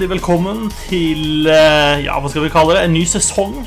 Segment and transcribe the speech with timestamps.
[0.00, 3.58] hjertelig velkommen til eh, ja, hva skal vi kalle det, en ny sesong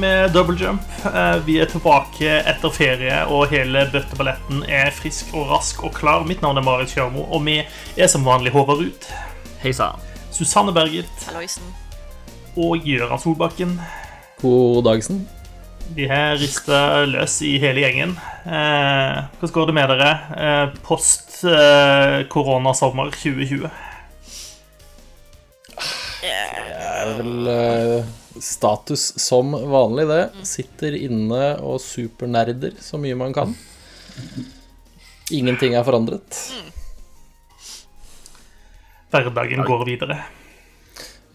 [0.00, 0.82] med Double Jump.
[1.06, 6.26] Eh, Vi er tilbake etter ferie, og hele bøtteballetten er frisk og rask og klar.
[6.26, 9.06] Mitt navn er Marit Kjørmo, og vi er som vanlig Håvard Ruud,
[9.62, 10.02] Hei sann.
[10.34, 11.70] Susanne Berget Halloisen.
[12.58, 13.78] og Gøran Solbakken.
[14.42, 15.22] God dagsen.
[15.94, 18.18] Vi her rister løs i hele gjengen.
[18.42, 23.70] Eh, hvordan går det med dere eh, post eh, koronasommer 2020?
[27.06, 30.22] Er vel eh, status som vanlig, det.
[30.46, 33.54] Sitter inne og supernerder så mye man kan.
[35.34, 36.40] Ingenting er forandret.
[39.10, 40.18] Hverdagen går videre.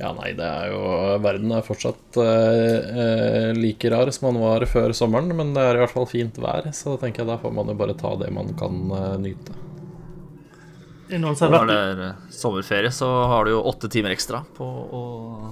[0.02, 0.81] Ja, nei, det er jo
[1.21, 5.77] Verden er fortsatt eh, eh, like rar som man var før sommeren, men det er
[5.77, 8.15] i hvert fall fint vær, så da tenker jeg da får man jo bare ta
[8.18, 9.53] det man kan eh, nyte.
[9.53, 13.90] Er det noen som har Når det er eh, sommerferie, så har du jo åtte
[13.91, 15.01] timer ekstra på å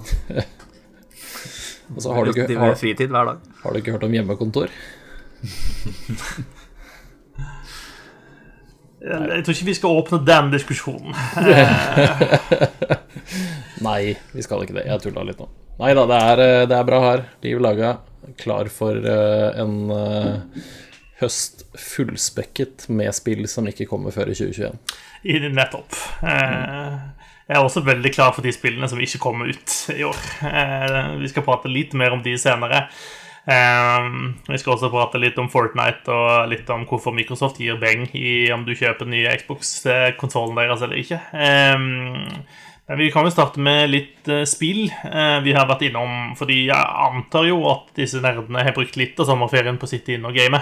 [1.90, 3.38] Og så har du ikke, har, fritid hver dag.
[3.64, 4.70] har du ikke hørt om hjemmekontor?
[9.00, 11.14] Jeg tror ikke vi skal åpne den diskusjonen.
[13.86, 14.84] Nei, vi skal ikke det.
[14.90, 15.48] Jeg tulla litt nå.
[15.80, 17.24] Nei da, det eh, det er bra her.
[17.42, 17.94] Liv laga.
[18.38, 19.90] Klar for eh, en
[21.20, 24.76] høst fullspekket med spill som ikke kommer før i 2021.
[25.24, 25.92] I Nettopp.
[26.22, 26.98] Eh,
[27.50, 30.20] Jeg er også veldig klar for de spillene som ikke kommer ut i år.
[30.46, 32.84] Eh, Vi skal prate litt mer om de senere.
[33.50, 34.08] Eh,
[34.48, 38.50] Vi skal også prate litt om Fortnite og litt om hvorfor Microsoft gir beng i
[38.54, 41.20] om du kjøper den nye Xbox-konsollen deres eller ikke.
[42.90, 44.88] Men vi kan jo starte med litt spill
[45.44, 46.32] vi har vært innom.
[46.38, 46.74] Fordi jeg
[47.06, 50.34] antar jo at disse nerdene har brukt litt av sommerferien på å sitte inne og
[50.34, 50.58] game.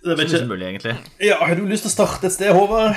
[0.00, 0.46] Jeg er vet ikke.
[0.48, 0.94] mulig, egentlig.
[1.20, 2.96] Ja, Har du lyst til å starte et sted, Håvard?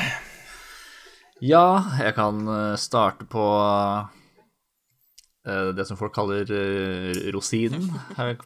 [1.43, 3.43] Ja, jeg kan eh, starte på
[5.43, 7.89] eh, det som folk kaller eh, rosinen.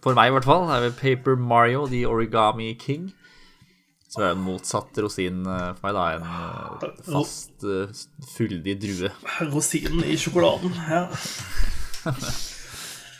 [0.02, 0.66] For meg, i hvert fall.
[0.74, 3.12] er det Paper Mario, The Origami King.
[4.10, 6.04] Så er det en motsatt rosin for meg, da.
[6.16, 6.26] En
[7.06, 7.66] fast,
[8.38, 9.12] fyldig drue.
[9.52, 10.74] Rosinen i sjokoladen.
[10.90, 11.06] Ja.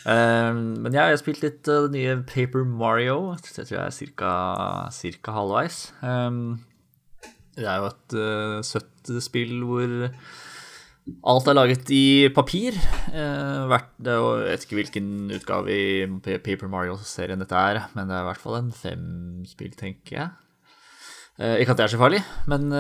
[0.08, 3.34] Eh, men jeg har spilt litt uh, det nye Paper Mario.
[3.44, 5.82] Det tror jeg er cirka halvveis.
[6.00, 6.60] Um,
[7.58, 9.96] det er jo et uh, søtt spill hvor
[11.32, 12.78] alt er laget i papir.
[13.12, 15.86] Uh, hvert, det jeg vet ikke hvilken utgave i
[16.44, 20.30] Paper Mario-serien dette er, men det er i hvert fall en femspill, tenker jeg.
[21.38, 22.72] Uh, ikke at det er så farlig, men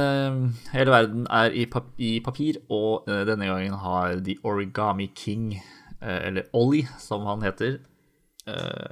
[0.71, 5.51] hele verden er i, pap i papir, og denne gangen har The Origami King,
[6.02, 7.80] eller Ollie, som han heter,
[8.47, 8.91] eh,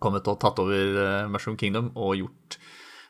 [0.00, 2.58] kommet og tatt over eh, Mushroom Kingdom og gjort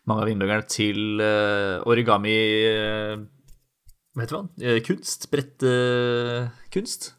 [0.06, 2.34] mange av innbyggerne til eh, origami
[2.68, 3.14] eh,
[4.14, 4.64] Hva heter det?
[4.74, 5.28] Eh, kunst.
[5.32, 7.12] Brettekunst.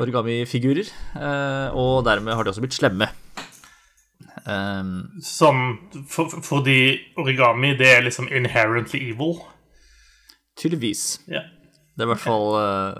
[0.00, 0.88] Origami-figurer.
[1.18, 3.08] eh, og dermed har de også blitt slemme.
[4.44, 5.60] Um, Sånn
[6.10, 9.38] for, fordi origami, det er liksom inherently evil.
[10.60, 11.20] tydeligvis.
[11.28, 11.40] Ja.
[11.94, 12.92] Det er i hvert fall, eh,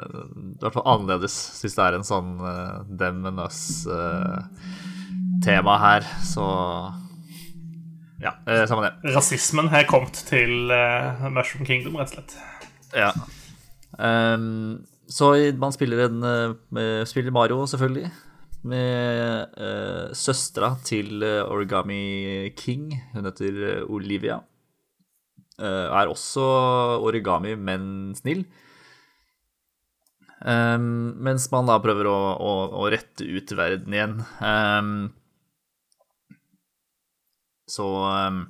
[0.54, 4.14] det i hvert fall annerledes, hvis det er en sånn uh, dem and us-tema
[5.82, 6.46] her, så
[8.22, 8.94] Ja, uh, samme det.
[9.16, 12.32] Rasismen har kommet til uh, Mushroom Kingdom, rett og slett.
[12.94, 13.10] Ja.
[13.98, 18.10] Um, så man spiller en eh, Spiller Mario, selvfølgelig.
[18.64, 22.94] Med uh, søstera til eh, Origami King.
[23.12, 24.38] Hun heter eh, Olivia.
[25.60, 26.40] Eh, er også
[27.04, 28.46] origami, men snill.
[30.44, 32.52] Ehm, mens man da prøver å, å,
[32.84, 34.18] å rette ut verden igjen.
[34.44, 34.92] Um,
[37.70, 38.44] så um,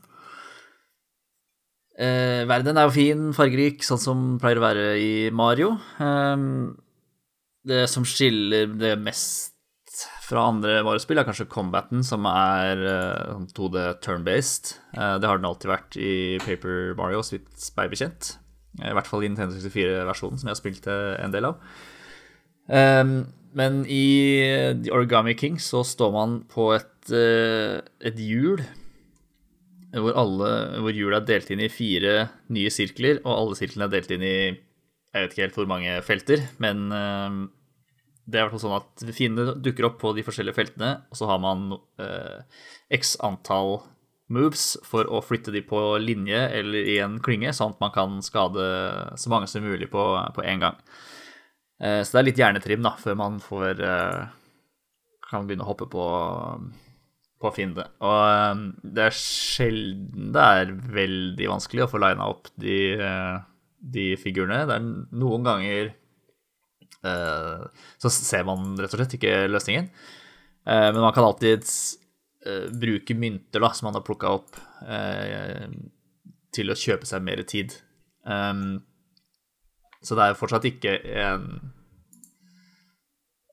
[1.94, 5.76] Eh, verden er jo fin, fargerik, sånn som pleier å være i Mario.
[7.64, 9.52] Det som skiller det mest
[10.24, 14.72] fra andre Mario-spill, er kanskje combaten, som er eh, sånn 2D turn-based.
[14.96, 16.12] Uh, det har den alltid vært i
[16.42, 18.32] Paper Mario, så vidt meg bekjent.
[18.80, 21.58] Eh, I hvert fall i Nintendo 64-versjonen, som jeg har spilt eh, en del av.
[22.74, 23.16] Ehm,
[23.54, 24.04] men i
[24.82, 28.64] The Origami King så står man på et, eh, et hjul
[29.94, 32.14] hvor, hvor hjulet er delt inn i fire
[32.50, 34.36] nye sirkler, og alle sirklene er delt inn i
[35.14, 37.36] jeg vet ikke helt hvor mange felter, men eh,
[38.26, 41.38] det er i sånn at fiendene dukker opp på de forskjellige feltene, og så har
[41.42, 42.40] man eh,
[42.98, 43.76] x antall
[44.32, 48.22] moves for å flytte de på linje eller i en klynge, sånn at man kan
[48.24, 48.64] skade
[49.20, 50.04] så mange som mulig på,
[50.36, 50.78] på en gang.
[51.82, 54.22] Eh, så det er litt hjernetrim da, før man får eh,
[55.28, 56.08] kan begynne å hoppe på
[57.44, 57.84] på fiende.
[58.00, 58.62] Og eh,
[58.96, 62.78] det er sjelden det er veldig vanskelig å få lina opp de,
[63.94, 64.64] de figurene.
[64.70, 64.88] Det er
[65.20, 65.92] noen ganger
[67.04, 69.90] så ser man rett og slett ikke løsningen.
[70.64, 72.03] Men man kan alltid eh,
[72.72, 75.68] bruke mynter da, som han har plukka opp, eh,
[76.54, 77.74] til å kjøpe seg mer tid.
[78.24, 78.82] Um,
[80.04, 80.92] så det er fortsatt ikke
[81.24, 81.48] en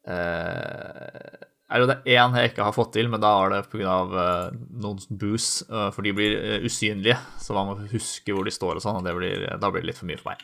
[0.07, 1.39] uh,
[1.71, 3.97] er det er én jeg ikke har fått til, men da er det pga.
[4.11, 7.15] Uh, noen boost, uh, for de blir usynlige.
[7.39, 10.19] Så man må huske hvor de står og sånn, da blir det litt for mye
[10.19, 10.43] for meg.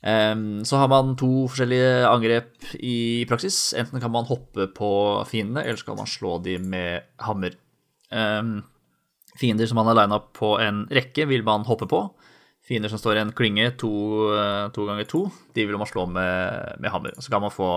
[0.00, 3.58] Um, så har man to forskjellige angrep i praksis.
[3.76, 4.90] Enten kan man hoppe på
[5.28, 7.58] fiendene, eller så kan man slå dem med hammer.
[8.10, 8.62] Um,
[9.40, 12.06] fiender som man har lina på en rekke, vil man hoppe på.
[12.64, 13.92] Fiender som står i en klynge, to,
[14.74, 15.24] to ganger to,
[15.56, 17.16] de vil man slå med, med hammer.
[17.18, 17.70] Så kan man få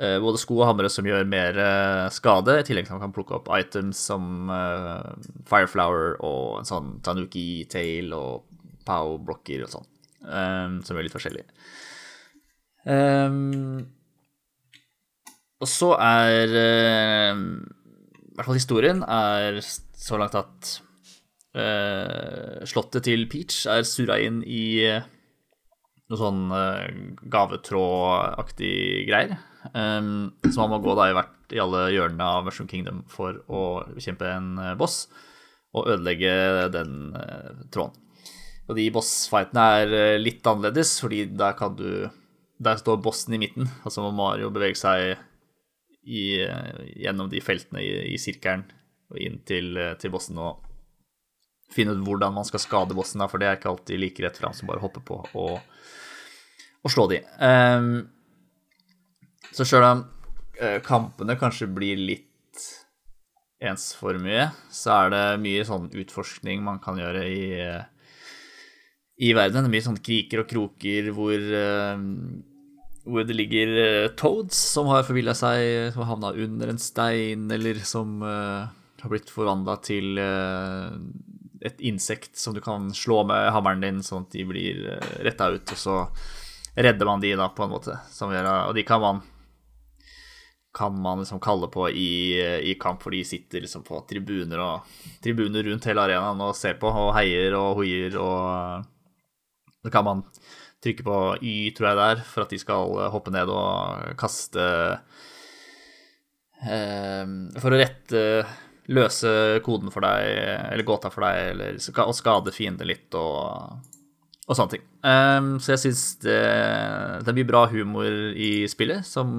[0.00, 3.10] Eh, både sko og hammere som gjør mer eh, skade, i tillegg til at man
[3.10, 4.48] kan plukke opp items som
[5.48, 8.46] Fireflower og en sånn Tanuki-tail og
[8.88, 9.88] Pow-blokker og sånn,
[10.22, 11.42] som er litt forskjellig.
[12.82, 13.86] Um,
[15.62, 20.72] og så er uh, I hvert fall historien er så langt at
[21.54, 24.64] uh, slottet til Peach er surra inn i
[26.10, 26.42] noe sånn
[27.32, 28.74] gavetrådaktig
[29.08, 29.38] greier.
[29.72, 33.38] Um, så man må gå da i, hvert, i alle hjørnene av Mushroom Kingdom for
[33.46, 33.62] å
[33.94, 35.06] bekjempe en boss
[35.72, 36.34] og ødelegge
[36.74, 38.01] den uh, tråden.
[38.68, 42.10] Og de bossfightene er uh, litt annerledes, fordi der kan du
[42.62, 45.16] Der står bossen i midten, og så må Mario bevege seg
[46.06, 46.46] i,
[46.94, 48.62] gjennom de feltene i, i sirkelen
[49.10, 50.62] og inn til, til, bossen og
[51.74, 54.38] finne ut hvordan man skal skade bossen, da, for det er ikke alltid like rett
[54.38, 55.58] fram som bare hoppe på og,
[56.86, 57.18] og slå de.
[57.42, 58.06] Um,
[59.52, 60.04] så sjøl om
[60.60, 62.28] eh, kampene kanskje blir litt
[63.62, 67.42] ensformige, så er det mye sånn utforskning man kan gjøre i,
[69.22, 69.64] i verden.
[69.64, 72.04] Det mye sånn kriker og kroker hvor, eh,
[73.06, 77.48] hvor det ligger eh, toads som har forvilla seg, som har havna under en stein,
[77.54, 80.18] eller som har blitt forvandla til
[81.62, 84.84] et insekt som du kan slå med hammeren din, sånn at de blir
[85.26, 85.96] retta ut, og så
[86.78, 87.98] redder man de da, på en måte.
[87.98, 89.22] og de kan man
[90.72, 92.40] kan man liksom kalle på i,
[92.70, 96.78] i, kamp, for de sitter liksom på tribuner og tribuner rundt hele arenaen og ser
[96.80, 98.86] på og heier og hoier og
[99.82, 100.24] Så kan man
[100.82, 104.66] trykke på Y, tror jeg det er, for at de skal hoppe ned og kaste
[106.62, 107.24] eh,
[107.62, 108.22] For å rette
[108.92, 110.26] Løse koden for deg,
[110.72, 113.76] eller gåta for deg, eller og skade fiender litt og,
[114.42, 114.82] og sånne ting.
[115.06, 116.40] Um, så jeg syns det,
[117.22, 119.30] det er bra humor i spillet som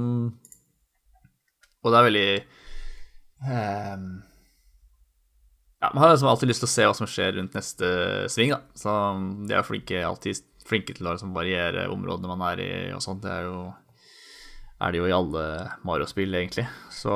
[1.83, 2.27] og det er veldig
[3.43, 4.07] um,
[5.83, 7.87] Ja, man har liksom alltid lyst til å se hva som skjer rundt neste
[8.31, 8.61] sving, da.
[8.79, 8.91] Så
[9.49, 13.25] de er flinke, alltid flinke til å liksom variere områdene man er i og sånt.
[13.25, 13.65] Det er jo
[14.83, 15.43] er det jo i alle
[15.87, 16.65] Mario-spill, egentlig.
[16.91, 17.11] Så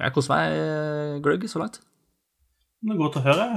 [0.00, 1.80] jeg koser meg gløgg så langt.
[2.84, 3.48] Det er godt å høre.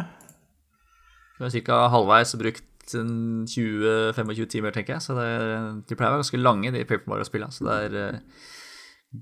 [1.38, 1.82] Vi er ca.
[1.92, 5.04] halvveis brukt 20-25 timer, tenker jeg.
[5.04, 5.28] Så det,
[5.88, 7.52] de pleier å være ganske lange, de Paper Mario-spillene.
[7.52, 8.24] Så det er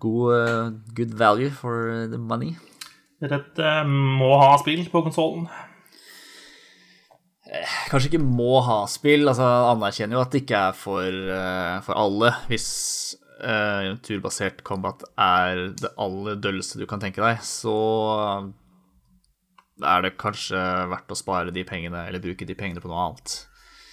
[0.01, 2.53] god uh, good value for the money.
[3.21, 5.47] Det et uh, må ha-spill på konsollen?
[7.45, 9.27] Eh, kanskje ikke må ha-spill.
[9.29, 12.33] altså Anerkjenner jo at det ikke er for, uh, for alle.
[12.49, 12.67] Hvis
[13.39, 17.75] uh, turbasert combat er det aller dølleste du kan tenke deg, så
[19.83, 20.59] er det kanskje
[20.91, 23.37] verdt å spare de pengene, eller bruke de pengene på noe annet.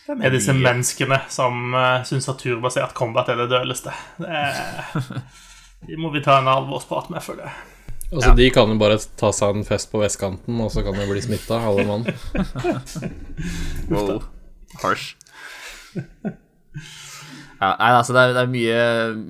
[0.02, 3.94] Hvem er disse menneskene som uh, syns at turbasert combat er det dølleste?
[4.18, 5.22] Det er
[5.86, 7.71] De må vi ta en alvorsprat med, føler jeg.
[8.12, 8.36] Altså, ja.
[8.36, 11.22] De kan jo bare ta seg en fest på vestkanten, og så kan de bli
[11.24, 12.04] smitta, alle mann.
[13.92, 14.18] wow.
[14.82, 15.14] Harsh.
[15.96, 18.82] Ja, nei, altså, det er, det er mye,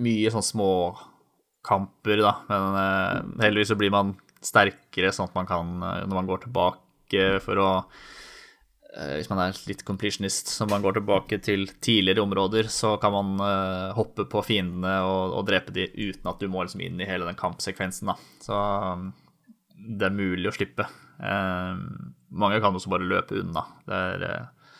[0.08, 2.34] mye sånn småkamper, da.
[2.50, 6.44] Men uh, heldigvis så blir man sterkere, sånn at man kan, uh, når man går
[6.48, 8.21] tilbake for å Eh,
[8.92, 13.30] hvis man er litt completionist, så man går tilbake til tidligere områder, så kan man
[13.40, 17.08] uh, hoppe på fiendene og, og, drepe de uten at du må liksom inn i
[17.08, 18.12] hele den kampsekvensen.
[18.12, 18.16] Da.
[18.44, 19.06] Så um,
[19.80, 20.84] det er mulig å slippe.
[21.16, 21.80] Uh,
[22.36, 23.64] mange kan også bare løpe unna.
[23.88, 24.74] Det er uh,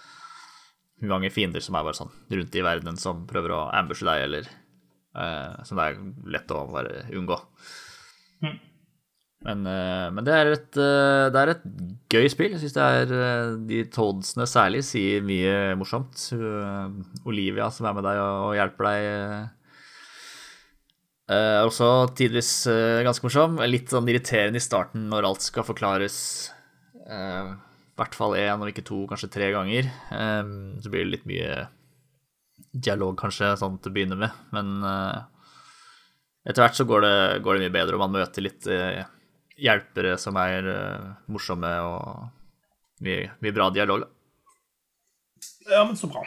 [1.09, 4.52] mange fiender som er bare sånn rundt i verden som prøver å ambushe deg, eller
[5.12, 5.97] som det er
[6.33, 7.37] lett å bare unngå.
[8.40, 8.54] Mm.
[9.42, 11.64] Men, eh, men det, er et, eh, det, er et,
[12.12, 12.52] gøy spill.
[12.54, 16.28] Jeg syns det er eh, De Toadsene særlig sier mye morsomt.
[17.26, 19.08] Olivia som er med deg og hjelper deg,
[21.32, 22.50] er også tidvis
[23.06, 23.61] ganske morsom.
[23.66, 26.16] Litt sånn irriterende i starten når alt skal forklares.
[27.02, 29.88] I hvert fall én, om ikke to, kanskje tre ganger.
[30.11, 31.64] Så blir det litt mye
[32.72, 34.37] dialog, kanskje, sånn til å begynne med.
[34.52, 34.84] Men
[36.44, 38.68] etter hvert så går det, går det mye bedre, og man møter litt
[39.62, 44.09] hjelpere som er eh, morsomme, og mye, mye bra dialog, da.
[45.71, 46.23] Ja, men så bra.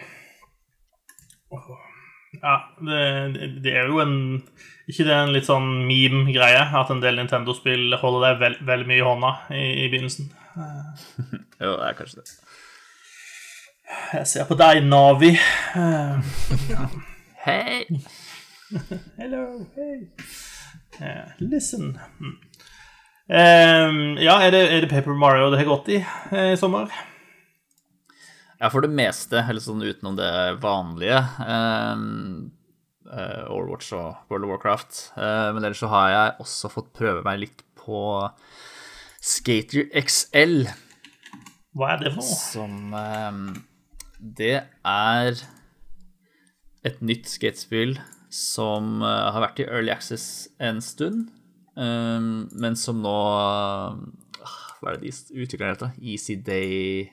[2.41, 3.01] Ja, det,
[3.63, 4.15] det, er jo en
[4.89, 8.87] Ikke det er en litt sånn meme-greie at en del Nintendo-spill holder deg vel, veldig
[8.89, 10.25] mye i hånda i, i begynnelsen.
[11.55, 12.33] Jo, det er kanskje det.
[14.15, 15.31] Jeg ser på deg, Navi.
[17.45, 17.85] Hei!
[19.19, 20.07] Hello, hey.
[20.99, 21.99] Eh, listen.
[22.19, 22.37] Mm.
[23.25, 23.91] Eh,
[24.21, 26.91] ja, er det, er det Paper Mario det har gått i eh, i sommer?
[28.59, 30.31] Ja, for det meste, eller sånn utenom det
[30.63, 31.17] vanlige.
[31.43, 32.53] Um,
[33.09, 35.01] uh, Overwatch og World of Warcraft.
[35.17, 37.99] Uh, men ellers så har jeg også fått prøve meg litt på
[39.25, 40.67] Skater XL,
[41.75, 42.39] Hva er det for noe?
[42.39, 43.45] som um,
[44.39, 45.43] Det er
[46.85, 47.97] et nytt skatespill
[48.29, 51.27] som uh, har vært i Early Access en stund,
[51.77, 52.27] ehm,
[52.61, 53.95] men som nå ah,
[54.81, 55.93] Hva er det de utviklerne heter?
[56.01, 57.09] Easy Day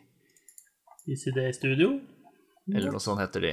[1.08, 1.96] ICD Studio?
[2.70, 3.50] eller noe sånt heter de.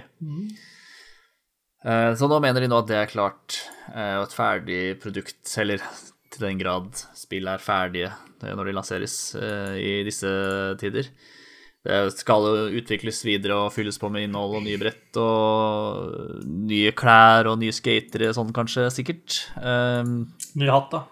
[1.84, 3.56] Eh, Så nå mener de nå at det er klart,
[3.90, 5.82] eh, og et ferdig produkt, eller
[6.30, 9.16] til den grad spill er ferdige eh, når de lanseres
[9.82, 10.30] i disse
[10.82, 11.10] tider.
[11.88, 16.92] Det skal jo utvikles videre og fylles på med innhold og nye brett og nye
[16.92, 19.46] klær og nye skatere, sånn kanskje, sikkert.
[19.64, 20.28] Um,
[20.60, 21.06] Nye hatt, da.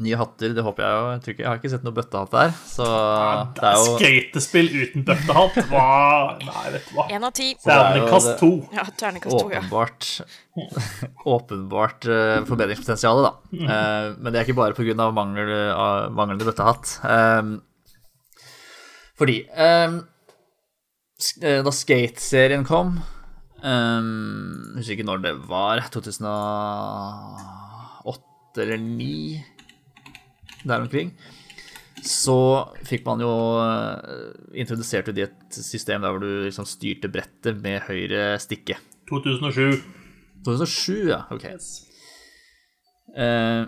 [0.00, 1.06] Nye hatter, det håper jeg jo.
[1.12, 2.86] Jeg, ikke, jeg har ikke sett noe bøttehatt der, så
[3.58, 5.58] det er jo Skatespill uten bøttehatt?
[5.68, 5.86] Hva
[6.40, 7.06] Nei, vet du hva.
[7.12, 7.50] Én av ti.
[7.52, 8.50] er Ternekast to.
[8.72, 9.60] Ja, ternekast to, ja.
[9.60, 10.08] åpenbart
[11.36, 13.34] åpenbart eh, forbedringspotensial, da.
[13.52, 15.10] Uh, men det er ikke bare pga.
[15.14, 16.96] Mangel, av manglende bøttehatt.
[17.04, 17.58] Um,
[19.20, 20.00] fordi um,
[21.44, 22.94] eh, da Skate-serien kom
[23.60, 25.82] um, Husker ikke når det var.
[25.92, 28.16] 2008
[28.60, 29.44] eller 2009,
[30.64, 31.12] der omkring.
[32.00, 33.60] Så fikk man jo
[34.56, 38.76] Introduserte introdusert i et system der hvor du liksom styrte brettet med høyre stikke.
[39.10, 39.82] 2007.
[40.46, 41.20] 2007, ja.
[41.30, 41.44] Ok.
[41.44, 41.86] Yes.
[43.12, 43.64] Uh,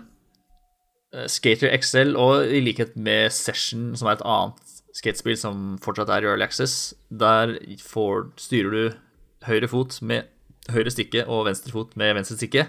[1.29, 4.62] Skater XL, og i likhet med Session, som er et annet
[4.93, 8.99] skatespill som fortsatt er Early Access, der får, styrer du
[9.47, 10.29] høyre fot med
[10.71, 12.67] høyre stikke og venstre fot med venstre stikke.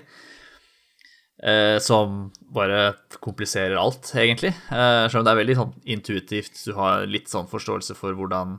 [1.44, 4.54] Eh, som bare kompliserer alt, egentlig.
[4.72, 6.60] Eh, selv om det er veldig sånn intuitivt.
[6.64, 8.56] Du har litt sånn forståelse for hvordan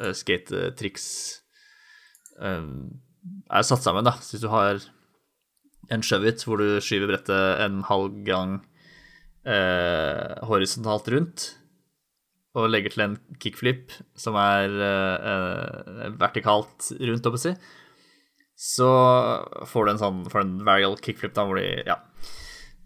[0.00, 1.08] eh, skatetriks
[2.40, 2.70] eh,
[3.50, 4.14] er satt sammen, da.
[4.22, 4.80] Så hvis du har
[5.92, 8.60] en shove-it hvor du skyver brettet en halv gang
[9.44, 11.50] eh, horisontalt rundt,
[12.56, 17.52] og legger til en kickflip som er eh, eh, vertikalt rundt, holdt si,
[18.56, 18.88] så
[19.68, 22.00] får du en sånn får en varial kickflip, da, hvor de Ja.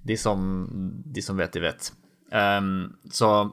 [0.00, 0.40] De som,
[1.12, 1.90] de som vet, de vet.
[2.32, 3.52] Um, så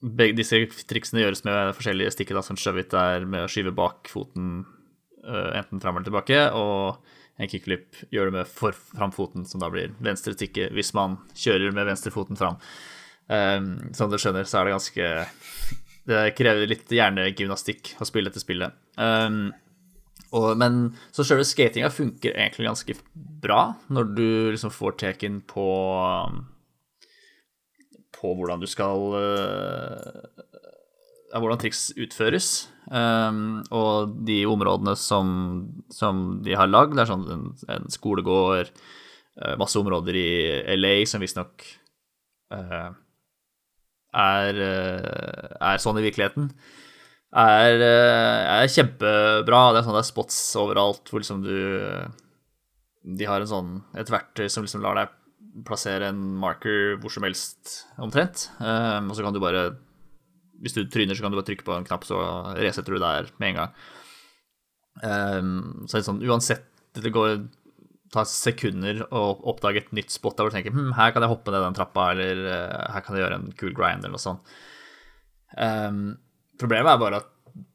[0.00, 0.56] begge disse
[0.88, 4.62] triksene gjøres med forskjellige stikker, da, som shove-it er med å skyve bak foten
[5.28, 7.04] uh, enten fram eller tilbake, og
[7.36, 11.76] en kickflip gjør det med for framfoten, som da blir venstre stikke hvis man kjører
[11.76, 12.56] med venstrefoten fram.
[13.30, 15.10] Um, som du skjønner, så er det ganske
[16.02, 18.74] Det krever litt hjernegymnastikk å spille dette spillet.
[18.98, 19.52] Um,
[20.32, 20.80] og, men
[21.12, 22.96] så selve skatinga funker egentlig ganske
[23.42, 25.66] bra når du liksom får teken på
[28.16, 30.42] På hvordan du skal eh,
[31.32, 32.48] ja, hvordan triks utføres.
[32.92, 35.30] Um, og de områdene som,
[35.90, 38.68] som de har lagd, det er sånn en, en skolegård,
[39.40, 40.28] eh, masse områder i
[40.76, 41.64] LA som visstnok
[42.52, 42.92] uh,
[44.12, 46.50] er, eh, er sånn i virkeligheten,
[47.32, 49.72] er, eh, er kjempebra.
[49.72, 51.56] Det er sånn det er spots overalt hvor liksom du
[53.02, 55.08] De har sånn, et verktøy som liksom lar deg
[55.66, 58.46] plassere en marker hvor som helst, omtrent.
[58.60, 59.72] Um, og så kan du bare
[60.62, 62.20] hvis du tryner, så kan du bare trykke på en knapp, så
[62.54, 63.72] resetter du der med en gang.
[65.02, 65.52] Um,
[65.88, 67.38] så det er sånn, uansett Det går
[68.12, 71.32] tar sekunder å oppdage et nytt spot der hvor du tenker hm, her kan jeg
[71.32, 74.22] hoppe ned den trappa, eller eh, her kan jeg gjøre en cool grind, eller noe
[74.22, 74.52] sånt.
[75.56, 76.02] Um,
[76.60, 77.30] problemet er bare at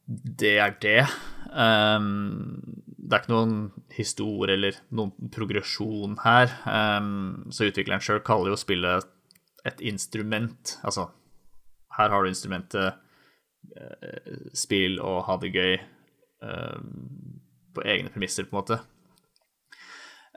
[0.08, 1.02] det er det.
[1.52, 2.62] Um,
[2.98, 3.58] det er ikke noen
[3.96, 6.54] historie eller noen progresjon her.
[6.66, 9.10] Um, så utvikleren sjøl kaller jo spillet
[9.68, 10.78] et instrument.
[10.88, 11.10] Altså
[11.98, 13.00] her har du instrumentet,
[13.74, 15.80] eh, spill og ha det gøy
[16.38, 18.78] på egne premisser, på en måte.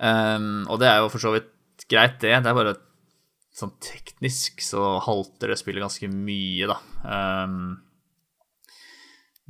[0.00, 1.50] Um, og det er jo for så vidt
[1.90, 2.32] greit, det.
[2.32, 2.78] Det er bare
[3.56, 6.78] sånn teknisk så halter det spillet ganske mye, da.
[7.04, 7.80] Um,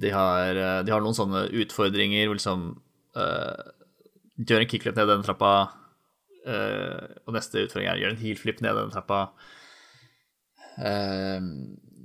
[0.00, 2.70] de, har, de har noen sånne utfordringer hvor liksom
[3.18, 3.68] uh,
[4.40, 5.52] Gjør en kickflip ned denne trappa,
[6.48, 9.18] uh, og neste utfordring er gjør en heelflip ned denne trappa.
[10.80, 11.44] Uh,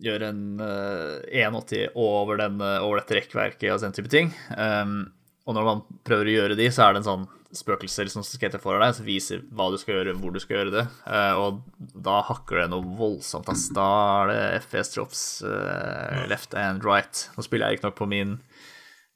[0.04, 4.34] gjør en uh, 180 over, den, over dette rekkverket og den type ting.
[4.52, 5.14] Um,
[5.48, 7.26] og når man prøver å gjøre de, så er det en sånn
[7.58, 10.74] spøkelse som skater foran deg, som viser hva du skal gjøre, hvor du skal gjøre
[10.74, 10.86] det.
[11.08, 13.50] Uh, og da hakker det noe voldsomt.
[13.52, 13.68] Ass.
[13.76, 13.88] Da
[14.24, 17.28] er det FPS drops uh, left and right.
[17.36, 18.38] Nå spiller jeg riktignok på min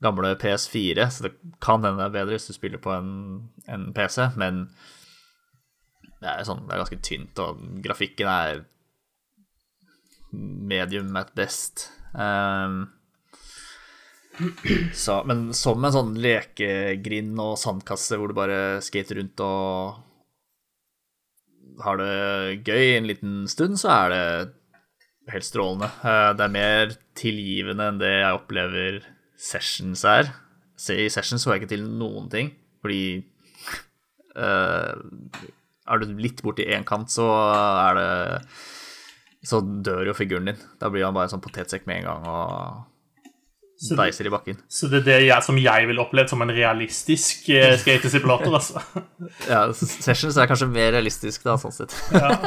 [0.04, 3.12] gamle PS4, så det kan hende det er bedre hvis du spiller på en,
[3.68, 4.70] en PC, men
[6.20, 8.62] det er, sånn, det er ganske tynt, og grafikken er
[10.32, 11.90] medium at best.
[12.14, 12.88] Um,
[14.96, 20.06] så, men som en sånn lekegrind og sandkasse hvor du bare skater rundt og
[21.84, 24.24] har det gøy en liten stund, så er det
[25.34, 25.90] helt strålende.
[26.04, 29.00] Eh, det er mer tilgivende enn det jeg opplever
[29.40, 30.32] sessions er.
[30.80, 33.20] I sessions får jeg ikke til noen ting, fordi
[34.40, 34.96] uh,
[35.90, 38.12] Er du litt borti én kant, så er det
[39.44, 40.62] Så dør jo figuren din.
[40.80, 42.89] Da blir han bare en sånn potetsekk med en gang og
[43.80, 44.58] Så deiser i bakken.
[44.68, 48.78] Så det er det jeg, som jeg ville opplevd som en realistisk uh, skatesimulator, altså.
[49.52, 51.94] Ja, Sessions er kanskje mer realistisk, da, sånn sett.
[52.16, 52.30] Ja.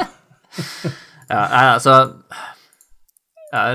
[1.33, 1.93] Ja, altså
[3.53, 3.69] Jeg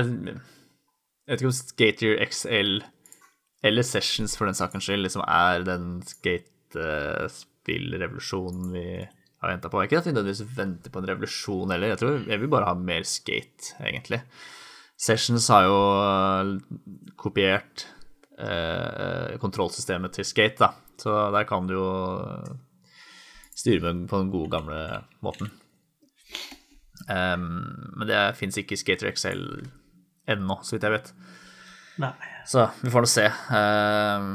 [1.27, 2.71] vet ikke om Skater XL
[3.65, 9.81] eller Sessions for den sakens skyld liksom er den skatespillrevolusjonen vi har venta på.
[9.83, 12.75] Ikke at vi nødvendigvis venter på en revolusjon heller, jeg tror jeg vil bare ha
[12.77, 14.21] mer skate, egentlig.
[14.99, 17.85] Sessions har jo øh, kopiert
[18.35, 21.89] eh, kontrollsystemet til skate, da, så der kan du jo
[23.55, 24.83] styre med på den gode, gamle
[25.23, 25.51] måten.
[27.09, 29.41] Um, men det fins ikke i Skater XL
[30.29, 31.11] ennå, så vidt jeg vet.
[32.03, 32.13] Nei.
[32.47, 33.25] Så vi får nå se.
[33.49, 34.27] Um,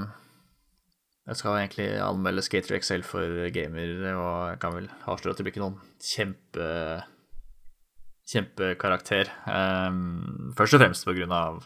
[1.28, 5.46] jeg skal egentlig anmelde Skater XL for gamer, og jeg kan vel avsløre at det
[5.46, 6.66] blir ikke noen kjempe
[8.30, 9.30] kjempekarakter.
[9.46, 11.60] Um, først og fremst på grunn av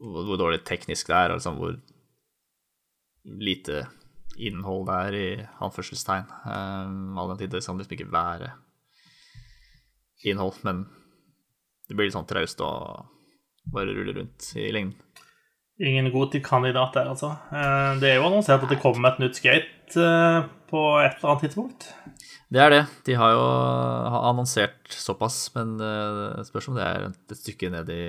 [0.00, 1.76] hvor, hvor dårlig teknisk det er, liksom hvor
[3.40, 3.84] lite
[4.40, 6.28] innhold det er, i anførselstegn.
[6.44, 8.52] Um, all den tid det skal liksom ikke være
[10.28, 10.84] innhold, men
[11.88, 12.72] det blir litt sånn traust å
[13.70, 14.98] bare rulle rundt i lengden.
[15.80, 17.30] Ingen god kandidat der, altså.
[17.56, 21.32] Eh, Det er jo annonsert at det kommer et nytt skate eh, på et eller
[21.32, 21.88] annet tidspunkt.
[22.50, 22.80] Det er det.
[23.06, 23.42] De har jo
[24.30, 28.02] annonsert såpass, men det spørs om det er et stykke ned i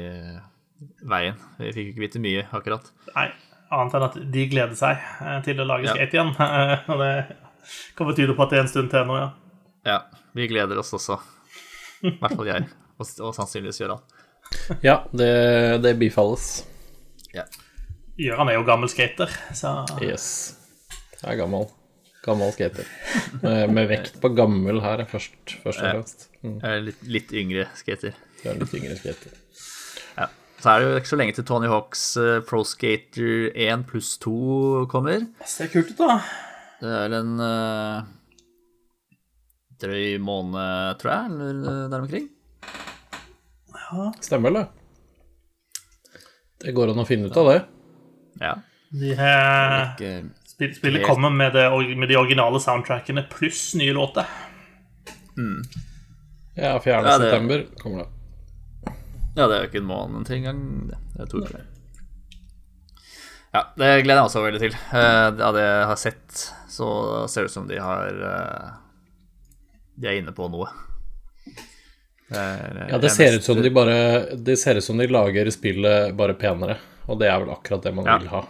[1.06, 1.38] veien.
[1.60, 2.88] Vi fikk ikke vite mye, akkurat.
[3.15, 3.28] Nei,
[3.74, 5.93] annet enn at de gleder seg eh, til å lage Ja.
[5.97, 6.32] skate igjen.
[6.91, 7.12] Og det
[7.97, 9.28] kan betyde på at det er en stund til nå, ja.
[9.86, 10.00] Ja,
[10.38, 11.19] vi gleder oss også.
[12.06, 12.65] I hvert fall jeg,
[12.97, 14.02] og, og sannsynligvis Gøran.
[14.86, 15.30] Ja, det,
[15.86, 16.63] det bifalles.
[17.34, 17.45] Ja.
[18.17, 20.26] Gøran er jo gammel skater, så Yes.
[21.21, 21.69] Jeg er gammel.
[22.21, 22.86] Gammel skater.
[23.41, 26.27] Med, med vekt på gammel her først, først og fremst.
[26.45, 28.13] Mm, litt, litt yngre skater.
[28.45, 29.34] Ja, litt yngre skater.
[30.19, 30.27] Ja.
[30.62, 34.13] Så er det jo ikke så lenge til Tony Hawks eh, Pro Skater 1 pluss
[34.21, 35.25] 2 kommer.
[35.39, 36.19] det ser kult ut, da.
[36.81, 38.05] Det er en uh,
[39.81, 42.29] drøy måned, tror jeg, eller eh, der omkring.
[44.21, 44.67] Stemmer det?
[46.62, 47.57] Det går an å finne ut av det.
[48.41, 48.53] Ja.
[48.91, 50.29] De spill,
[50.76, 51.65] spillet kommer med, det,
[51.97, 54.26] med de originale soundtrackene pluss nye låter.
[56.56, 56.93] Ja, 4.
[56.93, 58.08] Ja, det- september kommer det.
[59.36, 60.62] ja, det er jo ikke en måned til engang.
[60.89, 61.65] Det det er to uker.
[63.54, 64.76] Ja, det gleder jeg meg også veldig til.
[64.95, 68.69] Eh, Av det jeg har sett, så ser det ut som de har eh,
[70.00, 70.69] De er inne på noe.
[72.32, 76.15] Er, Ja, det ser ut som de bare Det ser ut som de lager spillet
[76.15, 76.78] bare penere,
[77.10, 78.17] og det er vel akkurat det man Ja.
[78.19, 78.45] vil ha.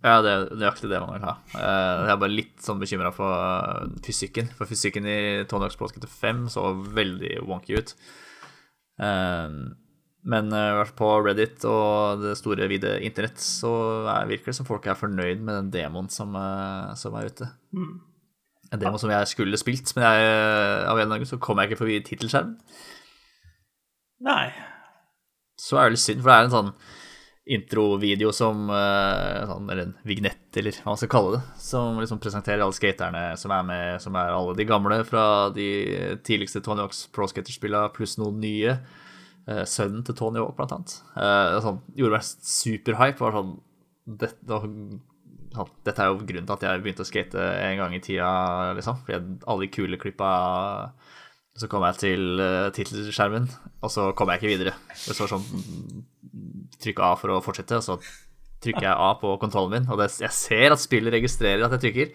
[0.00, 1.34] Ja, det er nøyaktig det man vil ha.
[1.52, 4.48] Eh, Jeg er bare litt sånn bekymra for eh, fysikken.
[4.56, 5.18] For fysikken i
[5.50, 6.64] Tony Hawk's Pro Skater 5 så
[6.96, 7.92] veldig wonky ut.
[9.00, 9.48] Eh,
[10.30, 13.70] Men hvert på Reddit og det store, vide internett så
[14.04, 16.34] er- virker det som folk er fornøyd med den demoen som,
[16.94, 17.48] som er ute.
[18.70, 20.26] En demo som jeg skulle spilt, men jeg,
[20.84, 22.58] av en eller annen grunn så kom jeg ikke forbi tittelskjermen.
[24.20, 24.52] Nei.
[25.58, 26.70] Så er det litt synd, for det er en sånn
[27.48, 31.42] introvideo som eh, sånn, Eller en vignett, eller hva man skal kalle det.
[31.62, 35.24] Som liksom presenterer alle skaterne som er med, som er alle de gamle fra
[35.54, 35.68] de
[36.26, 38.76] tidligste Tony Hawks Pro Skater-spillene, pluss noen nye.
[39.48, 40.98] Eh, sønnen til Tony Hawk, blant annet.
[41.16, 43.24] Det sånn, gjorde meg superhype.
[43.24, 43.56] Var sånn
[45.50, 48.30] sånn, dette er jo grunnen til at jeg begynte å skate en gang i tida,
[48.78, 49.00] liksom.
[49.06, 50.30] Fordi alle de kule klippa
[51.58, 52.40] Så kom jeg til
[52.72, 53.48] tittelskjermen,
[53.82, 54.72] og så kom jeg ikke videre.
[54.94, 56.06] Det står sånn
[56.82, 57.98] trykk A for å fortsette, og så
[58.60, 61.84] trykker jeg A på kontrollen min, og det, jeg ser at spillet registrerer at jeg
[61.86, 62.14] trykker,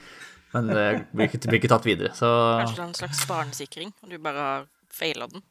[0.56, 2.14] men det blir ikke, blir ikke tatt videre.
[2.16, 2.30] Så
[2.62, 5.44] Kanskje det er en slags barnesikring, og du bare har feila den.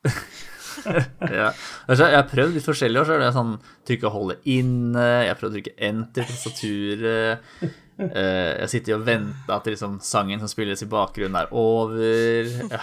[1.39, 1.51] ja.
[1.87, 3.57] Altså, jeg har prøvd litt forskjellig år, så er det sånn
[3.89, 7.75] trykke og holde inne, jeg har prøvd å trykke enter på tastaturet.
[7.95, 12.49] Eh, jeg sitter og venter at liksom, sangen som spilles i bakgrunnen, er over.
[12.73, 12.81] Ja.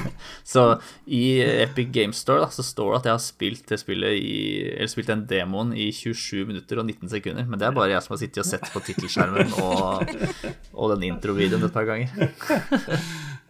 [0.52, 0.66] Så
[1.06, 4.28] i Epic Game Store da, så står det at jeg har spilt i
[4.76, 7.48] Eller spilt den demoen i 27 minutter og 19 sekunder.
[7.48, 10.14] Men det er bare jeg som har sittet og sett på tittelskjermen og,
[10.72, 12.10] og den introvideoen et par ganger.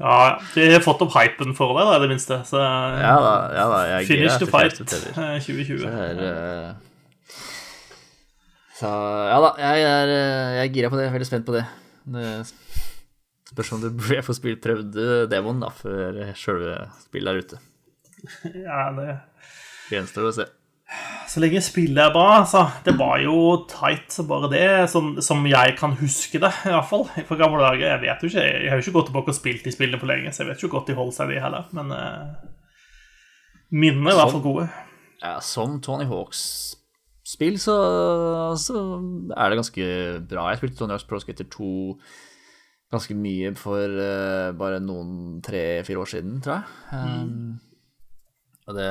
[0.03, 2.41] Ja, de har fått opp hypen for det, da, i det minste.
[2.49, 5.13] Så Ja da, ja da jeg Finish gira the fight Tales of Terror.
[5.37, 5.85] eh, 2020.
[5.85, 6.92] Så her, eh,
[8.83, 11.07] Så ja da, jeg er, eh, jeg er gira på det.
[11.07, 11.67] Jeg er veldig spent på det.
[12.15, 12.25] det
[13.53, 14.99] spørs om du jeg får spilt prøvd
[15.31, 17.63] demoen da, før sjølve spillet er ute.
[18.67, 19.15] Ja, det
[19.93, 20.45] Gjenstår å se.
[21.29, 22.65] Så lenge spillet er bra, altså.
[22.85, 23.37] Det var jo
[23.71, 24.67] tight, så bare det.
[24.93, 27.07] Som, som jeg kan huske det, i hvert fall.
[27.29, 27.87] Fra gamle dager.
[27.95, 30.11] Jeg vet jo ikke, jeg har jo ikke gått tilbake og spilt de spillene på
[30.11, 31.69] lenge, så jeg vet ikke godt de holder seg, de heller.
[31.79, 32.53] Men uh,
[33.73, 34.69] minnene er i hvert fall gode.
[35.23, 36.09] Ja, som Tony
[37.33, 37.77] Hawks-spill så,
[38.61, 38.77] så
[39.33, 39.87] er det ganske
[40.29, 40.51] bra.
[40.51, 41.97] Jeg spilte Tony Hawks Pro Skater 2
[42.93, 46.65] ganske mye for uh, bare noen tre-fire år siden, tror jeg.
[46.93, 47.57] Um,
[48.69, 48.89] og det,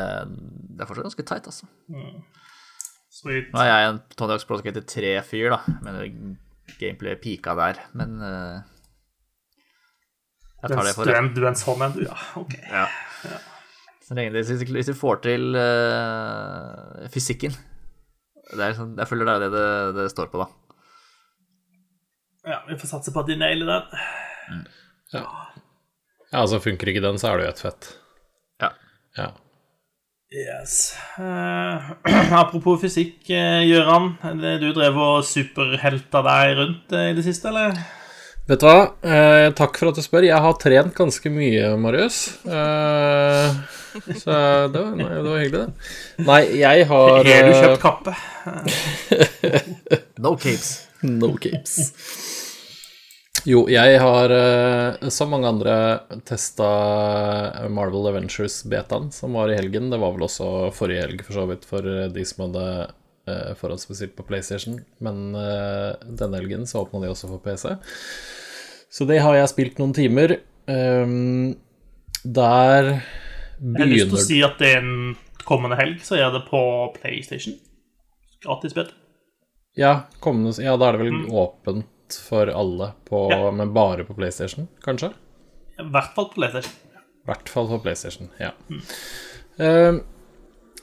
[0.73, 1.69] det er fortsatt ganske tight, altså.
[3.11, 3.51] Sweet.
[3.53, 5.61] Nå er jeg en Tony Hawks Pro Skater 3-fyr, da.
[5.85, 6.35] Men
[6.81, 7.83] gameplay pika der.
[7.93, 8.57] Men uh,
[10.63, 11.19] jeg tar det for du, det.
[11.19, 11.99] er, du er en sånn en.
[12.09, 12.57] Ja, ok.
[12.71, 12.87] Ja.
[14.01, 14.41] Så lenge de,
[14.73, 17.53] hvis de får til uh, fysikken
[18.51, 19.67] det er sånn, Jeg føler det er det det,
[19.99, 20.49] det står på, da.
[22.51, 24.65] Ja, vi får satse på at de nailer den.
[25.13, 25.25] Ja,
[26.33, 27.89] altså funker ikke den, så er det jo et fett.
[28.63, 28.71] Ja.
[29.19, 29.29] Ja.
[30.31, 30.95] Yes.
[31.19, 31.91] Uh,
[32.41, 34.13] apropos fysikk, uh, Gøran.
[34.63, 37.75] Du drev og superhelta deg rundt eh, i det siste, eller?
[38.47, 38.79] Vet du hva?
[39.03, 40.29] uh, takk for at du spør.
[40.29, 42.21] Jeg har trent ganske mye, Marius.
[42.47, 43.59] Eh,
[44.23, 44.35] så
[44.71, 46.25] det var, nei, det var hyggelig, det.
[46.27, 48.15] Nei, jeg har Har du eh, kjøpt kappe?
[50.21, 50.71] No capes.
[51.01, 51.91] No capes.
[53.47, 55.75] Jo, jeg har, eh, som mange andre,
[56.29, 56.67] testa
[57.73, 59.89] Marvel Adventures-betaen som var i helgen.
[59.89, 62.65] Det var vel også forrige helg, for så vidt, for de som hadde
[63.31, 64.77] eh, forhåndsbestilt på PlayStation.
[65.01, 67.73] Men eh, denne helgen så åpna de også for PC.
[68.91, 70.37] Så det har jeg spilt noen timer.
[70.69, 71.55] Um,
[73.61, 76.31] der Jeg har lyst til å si at det er en kommende helg, så er
[76.33, 76.61] det på
[76.97, 77.57] PlayStation.
[78.41, 78.89] Gratis spill.
[79.77, 83.51] Ja, kommende, ja, da er det vel åpent for alle, på, Ja.
[83.55, 85.13] men bare på PlayStation, kanskje?
[85.79, 86.73] I hvert fall på PlayStation.
[87.21, 88.51] I hvert fall på PlayStation, ja.
[89.61, 90.01] Eh,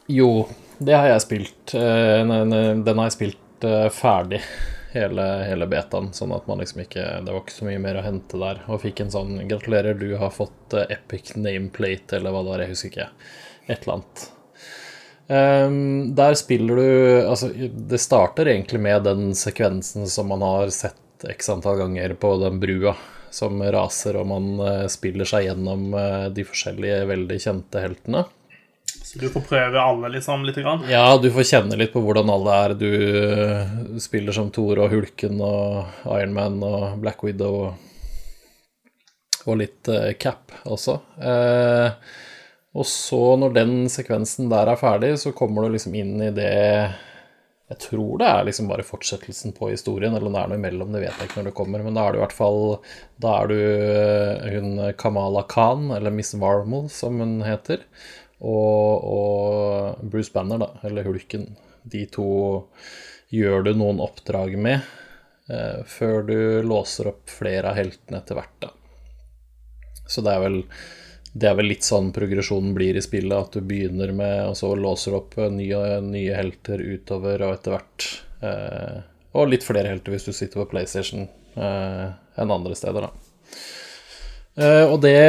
[0.09, 0.31] jo,
[0.79, 1.75] det har jeg spilt.
[1.75, 4.41] Nei, den har jeg spilt uh, ferdig,
[5.03, 8.07] hele, hele betaen, sånn at man liksom ikke Det var ikke så mye mer å
[8.07, 8.63] hente der.
[8.69, 12.65] Og fikk en sånn Gratulerer, du har fått eh, epic nameplate, eller hva det var,
[12.65, 13.09] jeg husker ikke.
[13.69, 14.27] Et eller annet.
[15.29, 21.27] Um, der spiller du Altså, det starter egentlig med den sekvensen som man har sett
[21.29, 22.95] x antall ganger på den brua
[23.35, 28.25] som raser, og man eh, spiller seg gjennom eh, de forskjellige veldig kjente heltene.
[29.09, 30.83] Så du får prøve alle, liksom, lite grann.
[30.91, 32.75] Ja, du får kjenne litt på hvordan alle er.
[32.77, 33.71] Du eh,
[34.05, 37.71] spiller som Thor og Hulken og Ironman og Black Widow
[39.47, 40.99] og, litt eh, Cap også.
[41.25, 41.89] Eh,
[42.77, 46.53] og så, når den sekvensen der er ferdig, så kommer du liksom inn i det
[46.53, 50.93] Jeg tror det er liksom bare fortsettelsen på historien, eller om det er noe imellom,
[50.93, 52.63] det vet jeg ikke når det kommer, men da er du i hvert fall
[53.25, 53.59] Da er du
[54.53, 57.89] hun Kamala Khan, eller Miss Marvel, som hun heter,
[58.39, 61.49] og, og Bruce Banner, da, eller Hulken.
[61.83, 62.31] De to
[63.35, 64.79] gjør du noen oppdrag med
[65.51, 68.73] eh, før du låser opp flere av heltene etter hvert, da.
[70.09, 70.63] Så det er vel
[71.39, 74.73] det er vel litt sånn progresjonen blir i spillet, at du begynner med, og så
[74.75, 78.07] låser opp nye, nye helter utover, og etter hvert
[78.43, 78.97] eh,
[79.37, 82.07] Og litt flere helter hvis du sitter på PlayStation eh,
[82.41, 83.11] enn andre steder, da.
[84.59, 85.21] Eh, og det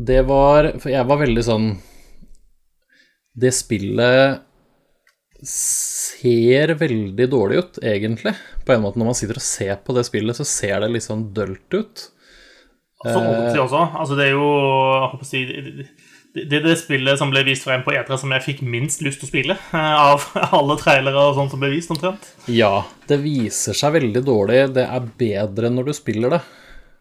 [0.00, 1.66] Det var For jeg var veldig sånn
[3.36, 4.40] Det spillet
[5.46, 8.34] ser veldig dårlig ut, egentlig.
[8.66, 11.06] På en måte Når man sitter og ser på det spillet, så ser det litt
[11.06, 12.02] sånn dølt ut.
[13.00, 13.80] Så ordentlig også.
[13.96, 14.50] Altså, det er jo
[15.22, 15.40] jeg si,
[16.34, 19.22] det, det det spillet som ble vist frem på E3 som jeg fikk minst lyst
[19.22, 19.56] til å spille.
[19.56, 20.26] eh, Av
[20.60, 22.28] alle trailere og sånt som ble vist, omtrent.
[22.52, 24.60] Ja, det viser seg veldig dårlig.
[24.76, 26.42] Det er bedre når du spiller det,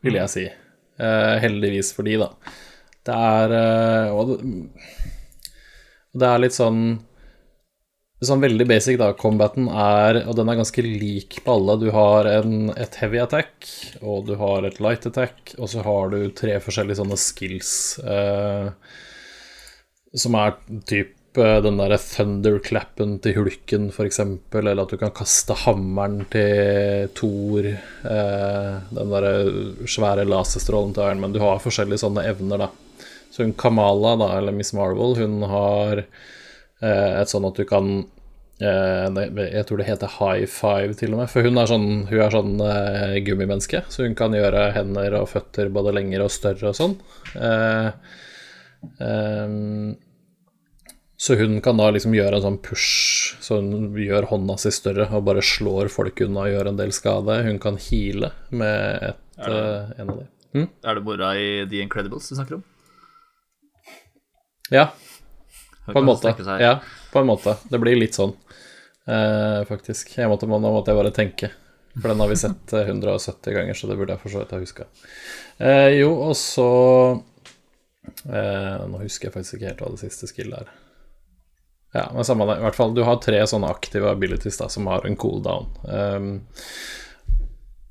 [0.07, 0.47] vil jeg si.
[0.47, 2.31] Eh, heldigvis for de, da.
[3.07, 4.33] Det er eh, Og
[6.11, 6.81] det, er litt sånn
[8.19, 9.13] Sånn veldig basic, da.
[9.15, 11.77] Combaten er Og den er ganske lik på alle.
[11.79, 13.69] Du har en, et heavy attack,
[14.01, 17.71] og du har et light attack, og så har du tre forskjellige sånne skills
[18.03, 18.67] eh,
[20.19, 20.57] som er
[20.89, 27.07] typ eh, den derre thunderclappen til hulken, f.eks., eller at du kan kaste hammeren til
[27.15, 29.33] Thor, eh, den derre
[29.87, 31.35] svære laserstrålen til Iron Man.
[31.35, 32.88] Du har forskjellige sånne evner, da.
[33.29, 37.91] Så hun Kamala, da, eller Miss Marvel, hun har eh, et sånn at du kan
[38.61, 39.19] eh,
[39.53, 41.31] Jeg tror det heter high five, til og med.
[41.31, 45.29] For hun er sånn, hun er sånn eh, gummimenneske, så hun kan gjøre hender og
[45.35, 46.97] føtter både lengre og større og sånn.
[47.37, 47.91] Eh,
[49.05, 49.93] ehm,
[51.19, 55.09] så hun kan da liksom gjøre en sånn push, så hun gjør hånda si større
[55.11, 57.41] og bare slår folk unna og gjør en del skade.
[57.45, 60.27] Hun kan heale med et, eh, en av de.
[60.87, 62.63] Er det mora i The Incredibles du snakker om?
[64.69, 64.89] Ja,
[65.85, 66.35] på en måte.
[66.59, 66.79] Ja,
[67.13, 67.55] på en måte.
[67.69, 68.35] Det blir litt sånn,
[69.07, 70.13] eh, faktisk.
[70.17, 71.51] Jeg måtte, nå måtte jeg bare tenke.
[72.01, 74.53] For den har vi sett eh, 170 ganger, så det burde jeg for så vidt
[74.53, 74.85] ha huska.
[75.57, 76.69] Eh, jo, og så
[78.29, 80.71] eh, Nå husker jeg faktisk ikke helt hva det siste skillet er.
[81.97, 82.59] Ja, men samme det.
[82.59, 85.71] I hvert fall, du har tre sånne aktive abilities da, som har en cooldown.
[85.89, 86.27] Um,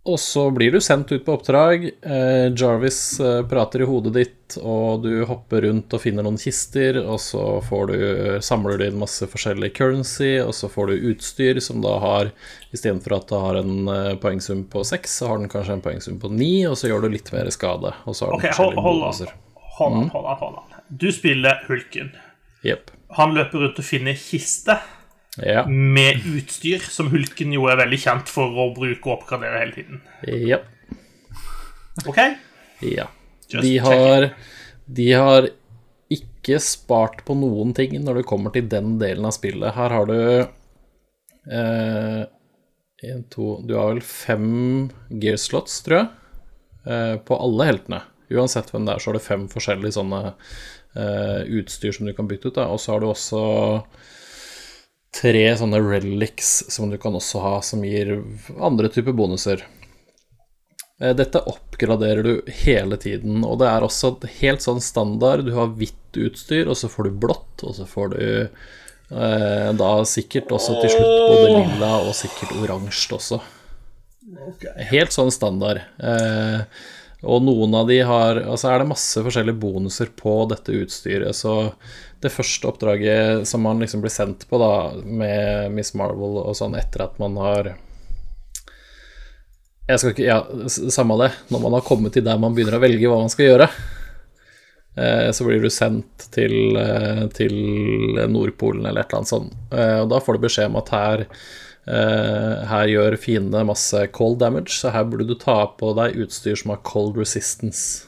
[0.08, 1.84] og så blir du sendt ut på oppdrag.
[1.84, 6.96] Eh, Jarvis eh, prater i hodet ditt, og du hopper rundt og finner noen kister,
[7.02, 7.98] og så får du,
[8.44, 12.32] samler du inn masse forskjellig currency, og så får du utstyr som da har
[12.72, 16.18] Istedenfor at det har en eh, poengsum på seks, så har den kanskje en poengsum
[16.20, 17.92] på ni, og så gjør du litt mer skade.
[18.04, 19.34] Og så har den Ok, hold, forskjellige bonuser.
[19.78, 20.84] Hold an, hold an, hold an.
[20.88, 22.14] Du spiller Hulken.
[22.64, 22.92] Yep.
[23.16, 24.80] Han løper rundt og finner kister
[25.44, 25.62] Ja.
[25.68, 30.02] med utstyr, som Hulken jo er veldig kjent for å bruke og oppgradere hele tiden.
[30.26, 30.58] Ja.
[32.06, 32.18] OK?
[32.84, 33.08] Ja.
[33.48, 34.28] De har,
[34.86, 35.48] de har
[36.12, 39.74] ikke spart på noen ting når det kommer til den delen av spillet.
[39.76, 40.20] Her har du
[41.52, 42.22] eh,
[43.08, 46.08] en, to Du har vel fem gear slots, tror jeg,
[46.88, 48.02] eh, på alle heltene.
[48.28, 52.28] Uansett hvem det er, så har du fem forskjellige sånne eh, utstyr som du kan
[52.28, 52.58] bytte ut.
[52.58, 52.68] Da.
[52.72, 53.42] Og så har du også
[55.14, 58.18] tre sånne relics som du kan også ha, som gir
[58.60, 59.64] andre typer bonuser.
[61.00, 65.46] Eh, Dette oppgraderer du hele tiden, og det er også helt sånn standard.
[65.46, 69.92] Du har hvitt utstyr, og så får du blått, og så får du eh, da
[70.08, 73.40] sikkert også til slutt både lilla og sikkert oransje også.
[74.90, 75.80] Helt sånn standard.
[76.02, 76.62] Eh,
[77.26, 81.72] og noen av de har Altså er det masse forskjellige bonuser på dette utstyret, så
[82.22, 86.74] det første oppdraget som man liksom blir sendt på da med Miss Marvel og sånn
[86.78, 87.76] etter at man har
[89.88, 90.40] jeg skal ikke, ja,
[90.92, 91.30] Samme det.
[91.48, 93.68] Når man har kommet til der man begynner å velge hva man skal gjøre,
[95.00, 97.56] eh, så blir du sendt til, eh, til
[98.28, 99.54] Nordpolen eller et eller annet sånt.
[99.72, 101.24] Eh, og da får du beskjed om at her,
[101.88, 106.74] her gjør fiendene masse cold damage, så her burde du ta på deg utstyr som
[106.74, 108.04] har cold resistance.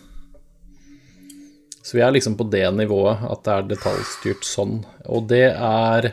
[1.90, 4.76] Så vi er liksom på det nivået at det er detaljstyrt sånn.
[5.10, 6.12] Og det er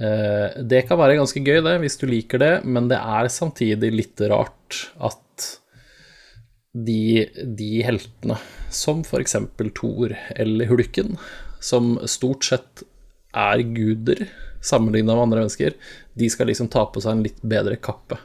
[0.00, 3.92] Eh, Det kan være ganske gøy, det, hvis du liker det, men det er samtidig
[3.94, 5.50] litt rart at
[6.74, 8.38] de, de heltene,
[8.74, 11.14] som eksempel Thor eller Hulken,
[11.62, 12.82] som stort sett
[13.34, 14.26] er guder
[14.64, 15.76] sammenligna med andre mennesker,
[16.18, 18.18] de skal liksom ta på seg en litt bedre kappe.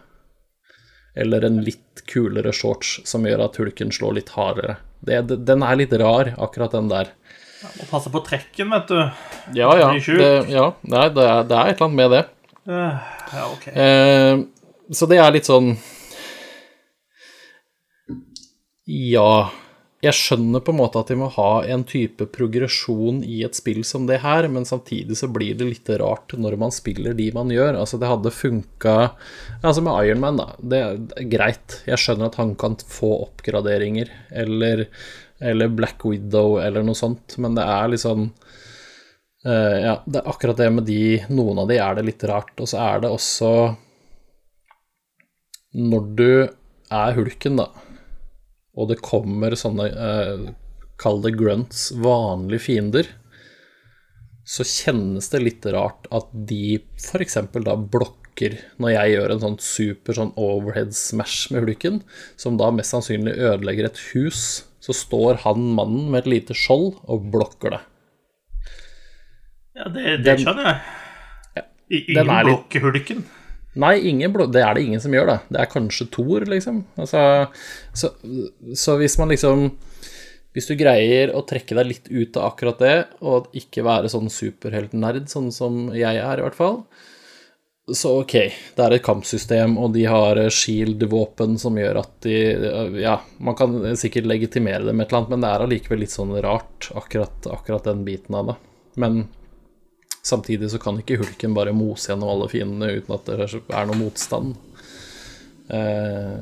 [1.19, 4.77] Eller en litt kulere shorts som gjør at Hulken slår litt hardere.
[5.05, 7.11] Det, den er litt rar, akkurat den der.
[7.59, 8.99] Må passe på trekken, vet du.
[9.57, 9.89] Ja, ja.
[9.99, 12.21] Det, ja nei, det, er, det er et eller annet med det.
[12.69, 13.65] Eh, Ja, OK.
[13.73, 14.39] Eh,
[14.95, 15.73] så det er litt sånn
[18.89, 19.51] Ja.
[19.99, 23.81] Jeg skjønner på en måte at de må ha en type progresjon i et spill
[23.83, 27.51] som det her, men samtidig så blir det litt rart når man spiller de man
[27.51, 27.75] gjør.
[27.81, 28.95] Altså, det hadde funka
[29.59, 30.47] Altså, med Ironman, da.
[30.59, 31.81] Det er greit.
[31.89, 34.85] Jeg skjønner at han kan få oppgraderinger, eller,
[35.43, 38.29] eller Black Widow, eller noe sånt, men det er sånn
[39.45, 42.51] Eh, ja, det er akkurat det med de Noen av de er det litt rart,
[42.59, 43.51] og så er det også
[45.79, 47.69] Når du er hulken, da,
[48.77, 50.49] og det kommer sånne eh,
[50.99, 53.07] Kall det grunts, vanlige fiender,
[54.43, 57.37] så kjennes det litt rart at de f.eks.
[57.63, 62.01] da blokker når jeg gjør en sånn super sånn overhead smash med hulken,
[62.35, 64.41] som da mest sannsynlig ødelegger et hus,
[64.83, 67.81] så står han mannen med et lite skjold og blokker det.
[69.79, 70.79] Ja, det, det skjønner jeg.
[71.55, 73.23] Ja, Den Ingen er blokker Hulken.
[73.77, 75.37] Nei, det er det ingen som gjør, da.
[75.49, 76.81] Det er kanskje Thor, liksom.
[76.97, 77.21] Altså,
[77.93, 78.09] så,
[78.73, 79.69] så hvis man liksom
[80.57, 84.31] hvis du greier å trekke deg litt ut av akkurat det, og ikke være sånn
[84.33, 86.81] superheltnerd, sånn som jeg er, i hvert fall,
[87.95, 88.35] så ok,
[88.77, 92.35] det er et kampsystem, og de har shield-våpen som gjør at de
[93.01, 96.13] Ja, man kan sikkert legitimere det med et eller annet, men det er allikevel litt
[96.13, 98.57] sånn rart, akkurat, akkurat den biten av det.
[99.01, 99.23] Men
[100.25, 103.99] samtidig så kan ikke hulken bare mose gjennom alle fiendene uten at det er noe
[103.99, 104.55] motstand.
[105.69, 106.41] Uh,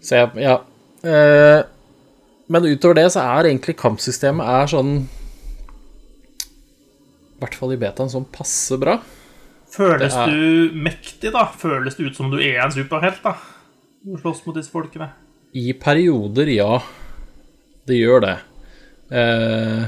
[0.00, 0.60] så jeg Ja.
[1.06, 1.62] Uh,
[2.48, 4.92] men utover det så er egentlig kampsystemet er sånn
[7.34, 9.00] I hvert fall i betaen sånn passe bra.
[9.70, 11.44] Føles er- du mektig, da?
[11.52, 13.34] Føles det ut som du er en superhelt, da?
[14.06, 15.10] Du slåss mot disse folkene.
[15.52, 16.78] I perioder, ja.
[17.86, 18.36] Det gjør det.
[19.10, 19.86] Uh,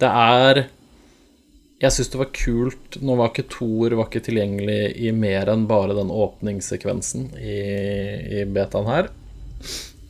[0.00, 0.64] det er
[1.80, 5.64] Jeg syns det var kult Nå var ikke Thor var ikke tilgjengelig i mer enn
[5.70, 7.60] bare den åpningssekvensen i,
[8.40, 9.08] i betaen her.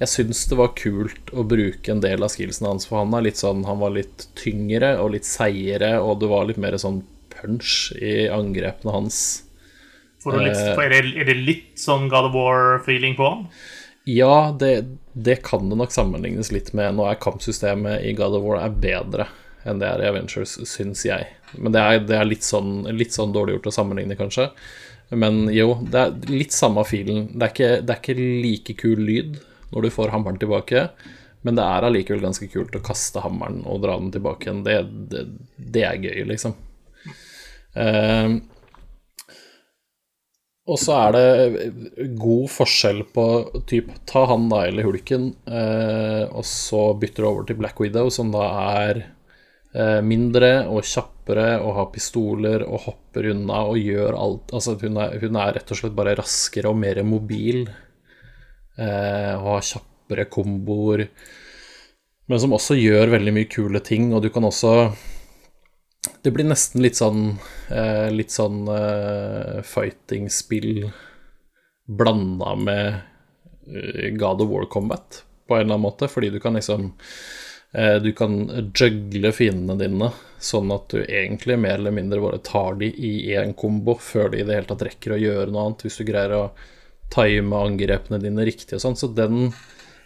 [0.01, 3.27] Jeg syns det var kult å bruke en del av skillsene hans, for han er
[3.27, 7.03] litt sånn Han var litt tyngre og litt seigere, og det var litt mer sånn
[7.35, 9.21] punch i angrepene hans.
[10.25, 10.73] Litt, Eh.
[10.85, 13.47] er, det, er det litt sånn God of War-feeling på han?
[14.09, 16.97] Ja, det, det kan det nok sammenlignes litt med.
[16.97, 19.29] Nå er kampsystemet i God of War er bedre
[19.69, 21.27] enn det er i Avengers, syns jeg.
[21.59, 24.51] Men det er, det er litt, sånn, litt sånn dårlig gjort å sammenligne, kanskje.
[25.11, 27.27] Men jo, det er litt samme filen.
[27.35, 30.87] Det er ikke, det er ikke like kul lyd når du får hammeren tilbake,
[31.47, 34.65] men det er allikevel ganske kult å kaste hammeren og dra den tilbake igjen.
[34.67, 34.79] Det,
[35.13, 35.27] det,
[35.77, 36.57] det er gøy, liksom.
[37.79, 38.41] Eh,
[40.71, 43.25] og så er det god forskjell på
[43.71, 48.11] typ ta han da, eller hulken, eh, og så bytter du over til Black Widow,
[48.15, 48.45] som da
[48.85, 49.03] er
[50.03, 54.51] mindre og kjappere og har pistoler og hopper unna og gjør alt.
[54.51, 57.61] Altså, hun er, hun er rett og slett bare raskere og mer mobil
[58.81, 61.05] eh, og har kjappere komboer,
[62.31, 64.75] men som også gjør veldig mye kule ting, og du kan også
[66.25, 67.35] det blir nesten litt sånn
[67.69, 70.87] eh, Litt sånn eh, fighting-spill
[71.91, 72.87] blanda med
[73.69, 77.50] eh, God of War Combat, på en eller annen måte, fordi du kan liksom eh,
[77.71, 78.33] Du kan
[78.75, 80.09] juggle fiendene dine
[80.43, 84.41] sånn at du egentlig mer eller mindre bare tar de i én kombo før de
[84.41, 86.45] i det hele tatt rekker å gjøre noe annet, hvis du greier å
[87.15, 88.99] time angrepene dine riktig og sånn.
[88.99, 89.53] Så den,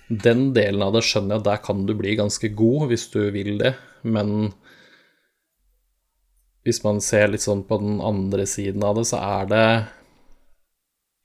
[0.09, 3.21] den delen av det skjønner jeg at der kan du bli ganske god hvis du
[3.35, 4.53] vil det, men
[6.65, 9.67] hvis man ser litt sånn på den andre siden av det, så er det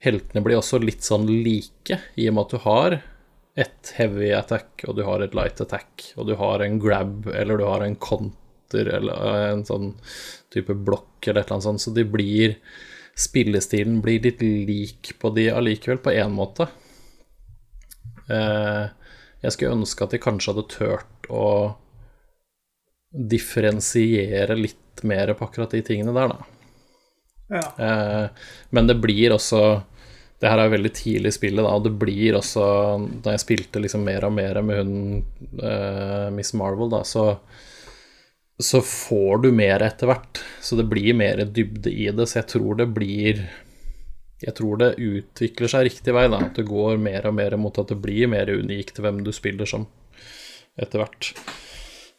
[0.00, 2.94] Heltene blir også litt sånn like, i og med at du har
[3.58, 7.58] et heavy attack, og du har et light attack, og du har en grab, eller
[7.58, 9.92] du har en counter, eller en sånn
[10.54, 12.56] type blokk, eller et eller annet sånt, så de blir
[13.20, 16.70] Spillestilen blir litt lik på de allikevel, på én måte.
[18.30, 18.86] Eh,
[19.42, 21.48] jeg skulle ønske at de kanskje hadde turt å
[23.10, 26.48] differensiere litt mer på akkurat de tingene der, da.
[27.50, 27.66] Ja.
[27.84, 29.82] Eh, men det blir også
[30.40, 32.62] Det her er jo veldig tidlig i spillet, da, og det blir også
[33.20, 34.94] Da jeg spilte liksom mer og mer med hun
[35.60, 37.34] uh, Miss Marvel, da, så
[38.60, 40.40] så får du mer etter hvert.
[40.60, 42.26] Så det blir mer dybde i det.
[42.28, 43.46] Så jeg tror det blir
[44.40, 46.38] Jeg tror det utvikler seg riktig vei, da.
[46.46, 49.68] At det går mer og mer mot at det blir mer unikt hvem du spiller
[49.68, 49.84] som
[50.80, 51.32] etter hvert.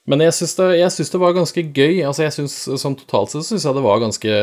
[0.09, 1.99] Men jeg syns det, det var ganske gøy.
[2.09, 4.37] Altså jeg synes, sånn Totalt sett syns jeg det var ganske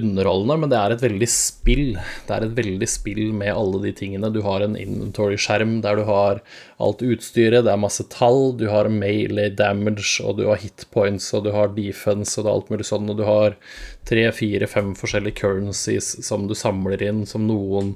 [0.00, 1.92] underholdende, men det er et veldig spill.
[2.26, 4.32] Det er et veldig spill med alle de tingene.
[4.34, 6.42] Du har en inventory-skjerm der du har
[6.82, 11.30] alt utstyret, det er masse tall, du har melee damage, og du har hit points,
[11.38, 13.54] og du har defense, og det er alt mulig sånn, og du har
[14.08, 17.94] tre, fire, fem forskjellige currencies som du samler inn, som noen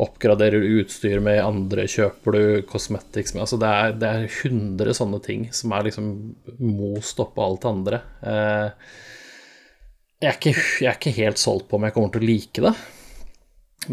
[0.00, 5.74] oppgraderer utstyr med, andre kjøper du cosmetics med Altså det er, 100 sånne ting som
[5.76, 6.08] er liksom
[6.58, 8.00] most oppå alt det andre.
[8.26, 8.96] Eh,
[10.18, 12.64] jeg, er ikke, jeg er ikke helt solgt på om jeg kommer til å like
[12.66, 12.74] det,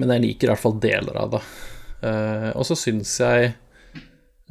[0.02, 1.44] men jeg liker i hvert fall deler av det.
[2.10, 3.54] Eh, og så syns jeg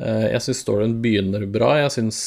[0.01, 1.75] Jeg syns storyen begynner bra.
[1.83, 2.21] Jeg syns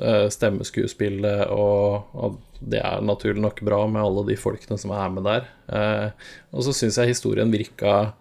[0.00, 5.12] eh, stemmeskuespillet og, og det er naturlig nok bra med alle de folkene som er
[5.12, 5.50] med der.
[5.68, 8.14] Eh, og så syns jeg historien virka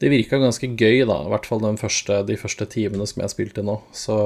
[0.00, 3.64] det virka ganske gøy, da, i hvert fall første, de første timene som jeg spilte
[3.66, 3.74] nå.
[3.92, 4.16] Så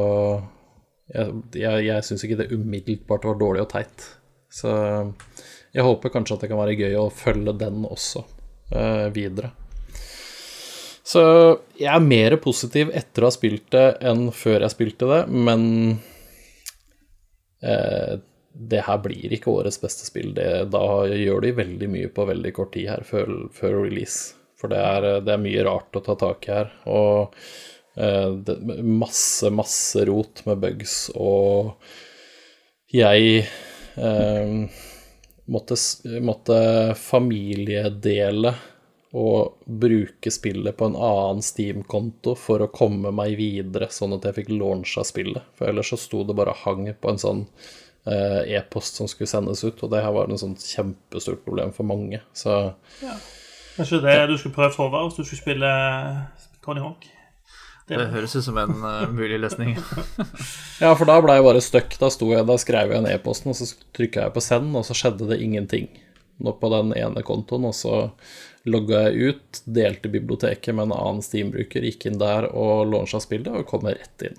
[1.11, 4.07] jeg, jeg, jeg syns ikke det umiddelbart var dårlig og teit.
[4.55, 4.71] Så
[5.75, 8.23] jeg håper kanskje at det kan være gøy å følge den også
[8.71, 9.51] eh, videre.
[11.05, 11.23] Så
[11.77, 15.67] jeg er mer positiv etter å ha spilt det enn før jeg spilte det, men
[17.61, 18.15] eh,
[18.55, 20.33] det her blir ikke årets beste spill.
[20.37, 24.33] Det, da gjør de veldig mye på veldig kort tid her før, før release.
[24.57, 26.73] For det er, det er, mye rart å ta tak i her.
[26.89, 27.35] Og
[27.97, 31.77] Eh, masse, masse rot med bugs, og
[32.91, 33.45] jeg
[33.95, 34.55] eh,
[35.47, 35.79] måtte,
[36.27, 36.59] måtte
[36.99, 38.55] familiedele
[39.15, 44.41] og bruke spillet på en annen Steam-konto for å komme meg videre, sånn at jeg
[44.41, 45.45] fikk launcha spillet.
[45.55, 47.45] For ellers så sto det bare hang på en sånn
[48.11, 51.87] eh, e-post som skulle sendes ut, og det her var en sånn kjempestort problem for
[51.87, 52.19] mange.
[52.35, 52.57] Så
[53.77, 55.71] Kanskje det du skulle prøvd for hvis du skulle spille
[56.67, 57.07] Tony Hawk?
[57.87, 59.77] Det, Det høres ut som en uh, mulig løsning.
[60.83, 61.95] Ja, for da ble jeg bare stuck.
[62.01, 64.97] Da, jeg, da skrev jeg en e-posten, og så trykka jeg på send, og så
[64.97, 65.87] skjedde det ingenting.
[66.43, 68.09] Nå på den ene kontoen, og så
[68.65, 73.53] logga jeg ut, delte biblioteket med en annen Steam-bruker, gikk inn der og launcha spillet,
[73.53, 74.39] og kom rett inn.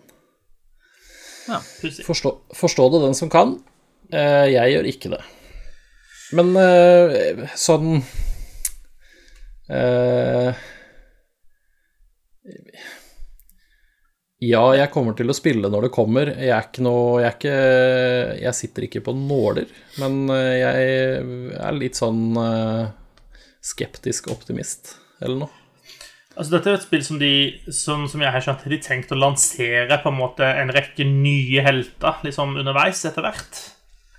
[1.45, 1.59] Ja,
[2.07, 3.59] Forstå, forstå det den som kan.
[4.09, 5.21] Eh, jeg gjør ikke det.
[6.35, 7.99] Men eh, sånn
[9.69, 10.63] eh,
[14.45, 16.33] Ja, jeg kommer til å spille når det kommer.
[16.33, 17.55] Jeg er ikke noe Jeg, ikke,
[18.41, 19.69] jeg sitter ikke på nåler,
[20.01, 20.89] men jeg
[21.55, 22.35] er litt sånn
[23.65, 25.61] skeptisk optimist, eller noe.
[26.35, 27.33] Altså, dette er et spill som de,
[27.71, 31.63] som, som jeg har skjønt, de tenkte å lansere på en måte en rekke nye
[31.63, 33.61] helter liksom underveis etter hvert.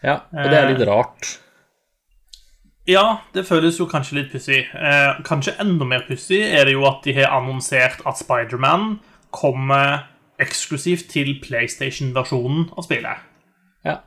[0.01, 1.37] Ja, og det er litt rart.
[2.87, 4.63] Ja, det føles jo kanskje litt pussig.
[4.71, 9.01] Eh, kanskje enda mer pussig er det jo at de har annonsert at Spiderman
[9.35, 10.07] kommer
[10.41, 13.25] eksklusivt til PlayStation-versjonen av spillet.
[13.87, 13.99] Ja.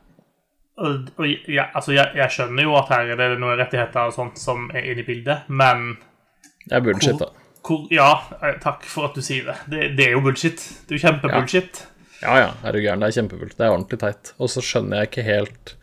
[0.79, 1.09] Og,
[1.47, 4.69] jeg, altså, jeg, jeg skjønner jo at her er det noen rettigheter og sånt som
[4.71, 5.97] er inne i bildet, men
[6.65, 7.27] Det er bullshit, da.
[7.67, 9.57] hvor, Ja, eh, takk for at du sier det.
[9.71, 10.61] Det, det er jo bullshit.
[10.87, 11.81] Det er jo kjempebullshit.
[12.21, 13.03] Ja, ja, er du gæren.
[13.03, 13.57] Det er kjempebullshit.
[13.59, 14.31] Det er ordentlig teit.
[14.39, 15.75] Og så skjønner jeg ikke helt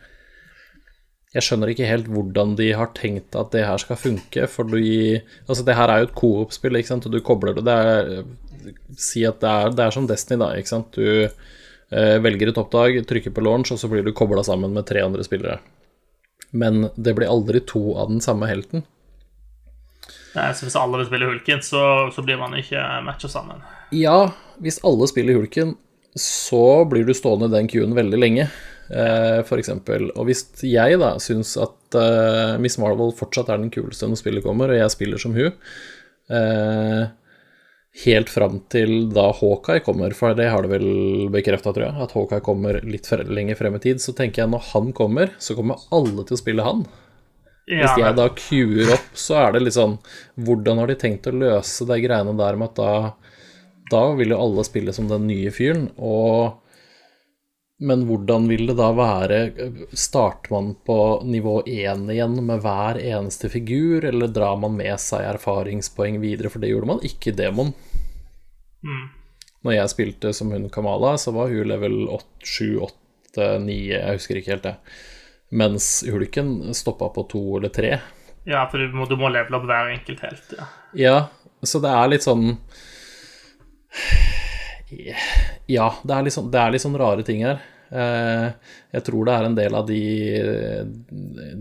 [1.35, 4.77] Jeg skjønner ikke helt hvordan de har tenkt at det her skal funke, for du
[4.79, 7.77] gir Altså, det her er jo et coop-spill, ikke sant, og du kobler det Det
[7.77, 8.25] er
[8.97, 10.95] Si at det er, det er som Destiny, da, ikke sant.
[10.97, 11.29] Du
[11.89, 15.23] velger et oppdrag, trykker på launch, og så blir du kobla sammen med tre andre
[15.23, 15.61] spillere.
[16.51, 18.83] Men det blir aldri to av den samme helten.
[20.37, 21.83] Nei, så hvis alle vil spille Hulken, så,
[22.13, 23.63] så blir man ikke matcha sammen.
[23.95, 25.75] Ja, hvis alle spiller Hulken,
[26.17, 28.47] så blir du stående i den queuen veldig lenge,
[28.89, 30.09] eh, eksempel.
[30.15, 34.45] Og hvis jeg da syns at eh, Miss Marvel fortsatt er den kuleste når spillet
[34.45, 35.53] kommer, og jeg spiller som hun,
[36.29, 37.07] eh,
[38.03, 42.13] helt fram til da Hawkeye kommer, for det har det vel bekrefta, tror jeg, at
[42.13, 45.81] Hawkeye kommer litt lenger frem i tid, så tenker jeg når han kommer, så kommer
[45.95, 46.85] alle til å spille han.
[47.67, 49.97] Hvis jeg da queuer opp, så er det litt sånn
[50.39, 52.91] Hvordan har de tenkt å løse de greiene der med at da
[53.91, 56.61] Da vil jo alle spille som den nye fyren, og
[57.83, 59.41] Men hvordan vil det da være
[59.91, 65.27] Starter man på nivå én igjen med hver eneste figur, eller drar man med seg
[65.35, 66.53] erfaringspoeng videre?
[66.53, 67.75] For det gjorde man ikke i Demon.
[69.65, 71.95] Når jeg spilte som hun Kamala, så var hun level
[72.43, 74.75] 7, 8, 9 Jeg husker ikke helt det.
[75.57, 77.93] Mens Hulken stoppa på to eller tre.
[78.47, 80.53] ja, for du må, du må levele opp hver enkelt helt.
[80.57, 80.67] Ja.
[80.95, 81.17] Ja,
[81.63, 82.57] så det er litt sånn
[85.67, 87.59] Ja, det er litt sånn, det er litt sånn rare ting her.
[87.91, 88.51] Eh,
[88.95, 90.01] Jeg tror det er en del av de,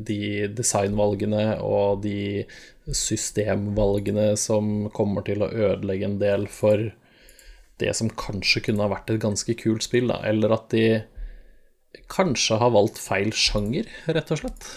[0.07, 0.21] de
[0.55, 2.45] designvalgene og de
[2.87, 6.85] systemvalgene som kommer til å ødelegge en del for
[7.79, 10.21] det som kanskje kunne ha vært et ganske kult spill, da.
[10.25, 10.85] Eller at de
[12.13, 14.69] kanskje har valgt feil sjanger, rett og slett.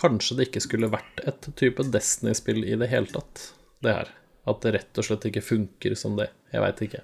[0.00, 3.50] Kanskje det ikke skulle vært et type Destiny-spill i det hele tatt,
[3.84, 4.12] det her.
[4.44, 6.26] At det rett og slett ikke funker som det.
[6.52, 7.00] Jeg veit ikke.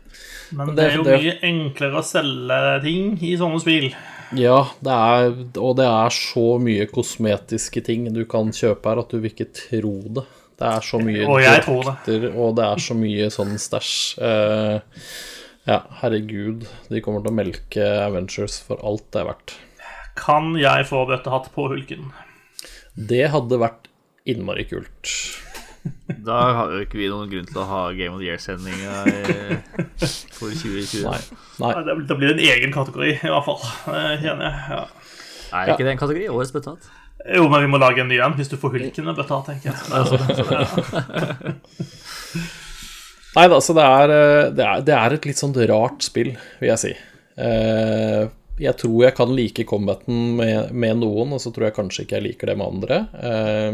[0.52, 3.94] Men det- det er jo det- mye enklere å selge ting i sånne spill.
[4.36, 9.08] Ja, det er, og det er så mye kosmetiske ting du kan kjøpe her at
[9.08, 10.26] du vil ikke tro det.
[10.60, 13.92] Det er så mye Og og det er så mye sånn stæsj.
[14.20, 14.80] Uh,
[15.68, 16.66] ja, herregud.
[16.92, 19.54] De kommer til å melke Avengers for alt det er verdt.
[20.20, 22.10] Kan jeg få bøttehatt på Hulken?
[22.92, 23.88] Det hadde vært
[24.28, 25.14] innmari kult.
[26.28, 28.98] Da har jo ikke vi noen grunn til å ha Game of the Year-sendinga
[30.36, 31.06] for 2020.
[31.06, 31.20] Nei.
[31.62, 31.70] Nei.
[32.04, 33.62] Da blir det en egen kategori, i hvert fall.
[33.86, 34.58] Det kjenner jeg.
[34.74, 34.82] Ja.
[35.56, 36.26] Er ikke det en kategori?
[36.34, 36.90] Årets bøttehatt?
[37.28, 39.68] Jo, men vi må lage en ny en hvis du får Hulken med bøttehatt, tenker
[39.70, 39.76] jeg.
[43.36, 46.32] Nei da, så det er, eh, det, er, det er et litt sånn rart spill,
[46.58, 46.92] vil jeg si.
[47.38, 48.24] Eh,
[48.60, 52.18] jeg tror jeg kan like combaten med, med noen, og så tror jeg kanskje ikke
[52.18, 52.96] jeg liker det med andre.
[53.20, 53.72] Eh,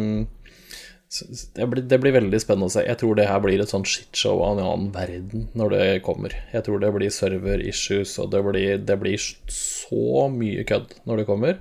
[1.57, 2.85] det, blir, det blir veldig spennende å se.
[2.85, 6.35] Jeg tror det her blir et sånn shitshow av en annen verden når det kommer.
[6.53, 11.23] Jeg tror det blir server issues, og det blir, det blir så mye kødd når
[11.23, 11.61] det kommer.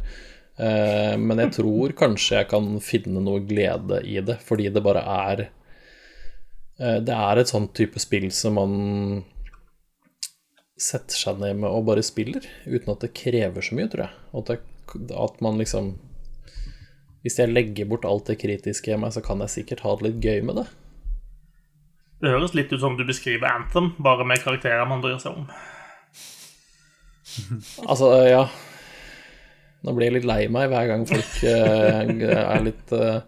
[0.56, 5.02] Eh, men jeg tror kanskje jeg kan finne noe glede i det, fordi det bare
[5.04, 8.78] er eh, Det er et sånn type spill som man
[10.80, 14.16] setter seg ned med og bare spiller, uten at det krever så mye, tror jeg.
[14.36, 15.94] At, jeg, at man liksom
[17.24, 20.08] Hvis jeg legger bort alt det kritiske i meg, så kan jeg sikkert ha det
[20.08, 20.68] litt gøy med det.
[22.24, 25.50] Det høres litt ut som du beskriver Anthem, bare med karakterer man bryr seg om.
[27.90, 28.46] Altså, ja
[29.86, 33.20] Nå blir jeg litt lei meg hver gang folk eh, er litt eh,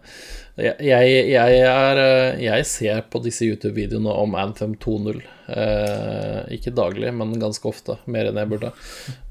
[0.58, 5.20] jeg, jeg, er, eh, jeg ser på disse YouTube-videoene om Anthem 2.0.
[5.54, 8.00] Eh, ikke daglig, men ganske ofte.
[8.10, 8.72] Mer enn jeg burde.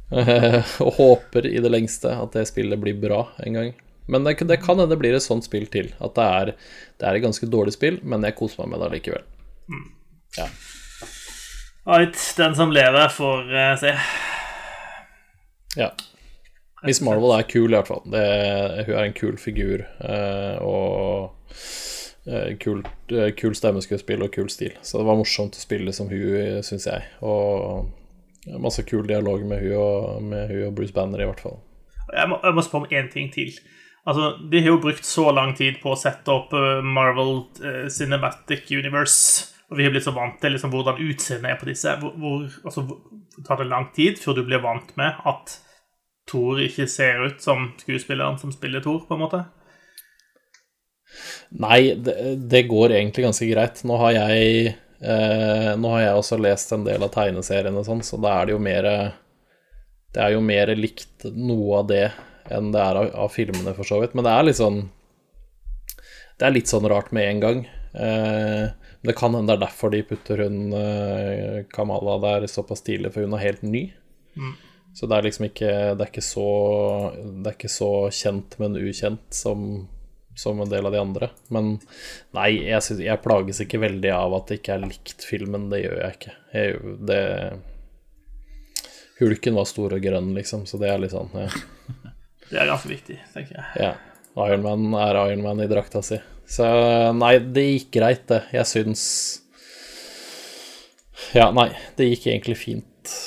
[0.85, 3.75] Og håper i det lengste at det spillet blir bra en gang.
[4.07, 5.91] Men det, det kan hende det blir et sånt spill til.
[5.99, 6.55] At det er,
[6.95, 9.27] det er et ganske dårlig spill, men jeg koser meg med det allikevel.
[10.39, 10.47] Ja.
[11.87, 13.51] Right, den som lever, får
[13.83, 13.97] se.
[15.75, 15.91] ja.
[16.85, 18.03] Miss Marvel er kul, i hvert fall.
[18.05, 18.23] Det,
[18.85, 19.81] hun er en kul figur.
[19.81, 21.55] eh, og
[22.29, 24.75] eh, kult, eh, kul stemmeskuespill og kul stil.
[24.85, 27.09] Så det var morsomt å spille som hun, syns jeg.
[27.25, 27.89] Og
[28.61, 31.57] masse kul dialog med hun og, med hun og Bruce Banner, i hvert fall.
[32.13, 33.57] Jeg må, jeg må spørre om én ting til.
[34.07, 36.53] Altså, De har jo brukt så lang tid på å sette opp
[36.85, 37.41] Marvel
[37.91, 41.97] Cinematic Universe, og vi har blitt så vant til liksom, hvordan utseendet er på disse.
[41.99, 42.85] Hvor, hvor, altså,
[43.43, 45.57] tar det lang tid før du blir vant med at
[46.27, 49.43] Thor ikke ser ut som skuespilleren som spiller Thor, på en måte?
[51.55, 52.17] Nei, det,
[52.51, 53.81] det går egentlig ganske greit.
[53.87, 58.03] Nå har jeg eh, Nå har jeg også lest en del av tegneseriene og sånn,
[58.05, 58.89] så da er det jo mer
[60.13, 62.05] Det er jo mer likt noe av det
[62.53, 64.13] enn det er av, av filmene, for så vidt.
[64.15, 64.83] Men det er litt sånn
[66.37, 67.63] Det er litt sånn rart med en gang.
[67.97, 68.67] Eh,
[69.07, 73.25] det kan hende det er derfor de putter hun eh, Kamala der såpass tidlig, for
[73.25, 73.87] hun er helt ny.
[74.97, 76.47] Så det er liksom ikke Det er ikke så
[77.13, 79.67] Det er ikke så kjent, men ukjent som
[80.37, 81.29] som en del av de andre.
[81.49, 81.79] Men
[82.37, 85.65] nei, jeg, synes, jeg plages ikke veldig av at det ikke er likt filmen.
[85.71, 86.33] Det gjør jeg ikke.
[86.53, 87.21] Jeg, det
[89.17, 91.47] Hulken var stor og grønn, liksom, så det er litt sånn ja.
[92.51, 93.87] Det er ganske viktig, tenker jeg.
[93.87, 93.95] ja.
[94.37, 96.19] Ironman er Ironman i drakta si.
[96.47, 96.67] Så
[97.17, 98.43] nei, det gikk greit, det.
[98.53, 99.03] Jeg syns
[101.33, 103.17] Ja, nei, det gikk egentlig fint.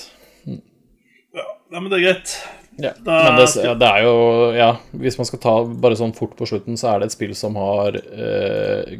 [1.71, 2.33] Ja, men det er greit.
[2.83, 4.14] Ja, men det, ja, det er jo
[4.57, 7.35] Ja, hvis man skal ta bare sånn fort på slutten, så er det et spill
[7.37, 8.95] som har eh,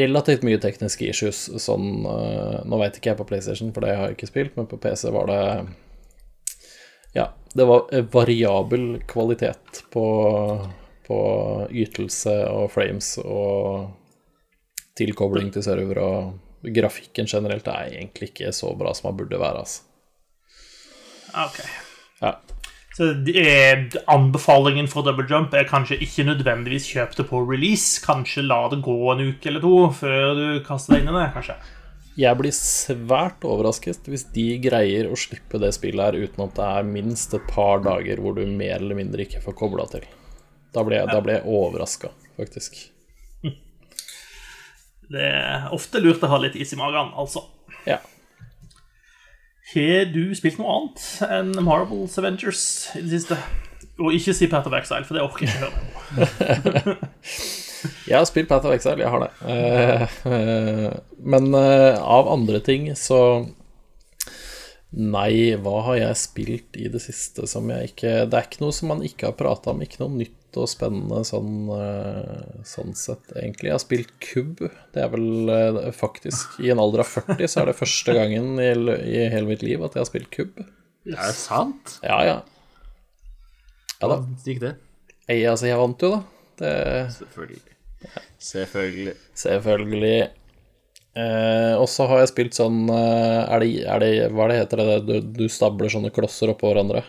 [0.00, 1.46] relativt mye tekniske issues.
[1.62, 4.68] Sånn eh, Nå veit ikke jeg på PlayStation, for det har jeg ikke spilt, men
[4.70, 5.40] på PC var det
[7.16, 10.04] Ja, det var eh, variabel kvalitet på,
[11.08, 11.22] på
[11.70, 13.88] ytelse og frames og
[14.98, 19.62] tilkobling til server, og grafikken generelt er egentlig ikke så bra som den burde være,
[19.62, 19.84] altså.
[21.38, 21.60] Ok.
[22.22, 22.36] Ja.
[22.98, 28.00] Så er, anbefalingen for Double Jump er kanskje ikke nødvendigvis kjøp det på release.
[28.02, 31.28] Kanskje la det gå en uke eller to før du kaster deg inn i det,
[31.36, 31.58] kanskje.
[32.18, 36.70] Jeg blir svært overrasket hvis de greier å slippe det spillet her uten at det
[36.80, 40.08] er minst et par dager hvor du mer eller mindre ikke får kobla til.
[40.74, 42.10] Da blir jeg, jeg overraska,
[42.40, 42.80] faktisk.
[45.08, 47.46] Det er ofte lurt å ha litt is i magen, altså.
[47.86, 48.02] Ja.
[49.74, 52.62] Har du spilt noe annet enn Marvels Avengers
[52.96, 53.36] i det siste?
[53.98, 56.96] Og ikke si Path of Exile, for det orker jeg ikke høre.
[58.08, 59.30] Jeg har spilt Path of Exile, jeg har det.
[59.52, 63.20] Eh, men eh, av andre ting så
[64.88, 68.72] Nei, hva har jeg spilt i det siste som jeg ikke Det er ikke noe
[68.72, 73.30] som man ikke har prata om, ikke noe nytt og spennende sånn, eh, sånn sett,
[73.34, 73.70] egentlig.
[73.70, 74.64] Jeg har spilt kubb.
[74.94, 78.58] Det er vel eh, faktisk I en alder av 40 så er det første gangen
[78.62, 78.72] i,
[79.08, 80.62] i hele mitt liv at jeg har spilt kubb.
[81.08, 81.98] Er det sant?
[82.04, 82.38] Ja, ja.
[83.98, 84.18] Ja da.
[84.18, 84.74] Hvordan gikk det?
[85.28, 86.20] Jeg, altså, jeg vant jo, da.
[86.58, 86.74] Det
[87.14, 87.76] Selvfølgelig.
[88.38, 89.14] Selvfølgelig.
[89.38, 90.18] Selvfølgelig.
[91.18, 94.58] Eh, og så har jeg spilt sånn eh, er, det, er det Hva er det
[94.60, 94.98] heter det?
[95.08, 97.02] Du, du stabler sånne klosser oppå hverandre.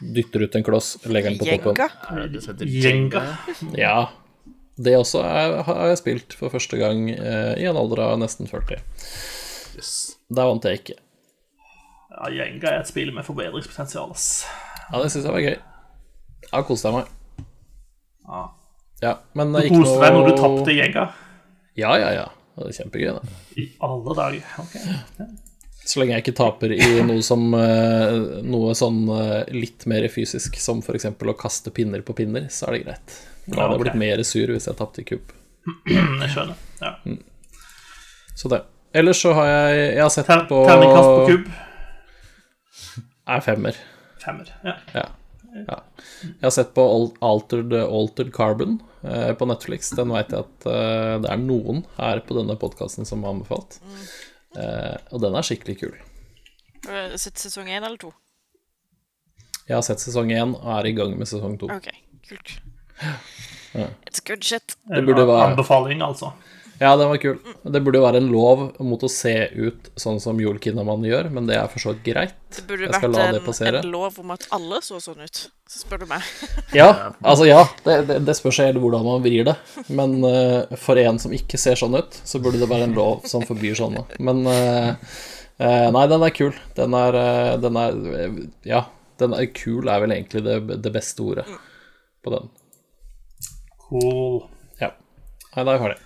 [0.00, 1.76] Dytter ut en kloss, legger den på toppen.
[1.78, 2.36] Jenga?
[2.36, 3.22] Heter Jenga.
[3.78, 3.96] Ja.
[4.76, 8.48] Det også er, har jeg spilt for første gang eh, i en alder av nesten
[8.50, 8.82] 40.
[9.78, 9.92] Yes.
[10.28, 10.98] Der vant jeg ikke.
[12.12, 14.12] Ja, Jenga er et spill med forbedringspotensial.
[14.12, 15.56] Ja, det syns jeg var gøy.
[15.56, 17.08] Jeg har kost meg.
[18.26, 18.44] Ja.
[19.02, 20.04] Ja, men Du koste noe...
[20.04, 21.08] deg når du tapte Jenga?
[21.76, 22.28] Ja, ja, ja.
[22.56, 23.40] Det er kjempegøy, det.
[23.60, 24.54] I alle dager.
[24.60, 24.78] Ok.
[25.86, 30.58] Så lenge jeg ikke taper i noe som eh, Noe sånn eh, litt mer fysisk,
[30.58, 31.06] som f.eks.
[31.14, 33.18] å kaste pinner på pinner, så er det greit.
[33.46, 33.84] Da hadde jeg ok.
[33.84, 35.34] blitt mer sur hvis jeg tapte i kubb.
[36.22, 36.58] Jeg skjønner.
[36.78, 36.92] Ja.
[38.38, 38.60] Så det.
[38.96, 41.48] Ellers så har jeg Jeg har sett Ter på Terningkast på kubb.
[43.34, 43.78] Er femmer.
[44.22, 44.52] Femmer.
[44.62, 44.76] Ja.
[44.94, 45.06] Ja.
[45.66, 45.78] Ja.
[46.22, 46.84] Jeg har sett på
[47.24, 49.90] Altered, Altered Carbon eh, på Netflix.
[49.96, 53.80] Den veit jeg at eh, det er noen her på denne podkasten som har anbefalt.
[54.56, 55.96] Eh, og den er skikkelig kul.
[56.86, 58.12] Har du sett sesong én eller to?
[59.68, 61.68] Jeg har sett sesong én og er i gang med sesong to.
[61.74, 61.96] Okay,
[62.28, 62.58] kult.
[64.06, 64.76] It's good shit.
[64.88, 66.30] Det burde En være- anbefaling, altså.
[66.78, 67.38] Ja, den var kul.
[67.62, 71.30] Det burde jo være en lov mot å se ut sånn som Joel Kinnaman gjør,
[71.32, 72.34] men det er for så vidt greit.
[72.52, 75.40] Det burde Jeg skal vært la det en, lov om at alle så sånn ut,
[75.72, 76.26] så spør du meg.
[76.76, 76.88] Ja,
[77.24, 79.56] altså ja, det, det, det spørs helt hvordan man vrir det.
[79.88, 83.24] Men uh, for en som ikke ser sånn ut, så burde det være en lov
[83.30, 84.04] som forbyr sånne.
[84.20, 84.92] Men uh,
[85.62, 86.52] uh, nei, den er kul.
[86.76, 87.20] Den er,
[87.62, 87.96] den er
[88.68, 88.84] Ja,
[89.22, 91.48] den er kul er vel egentlig det, det beste ordet
[92.20, 92.52] på den.
[93.86, 94.44] Cool.
[94.82, 94.92] Ja.
[95.54, 96.05] Nei, da er vi ferdig.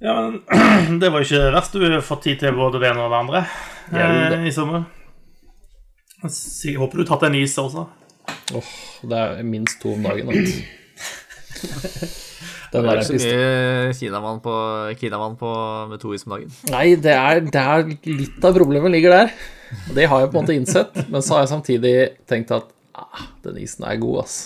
[0.00, 1.76] Ja, men det var jo ikke verst.
[1.76, 3.44] Du har fått tid til både det ene og det andre
[3.92, 4.86] eh, i sommer.
[6.24, 7.86] Så Jeg håper du har tatt en is også.
[8.56, 8.72] Åh,
[9.10, 10.30] det er minst to om dagen.
[12.70, 14.52] Den Det er ikke så mye kinamann på,
[15.00, 15.48] kinamann på
[15.90, 16.52] med to is om dagen.
[16.70, 19.32] Nei, det er, det er litt av problemet ligger der.
[19.96, 21.94] Det har jeg på en måte innsett, men så har jeg samtidig
[22.30, 24.36] tenkt at ah, den isen er god, ass.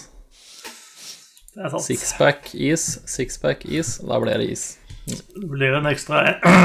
[1.53, 1.85] Det er sant.
[1.85, 4.65] Sixpack is, sixpack is, da blir det is.
[5.05, 6.23] Det blir en ekstra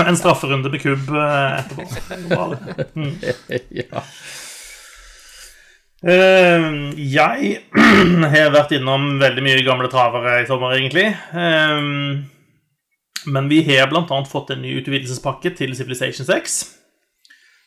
[0.08, 2.56] En strafferunde med kubb eh, etterpå.
[2.56, 3.64] Det.
[3.84, 4.04] ja.
[6.00, 7.58] Uh, jeg
[8.34, 11.10] har vært innom veldig mye gamle travere i sommer, egentlig.
[11.36, 11.80] Eh,
[13.28, 16.60] men vi har annet fått en ny utvidelsespakke til Civilization 6.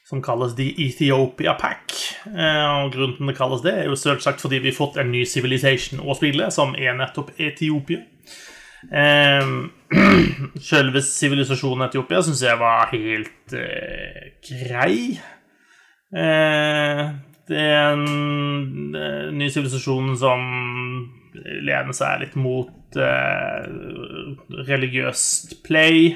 [0.08, 1.92] Som kalles The Ethiopia Pack.
[2.24, 5.12] Uh, og Grunnen til det kalles det, er jo selvsagt fordi vi har fått en
[5.12, 8.00] ny Civilization å spille, som er nettopp Etiopia.
[9.92, 15.18] Eh, Sjølve sivilisasjonen Etiopia syns jeg var helt eh, grei.
[16.16, 17.02] Eh,
[17.48, 20.42] det er en eh, ny sivilisasjon som
[21.34, 23.68] lener seg litt mot eh,
[24.68, 26.14] religiøst play.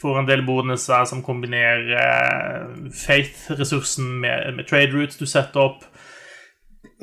[0.00, 5.84] Får en del bonuser som kombinerer eh, faith-ressursen med, med trade routes du setter opp.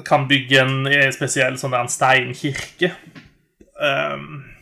[0.05, 2.93] Kan bygge en spesiell sånn der en steinkirke.
[3.77, 4.56] Um,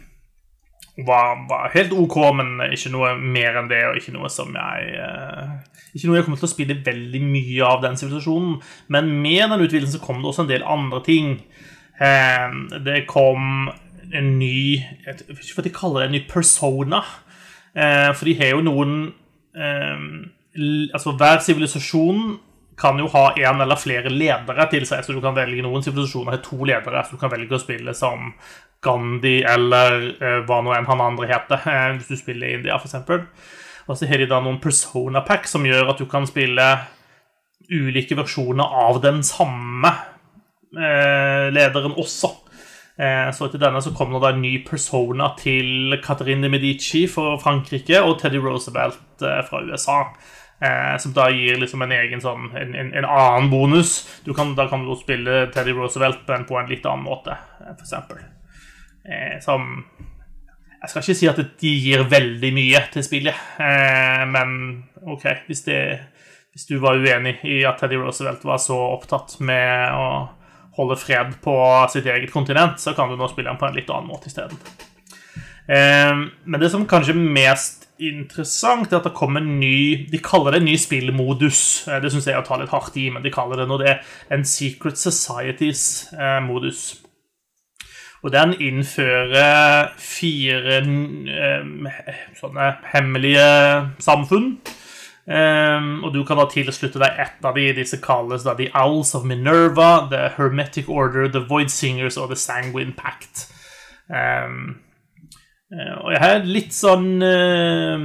[0.97, 4.93] var, var helt OK, men ikke noe mer enn det, og ikke noe som jeg
[5.03, 5.55] eh,
[5.91, 8.61] Ikke noe jeg kommer til å spille veldig mye av den sivilisasjonen.
[8.95, 11.35] Men med den utvidelsen så kom det også en del andre ting.
[11.99, 13.67] Eh, det kom
[14.05, 17.03] en ny Jeg vet ikke hva de kaller det, en ny persona.
[17.75, 18.97] Eh, for de har jo noen
[20.55, 22.33] Altså, hver sivilisasjon
[22.79, 26.35] kan jo ha en eller flere ledere til seg, så du kan velge noen sivilisasjoner
[26.35, 28.33] har to ledere, så du kan velge å spille som
[28.85, 32.77] Gandhi eller uh, hva nå enn han andre heter, uh, hvis du spiller i India,
[32.77, 32.97] f.eks.
[33.85, 36.65] Og så har de da noen persona pack som gjør at du kan spille
[37.69, 42.35] ulike versjoner av den samme uh, lederen også.
[42.95, 47.35] Så til denne så kom det da en ny persona til Catherine de Medici for
[47.43, 49.97] Frankrike og Teddy Roosevelt fra USA.
[51.03, 53.97] Som da gir liksom en egen sånn en, en, en annen bonus.
[54.31, 57.35] Kan, da kan du spille Teddy Roosevelt på en litt annen måte,
[57.75, 58.15] f.eks.
[59.05, 59.85] Eh, som
[60.81, 65.63] Jeg skal ikke si at de gir veldig mye til spillet, eh, men OK, hvis,
[65.65, 65.79] det,
[66.53, 70.09] hvis du var uenig i at Teddy Roosevelt var så opptatt med å
[70.77, 71.55] holde fred på
[71.89, 74.59] sitt eget kontinent, så kan du nå spille den på en litt annen måte isteden.
[75.65, 76.13] Eh,
[76.45, 80.51] men det som kanskje er mest interessant, er at det kommer en ny De kaller
[80.51, 81.87] det en ny spillmodus.
[81.87, 83.79] Eh, Det syns jeg er å ta litt hardt i, men de kaller det nå
[83.81, 83.95] det
[84.29, 87.04] en Secret Societies-modus.
[88.25, 93.45] Og den innfører fire eh, sånne hemmelige
[94.01, 94.55] samfunn.
[95.25, 97.67] Um, og du kan da tilslutte deg ett av de.
[97.77, 102.37] Disse kalles da The Owls of Minerva, The Hermetic Order, The Void Singers og The
[102.37, 103.47] Sanguine Pact.
[104.09, 104.81] Um,
[105.75, 108.03] og jeg har litt sånn um,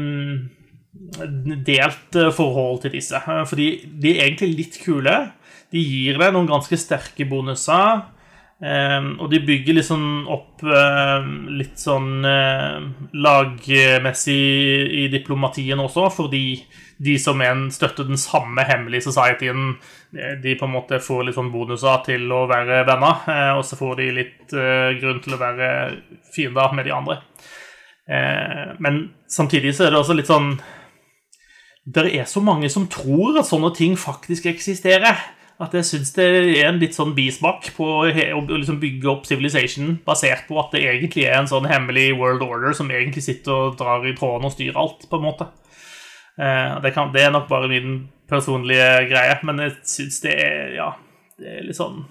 [1.66, 3.20] delt eh, forhold til disse.
[3.24, 3.68] Fordi
[4.00, 5.18] de er egentlig litt kule.
[5.70, 8.00] De gir deg noen ganske sterke bonuser.
[8.60, 10.60] Um, og de bygger liksom opp
[11.48, 12.82] litt sånn eh,
[13.16, 14.34] lagmessig
[15.00, 16.44] i diplomatien også, fordi
[17.02, 19.78] de som en, støtter den samme hemmelige societyen,
[20.12, 23.64] eh, de på en måte får litt sånn bonuser til å være venner, eh, og
[23.64, 25.70] så får de litt eh, grunn til å være
[26.34, 27.22] fiender med de andre.
[28.82, 28.96] Men
[29.30, 30.48] samtidig så er det også litt sånn
[31.86, 35.20] Det er så mange som tror at sånne ting faktisk eksisterer.
[35.60, 39.98] At jeg syns det er en litt sånn bismak på å liksom bygge opp Civilization
[40.06, 43.74] basert på at det egentlig er en sånn hemmelig world order som egentlig sitter og
[43.80, 45.50] drar i tråden og styrer alt, på en måte.
[46.40, 50.72] Eh, det, kan, det er nok bare min personlige greie, men jeg syns det er
[50.78, 50.88] Ja,
[51.40, 52.06] det er litt sånn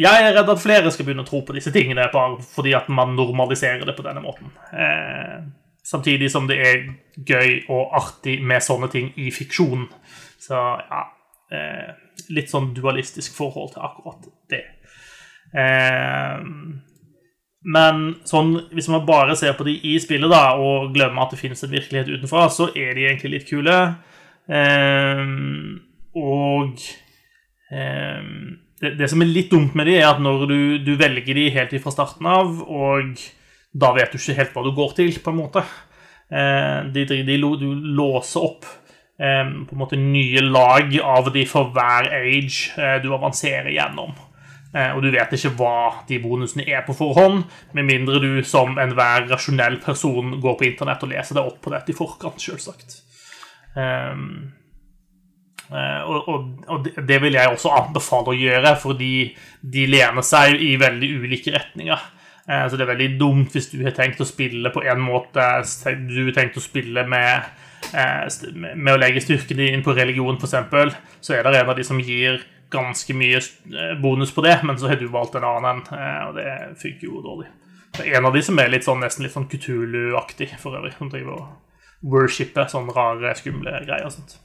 [0.00, 2.86] jeg er redd at flere skal begynne å tro på disse tingene bare fordi at
[2.94, 4.52] man normaliserer det på denne måten.
[4.70, 5.40] Eh,
[5.82, 6.84] samtidig som det er
[7.26, 9.88] gøy og artig med sånne ting i fiksjon.
[10.38, 11.02] Så ja
[11.52, 11.90] eh,
[12.30, 14.64] Litt sånn dualistisk forhold til akkurat det.
[15.56, 16.42] Eh,
[17.60, 21.40] men sånn, hvis man bare ser på de i spillet da, og glemmer at det
[21.40, 23.76] finnes en virkelighet utenfra, så er de egentlig litt kule.
[24.48, 25.24] Eh,
[26.20, 26.86] og
[27.74, 28.30] eh,
[28.80, 31.50] det, det, som er litt dumt med de, er at når du, du velger de
[31.52, 33.20] helt fra starten av, og
[33.70, 35.64] da vet du ikke helt hva du går til, på en måte.
[36.30, 38.68] Eh, de, de, de, du låser opp
[39.20, 44.14] på en måte nye lag av de for hver age eh, du avanserer gjennom.
[44.72, 47.42] Eh, og du vet ikke hva de bonusene er på forhånd,
[47.76, 51.74] med mindre du som enhver rasjonell person går på internett og leser deg opp på
[51.74, 53.02] dette i forkant, selvsagt.
[53.76, 54.50] Um,
[55.70, 59.12] Eh, og, og, det vil jeg også anbefale å gjøre, fordi
[59.62, 62.08] de lener seg i veldig ulike retninger.
[62.50, 65.44] Så det er veldig dumt hvis du har tenkt å spille på en måte
[66.08, 67.44] Du har tenkt å spille med,
[67.94, 72.00] med å legge styrken din på religion, f.eks., så er det en av de som
[72.00, 73.40] gir ganske mye
[74.02, 77.24] bonus på det, men så har du valgt en annen en, og det funker jo
[77.24, 77.48] dårlig.
[77.96, 80.94] Det er en av de som er litt sånn, nesten litt sånn Kutulu-aktig, for øvrig,
[80.98, 84.38] som driver og worshiper sånne rare, skumle greier og sånt.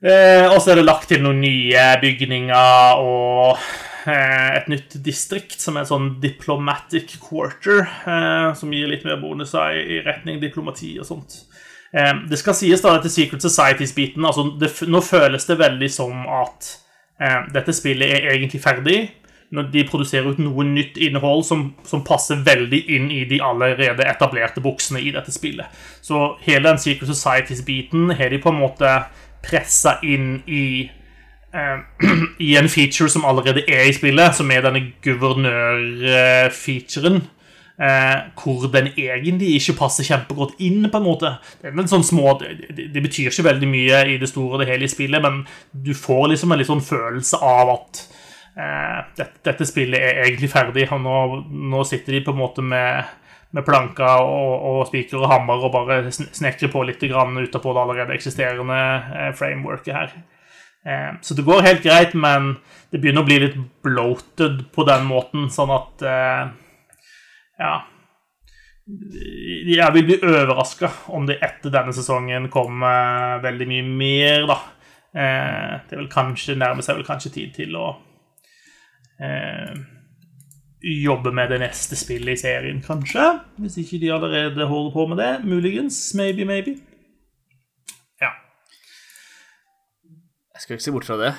[0.00, 5.60] Eh, og så er det lagt til noen nye bygninger og eh, et nytt distrikt
[5.60, 10.94] som er en sånn diplomatic quarter, eh, som gir litt mer bonuser i, retning diplomati
[11.00, 11.42] og sånt.
[11.92, 14.44] Eh, det skal sies da til Secret Societies-biten altså
[14.86, 16.68] Nå føles det veldig som at
[17.18, 19.00] eh, dette spillet er egentlig ferdig.
[19.50, 24.06] Når de produserer ut noe nytt innhold som, som passer veldig inn i de allerede
[24.06, 25.66] etablerte buksene i dette spillet.
[26.06, 28.92] Så hele den Secret Societies-biten har de på en måte
[29.42, 30.86] pressa inn i
[32.48, 37.22] I en feature som allerede er i spillet, som er denne guvernør-featuren.
[37.80, 40.90] Uh, hvor den egentlig ikke passer kjempegodt inn.
[40.92, 44.52] på en måte Det, en sånn små, det, betyr ikke veldig mye i det store
[44.52, 48.04] og det hele i spillet, men du får liksom en litt sånn følelse av at
[48.58, 50.92] uh, dette, dette, spillet er egentlig ferdig.
[50.92, 51.40] Og nå,
[51.72, 53.08] nå sitter de på en måte med
[53.50, 58.14] med planker og, og spiker og hammer og bare snekre på litt utapå det allerede
[58.14, 58.78] eksisterende
[59.10, 60.12] eh, frameworket her.
[60.86, 62.54] Eh, så det går helt greit, men
[62.90, 66.44] det begynner å bli litt bloated på den måten, sånn at eh,
[67.60, 67.74] Ja.
[68.90, 74.56] Jeg vil bli overraska om det etter denne sesongen kommer veldig mye mer, da.
[75.86, 77.84] Det vil kanskje nærme seg vel kanskje tid til å
[80.82, 83.28] jobbe med det neste spillet i serien, kanskje.
[83.62, 85.32] Hvis ikke de allerede holder på med det.
[85.44, 86.00] Muligens.
[86.18, 86.80] Maybe, maybe.
[90.60, 91.30] Jeg skal ikke se bort fra det.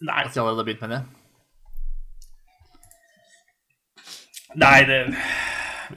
[0.00, 0.22] Nei.
[0.24, 1.02] At de allerede har begynt med det.
[4.56, 5.00] Nei, det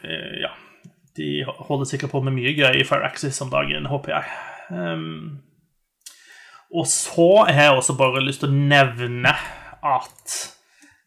[0.03, 0.51] eh, Ja.
[1.15, 4.25] De holder sikkert på med mye gøy i Fire Axis om dagen, håper jeg.
[4.75, 5.39] Um,
[6.75, 9.31] og så har jeg også bare lyst til å nevne
[9.79, 10.35] at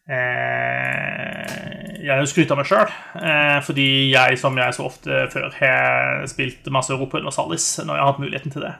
[0.09, 6.23] Eh, jeg skryter av meg sjøl, eh, fordi jeg, som jeg så ofte før, har
[6.31, 8.71] spilt masse Europa Universalis når jeg har hatt muligheten til det.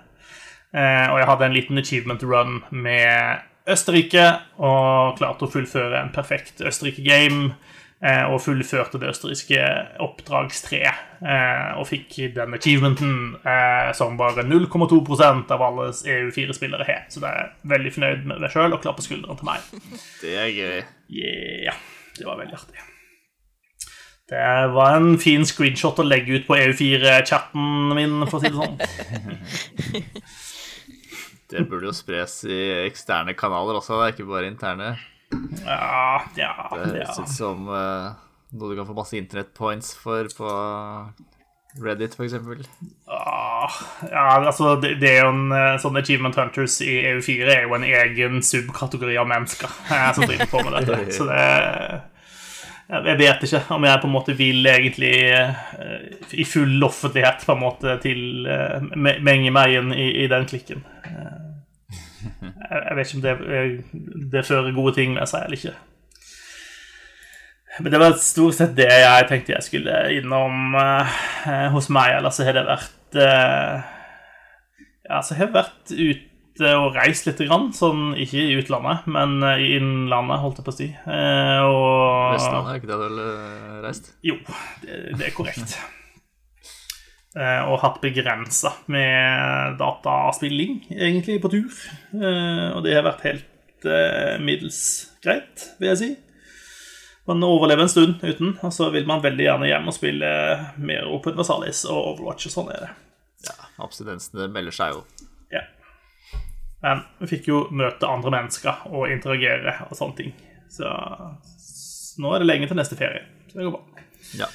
[0.73, 4.25] Eh, og jeg hadde en liten achievement run med Østerrike
[4.57, 7.53] og klarte å fullføre en perfekt Østerrike-game.
[7.99, 9.63] Eh, og fullførte det østerrikske
[9.99, 11.01] oppdragstreet.
[11.19, 17.01] Eh, og fikk den achievementen eh, som bare 0,2% av alle EU4-spillere har.
[17.11, 19.67] Så det er veldig fornøyd med det sjøl og klapp på skulderen til meg.
[20.21, 20.79] Det er gøy.
[21.11, 21.83] Yeah,
[22.15, 22.87] det var veldig artig.
[24.29, 28.59] Det var en fin screenshot å legge ut på EU4-chatten min, for å si det
[28.59, 30.03] sånn.
[31.49, 34.93] det burde jo spres i eksterne kanaler også, ikke bare interne.
[35.63, 38.13] Ja, ja Det høres ut som uh,
[38.53, 40.53] noe du kan få masse internettpoints for på
[41.77, 42.33] Reddit, f.eks.
[43.05, 43.69] Ah,
[44.09, 47.75] ja, altså, det, det, er jo en eh, sånn Achievement Hunters i EU4 er jo
[47.77, 50.97] en egen subkategori av mennesker eh, som driver på med dette.
[51.17, 51.43] Så det
[52.89, 55.11] Jeg vet ikke om jeg på en måte vil egentlig
[56.33, 58.47] i full offentlighet på en måte til
[58.97, 60.81] menge meg inn i, i den klikken.
[62.69, 63.35] Jeg vet ikke om det,
[64.33, 65.75] det fører gode ting med seg eller ikke.
[67.79, 70.73] Men det var stort sett det jeg tenkte jeg skulle innom
[71.75, 72.17] hos meg.
[72.17, 73.19] Eller så har det vært
[75.09, 75.93] Ja, så har jeg vært
[76.59, 80.73] ute og reist litt, grann, sånn ikke i utlandet, men i innlandet, holdt jeg på
[80.75, 80.89] å si.
[81.07, 84.11] Uh, og Vestlandet, er ikke det du har reist?
[84.27, 84.35] Jo,
[84.83, 85.79] det, det er korrekt.
[87.37, 91.75] Eh, og hatt begrensa med dataspilling, egentlig, på tur.
[92.17, 94.79] Eh, og det har vært helt eh, middels
[95.21, 96.09] greit, vil jeg si.
[97.29, 100.31] Man overlever en stund uten, og så vil man veldig gjerne hjem og spille
[100.81, 102.91] mer Open Versalis og Overwatch, og sånn er det.
[103.45, 103.55] Ja,
[103.85, 105.03] abstinensene melder seg jo.
[105.53, 105.61] Ja.
[106.83, 110.33] Men vi fikk jo møte andre mennesker og interagere og sånne ting.
[110.71, 110.87] Så
[112.09, 113.21] så nå er det lenge til neste ferie.
[113.49, 114.07] Så det går bra.
[114.39, 114.49] Ja.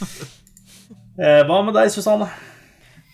[1.20, 2.30] Eh, hva med deg, Susanne?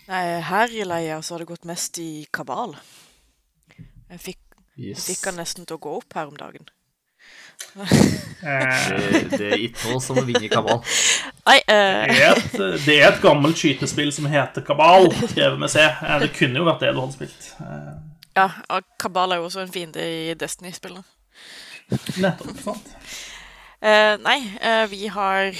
[0.07, 2.77] Nei, her i leia så har det gått mest i kabal.
[4.07, 4.39] Jeg fikk,
[4.79, 6.69] jeg fikk han nesten til å gå opp her om dagen.
[7.75, 10.79] Eh, Det, det er ikke noe som å vinne kabal.
[11.49, 15.73] Nei, eh, det, er et, det er et gammelt skytespill som heter Kabal, skrevet med
[15.73, 15.83] C.
[16.23, 17.49] Det kunne jo vært det du hadde spilt.
[18.37, 21.03] Ja, og kabal er jo også en fiende i Destiny-spillene.
[22.21, 22.61] nettopp.
[22.63, 22.93] sant?
[23.77, 25.51] Eh, nei, eh, vi har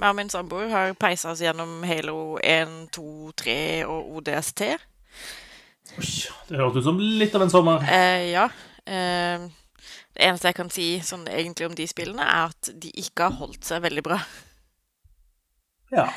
[0.00, 4.62] meg og min samboer har peisa oss gjennom Halo 1, 2, 3 og ODST.
[6.00, 6.06] Oi,
[6.48, 7.84] det hørtes ut som litt av en sommer.
[7.84, 8.46] Eh, ja.
[8.88, 9.44] Eh,
[10.16, 13.36] det eneste jeg kan si sånn egentlig om de spillene, er at de ikke har
[13.42, 14.22] holdt seg veldig bra.
[15.92, 16.08] Ja.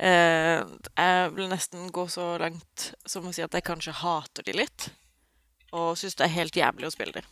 [0.00, 4.56] Eh, jeg vil nesten gå så langt som å si at jeg kanskje hater de
[4.64, 4.88] litt.
[5.74, 7.24] Og syns det er helt jævlig å spille det.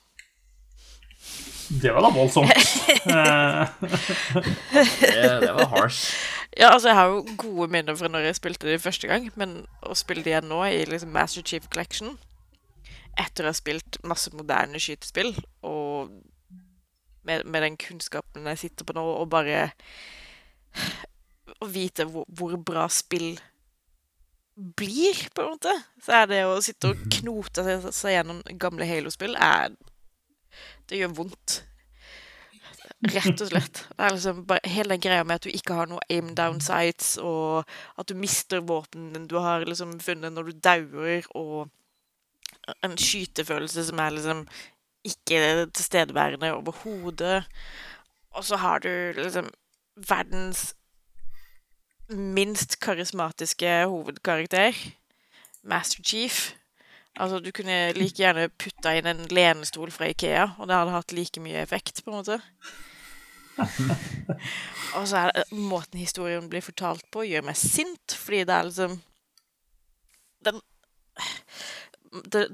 [1.83, 2.51] Det var da voldsomt.
[2.53, 3.69] Eh,
[5.01, 6.11] Det, det var harsh.
[6.59, 9.63] Ja, altså, jeg har jo gode minner fra når jeg spilte det første gang, men
[9.89, 12.19] å spille det igjen nå i liksom Master Chief Collection
[13.21, 15.33] etter å ha spilt masse moderne skytespill,
[15.69, 16.13] og
[17.29, 19.71] med, med den kunnskapen jeg sitter på nå, og bare
[21.63, 23.35] å vite hvor, hvor bra spill
[24.63, 28.87] blir, på en måte, så er det å sitte og knote seg, seg gjennom gamle
[28.89, 29.37] Halo-spill
[30.89, 31.63] Det gjør vondt.
[33.03, 33.81] Rett og slett.
[33.91, 36.61] Det er liksom bare hele den greia med at du ikke har noe aim down
[36.63, 37.67] sights, og
[37.99, 41.71] at du mister våpnene du har liksom funnet når du dauer, og
[42.87, 44.45] en skytefølelse som er liksom
[45.03, 47.43] ikke tilstedeværende overhodet.
[48.39, 49.51] Og så har du liksom
[50.09, 50.73] verdens
[52.09, 54.77] minst karismatiske hovedkarakter,
[55.63, 56.55] Master Chief.
[57.17, 61.13] Altså, du kunne like gjerne putta inn en lenestol fra Ikea, og det hadde hatt
[61.13, 62.41] like mye effekt, på en måte.
[64.97, 68.69] og så er det måten historien blir fortalt på, gjør meg sint, fordi det er
[68.71, 69.01] liksom
[70.43, 70.63] Den
[72.33, 72.49] det,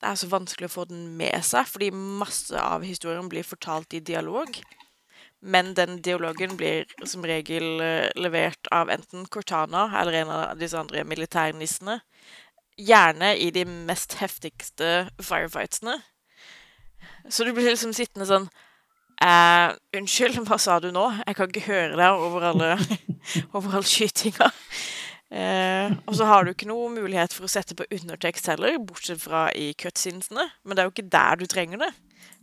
[0.00, 3.96] det er så vanskelig å få den med seg, fordi masse av historien blir fortalt
[3.96, 4.50] i dialog.
[5.40, 10.78] Men den dialogen blir som regel eh, levert av enten Cortana eller en av disse
[10.78, 12.00] andre militærnissene.
[12.76, 15.98] Gjerne i de mest heftigste firefightsene.
[17.28, 18.48] Så du blir liksom sittende sånn
[19.22, 21.08] eh, Unnskyld, hva sa du nå?
[21.26, 22.72] Jeg kan ikke høre deg over alle
[23.56, 24.50] over all skytinga.
[25.26, 29.20] Eh, og så har du ikke noe mulighet for å sette på undertekst heller, bortsett
[29.22, 30.48] fra i cutscenesene.
[30.64, 31.92] Men det er jo ikke der du trenger det.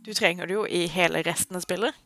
[0.04, 1.96] Du trenger det jo i hele resten av spillet.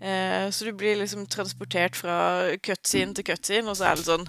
[0.00, 2.16] Eh, så du blir liksom transportert fra
[2.64, 4.26] cutscene til cutscene, og så er det sånn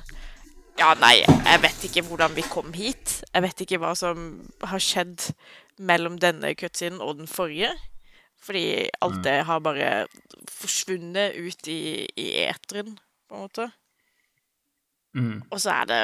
[0.78, 3.22] Ja, nei, jeg vet ikke hvordan vi kom hit.
[3.34, 4.28] Jeg vet ikke hva som
[4.62, 5.32] har skjedd
[5.82, 7.72] mellom denne cutscenen og den forrige.
[8.38, 9.90] Fordi alt det har bare
[10.54, 12.94] forsvunnet ut i, i eteren,
[13.28, 13.66] på en måte.
[15.18, 15.42] Mm.
[15.50, 16.02] Og så er det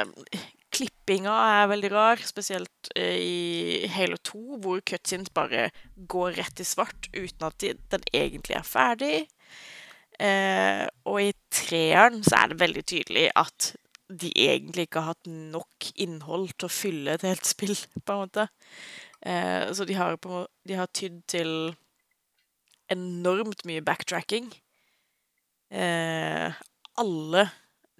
[0.74, 5.68] Klippinga er veldig rar, spesielt eh, i Halo 2, hvor cutscenes bare
[6.10, 9.14] går rett i svart uten at de, den egentlig er ferdig.
[10.22, 13.72] Eh, og i treeren så er det veldig tydelig at
[14.12, 18.26] de egentlig ikke har hatt nok innhold til å fylle et helt spill, på en
[18.26, 18.46] måte.
[19.24, 21.50] Eh, så de har, på, de har tydd til
[22.92, 24.50] enormt mye backtracking.
[25.72, 26.62] Eh,
[27.00, 27.46] alle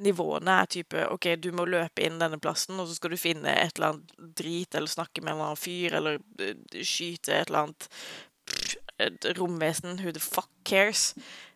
[0.05, 3.55] nivåene er type OK, du må løpe inn denne plassen, og så skal du finne
[3.55, 7.49] et eller annet drit, eller snakke med en eller annen fyr, eller eh, skyte et
[7.49, 7.89] eller annet
[8.51, 9.99] pff, et romvesen.
[10.03, 11.13] Who the fuck cares?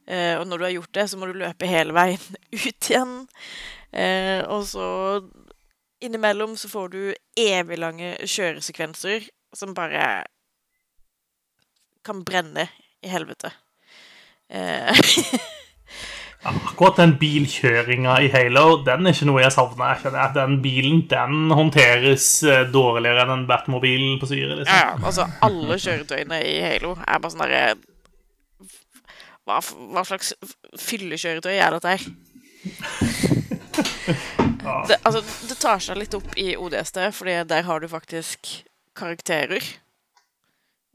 [0.08, 3.14] Eh, og når du har gjort det, så må du løpe hele veien ut igjen.
[3.92, 4.88] Eh, og så
[6.04, 7.00] innimellom så får du
[7.38, 10.24] evig lange kjøresekvenser som bare
[12.06, 12.68] kan brenne
[13.04, 13.52] i helvete.
[14.48, 14.96] Eh,
[16.48, 19.98] Akkurat den bilkjøringa i Halo, den er ikke noe jeg savner.
[20.06, 22.28] Jeg Den bilen den håndteres
[22.72, 24.60] dårligere enn den Batmobilen på syre.
[24.60, 24.70] Liksom.
[24.70, 27.64] ja, altså alle kjøretøyene i Halo er bare sånn derre
[29.48, 29.58] hva,
[29.94, 30.34] hva slags
[30.78, 32.08] fyllekjøretøy er dette her?
[34.88, 38.50] Det, altså, det tar seg litt opp i ODST, fordi der har du faktisk
[38.98, 39.62] karakterer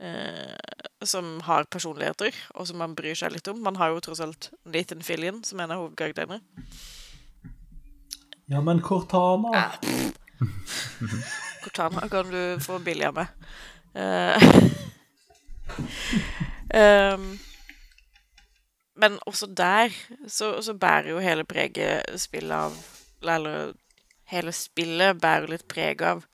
[0.03, 3.61] eh, som har personligheter, og som man bryr seg litt om.
[3.63, 6.41] Man har jo tross alt Nathan Fillian som en av hovedkarakterene.
[8.51, 9.71] Ja, men Cortana
[11.63, 13.27] Cortana kan du få billig av meg.
[13.95, 14.37] Eh,
[17.15, 17.27] um,
[18.95, 19.93] men også der
[20.27, 22.75] så, så bærer jo hele preget spillet av
[23.23, 23.73] Eller
[24.29, 26.25] hele spillet bærer litt preg av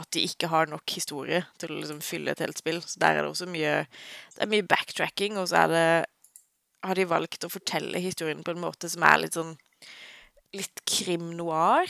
[0.00, 2.78] at de ikke har nok historie til å liksom fylle et helt spill.
[2.80, 3.82] Så der er det også mye
[4.32, 5.84] Det er mye backtracking, og så er det
[6.82, 9.54] har de valgt å fortelle historien på en måte som er litt sånn
[10.52, 11.88] Litt krim noir.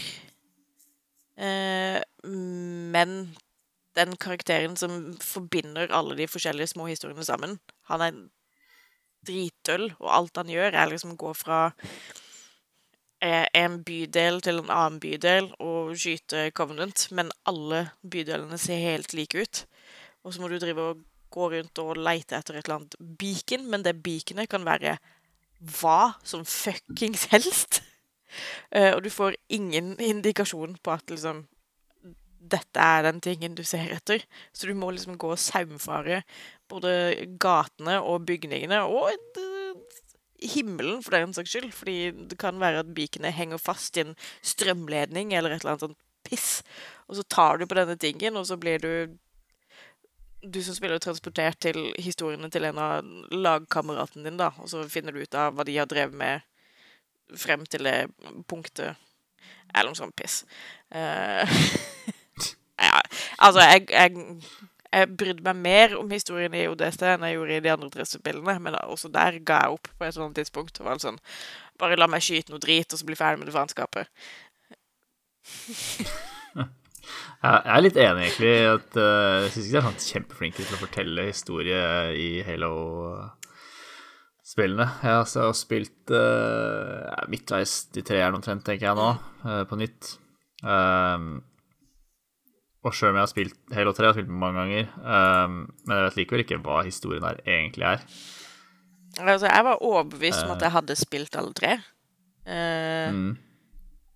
[1.34, 3.14] Eh, men
[3.98, 7.56] den karakteren som forbinder alle de forskjellige små historiene sammen,
[7.90, 8.20] han er
[9.26, 11.60] dritdøll, og alt han gjør, er liksom gå fra
[13.22, 19.14] eh, en bydel til en annen bydel og skyte Covenant, men alle bydelene ser helt
[19.16, 19.64] like ut.
[20.22, 23.64] Og så må du drive og gå rundt og leite etter et eller annet beacon,
[23.70, 24.98] men det beaconet kan være
[25.80, 27.82] hva som fuckings helst.
[28.74, 31.46] Uh, og du får ingen indikasjon på at liksom
[32.42, 34.24] dette er den tingen du ser etter.
[34.52, 36.22] Så du må liksom gå og saumfare
[36.72, 36.92] både
[37.42, 39.98] gatene og bygningene og uh,
[40.42, 41.72] himmelen, for den saks skyld.
[41.76, 41.98] Fordi
[42.32, 46.00] det kan være at bikene henger fast i en strømledning eller et eller annet sånt
[46.26, 46.62] piss.
[47.08, 49.18] Og så tar du på denne tingen, og så blir du
[50.42, 55.14] du som spiller transportert til historiene til en av lagkameratene dine, da, og så finner
[55.14, 56.42] du ut av hva de har drevet med
[57.38, 58.08] frem til det
[58.50, 58.98] punktet
[59.72, 60.42] Eller noe sånt piss.
[60.92, 61.46] Uh,
[62.82, 63.00] ja,
[63.38, 64.10] altså, jeg, jeg,
[64.92, 68.04] jeg brydde meg mer om historien i ODST enn jeg gjorde i de andre tre
[68.08, 70.80] spillene, men også der ga jeg opp på et sånt tidspunkt.
[70.80, 71.20] og var sånn,
[71.80, 74.06] Bare la meg skyte noe drit, og så bli ferdig med det faenskapet.
[77.42, 78.54] Jeg er litt enig, egentlig.
[78.70, 81.82] at uh, Jeg syns ikke de er sånn kjempeflinke til å fortelle historie
[82.14, 84.86] i Halo-spillene.
[85.02, 85.26] Jeg har
[85.58, 89.10] spilt uh, midtveis de tre er omtrent, tenker jeg nå,
[89.42, 90.14] uh, på nytt.
[90.62, 91.42] Um,
[92.82, 95.56] og sjøl om jeg har spilt Halo 3, jeg har spilt mange ganger, um,
[95.86, 98.04] men jeg vet likevel ikke hva historien her egentlig er.
[99.20, 101.74] Altså, jeg var overbevist om at jeg hadde spilt alle tre.
[103.12, 103.34] Mm.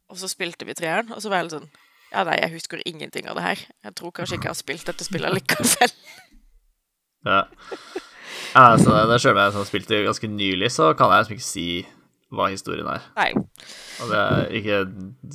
[0.08, 1.68] Og så spilte vi treeren, og så var jeg litt sånn
[2.12, 3.62] ja, nei, jeg husker ingenting av det her.
[3.84, 5.94] Jeg tror kanskje ikke jeg har spilt dette spillet likevel.
[7.26, 7.42] ja.
[8.56, 11.48] Altså, det selv om jeg har spilt det ganske nylig, så kan jeg liksom ikke
[11.48, 11.68] si
[12.32, 13.04] hva historien er.
[13.18, 13.30] Nei.
[14.02, 14.78] Og det er ikke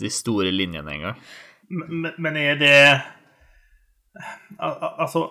[0.02, 1.20] de store linjene engang.
[1.70, 2.80] Men, men er det
[4.60, 5.30] Altså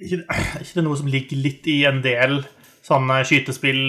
[0.00, 0.22] ikke,
[0.60, 2.42] ikke det noe som ligger litt i en del
[2.86, 3.80] sånne skytespill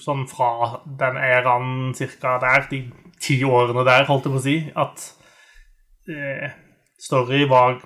[0.00, 2.86] sånn fra den æraen cirka der, de
[3.20, 5.04] ti årene der, holdt jeg på å si, at
[6.08, 6.54] eh,
[7.02, 7.82] story var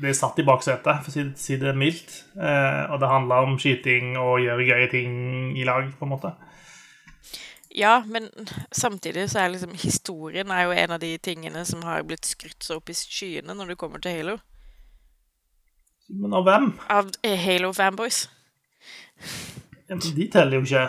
[0.00, 2.14] ble satt i baksetet, for å si det mildt.
[2.36, 5.12] Eh, og det handla om skyting og gjøre gøye ting
[5.58, 6.32] i lag, på en måte.
[7.72, 8.28] Ja, men
[8.74, 12.64] samtidig så er liksom historien er jo en av de tingene som har blitt skrytt
[12.64, 14.40] så opp i skyene når det kommer til Halo.
[16.12, 16.68] Men av hvem?
[16.92, 18.26] Av Halo-fanboys.
[19.92, 20.82] De teller jo ikke.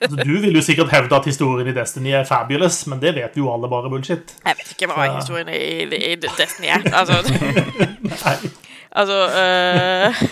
[0.00, 3.36] Altså, du vil jo sikkert hevde at historien i Destiny er fabulous, men det vet
[3.36, 4.34] jo alle bare bullshit.
[4.44, 5.16] Jeg vet ikke hva så...
[5.20, 6.82] historien i, i, Destiny er.
[6.92, 7.18] Altså,
[9.00, 10.22] altså uh,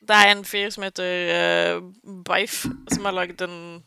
[0.00, 1.82] Det er en fyr som heter uh,
[2.26, 3.82] Bife, som har lagd en,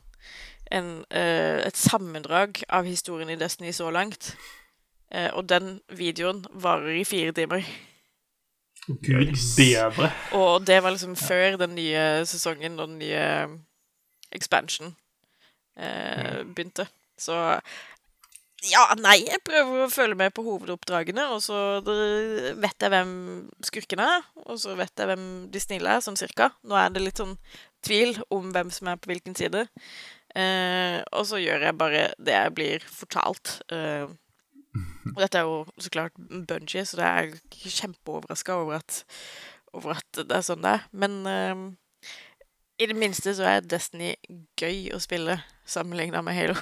[0.72, 4.36] en uh, et sammendrag av historien i Destiny så langt.
[5.34, 7.62] og den videoen varer i fire timer.
[8.88, 10.10] Gud bedre.
[10.36, 13.26] Og det var liksom før den nye sesongen og den nye
[14.34, 14.96] expansion
[15.78, 16.88] eh, begynte.
[17.20, 17.38] Så
[18.64, 23.14] ja, nei, jeg prøver å følge med på hovedoppdragene, og så vet jeg hvem
[23.66, 26.50] skurkene er, og så vet jeg hvem de snille er, sånn cirka.
[26.64, 27.36] Nå er det litt sånn
[27.84, 29.66] tvil om hvem som er på hvilken side.
[30.34, 33.58] Eh, og så gjør jeg bare det jeg blir fortalt.
[33.74, 34.08] Eh,
[34.74, 36.16] og dette er jo så klart
[36.48, 38.82] Bungie, så det er kjempeoverraska over,
[39.74, 40.88] over, at det er sånn det er.
[40.92, 41.66] Men uh,
[42.82, 44.14] i det minste så er Destiny
[44.60, 45.38] gøy å spille
[45.70, 46.58] sammenligna med Halo.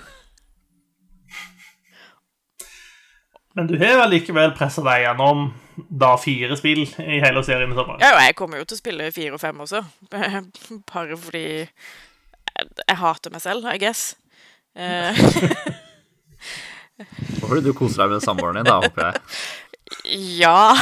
[3.56, 8.00] Men du har allikevel pressa deg gjennom da fire spill i Halo-serien i sommer?
[8.04, 9.84] Ja, og jeg kommer jo til å spille fire og fem også.
[10.92, 14.14] Bare fordi jeg hater meg selv, I guess.
[14.76, 15.16] Uh,
[17.42, 19.22] Håper du koser deg med samboeren din, da, håper jeg.
[20.04, 20.78] Ja.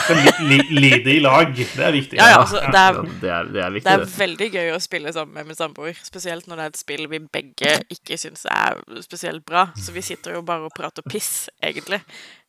[0.70, 2.18] Lide i lag, det er viktig.
[2.20, 3.86] Ja, ja, altså, det, er, det, er, det, er, viktig.
[3.88, 5.98] Det er veldig gøy å spille sammen med min samboer.
[6.06, 9.70] Spesielt når det er et spill vi begge ikke syns er spesielt bra.
[9.80, 12.02] Så vi sitter jo bare og prater piss, egentlig.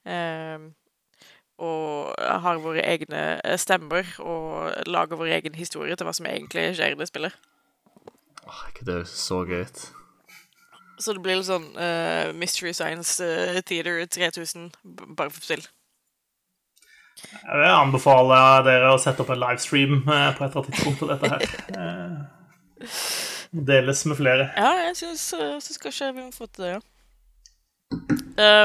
[0.05, 0.71] Um,
[1.61, 3.23] og har våre egne
[3.61, 7.37] stemmer og lager vår egen historie til hva som egentlig skjer i det spillet.
[8.47, 9.83] Åh, ikke det høres så gøy ut.
[11.01, 14.71] Så det blir litt sånn uh, Mystery Science uh, Theater 3000
[15.17, 15.65] bare for spill.
[17.21, 21.03] Jeg vil anbefale dere å sette opp en livestream eh, på et eller annet tidspunkt
[21.03, 21.43] på dette her.
[23.71, 24.47] Deles med flere.
[24.57, 26.81] Ja, jeg syns, kanskje vi må få til det, ja.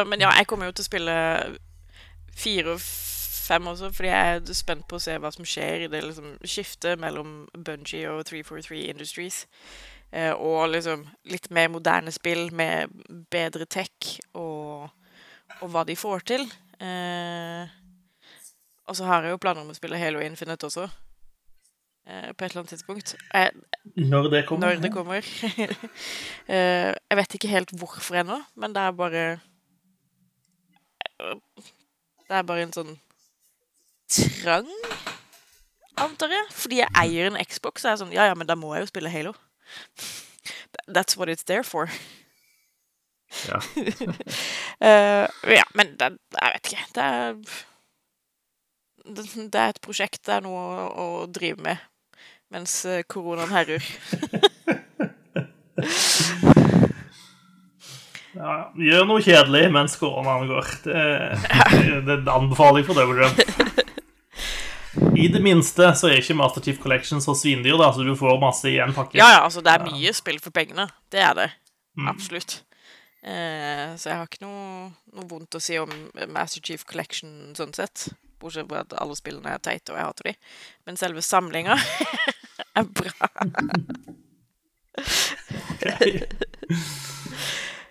[0.08, 1.18] Men ja, jeg kommer jo til å spille
[2.38, 2.86] fire og
[3.46, 6.36] fem også, fordi jeg er spent på å se hva som skjer i det liksom,
[6.48, 9.44] skiftet mellom Bungie og 343 Industries.
[10.16, 12.88] Eh, og liksom litt mer moderne spill med
[13.34, 14.86] bedre tech og,
[15.60, 16.46] og hva de får til.
[16.80, 17.66] Eh,
[18.88, 20.86] og så har jeg jo planer om å spille Halo Infinite også.
[22.08, 23.16] eh, på et eller annet tidspunkt.
[23.34, 23.50] Eh,
[23.98, 24.76] Når det kommer.
[24.76, 25.26] når det kommer.
[26.48, 29.24] Eh, jeg vet ikke helt hvorfor ennå, men det er bare
[31.18, 32.94] Det er bare en sånn
[34.12, 34.68] trang,
[35.98, 36.46] antar jeg.
[36.54, 38.86] Fordi jeg eier en Xbox, så er jeg sånn Ja, ja, men da må jeg
[38.86, 39.34] jo spille Halo.
[40.88, 41.90] That's what it's there for.
[43.48, 43.62] Ja.
[44.82, 45.28] uh,
[45.60, 46.86] ja, men det, jeg vet ikke.
[46.96, 47.34] Det er
[49.06, 50.88] det, det er et prosjekt, det er noe å,
[51.24, 51.78] å drive med
[52.54, 53.84] mens eh, koronaen herjer.
[58.36, 60.72] Ja, gjør noe kjedelig mens koronaen går.
[60.84, 61.04] Det,
[62.04, 63.32] det er en anbefaling for WM.
[65.16, 68.40] I det minste så er ikke Master Chief Collection så svindyr, da, så du får
[68.42, 69.18] masse i en pakke.
[69.20, 70.88] Ja, ja, altså, det er mye spill for pengene.
[71.12, 71.50] Det er det.
[72.08, 72.60] Absolutt.
[73.26, 75.92] Eh, så jeg har ikke noe, noe vondt å si om
[76.30, 78.10] Master Chief Collection sånn sett.
[78.42, 80.36] Bortsett fra at alle spillene er teite, og jeg hater de.
[80.86, 81.80] Men selve samlinga
[82.80, 83.32] er bra.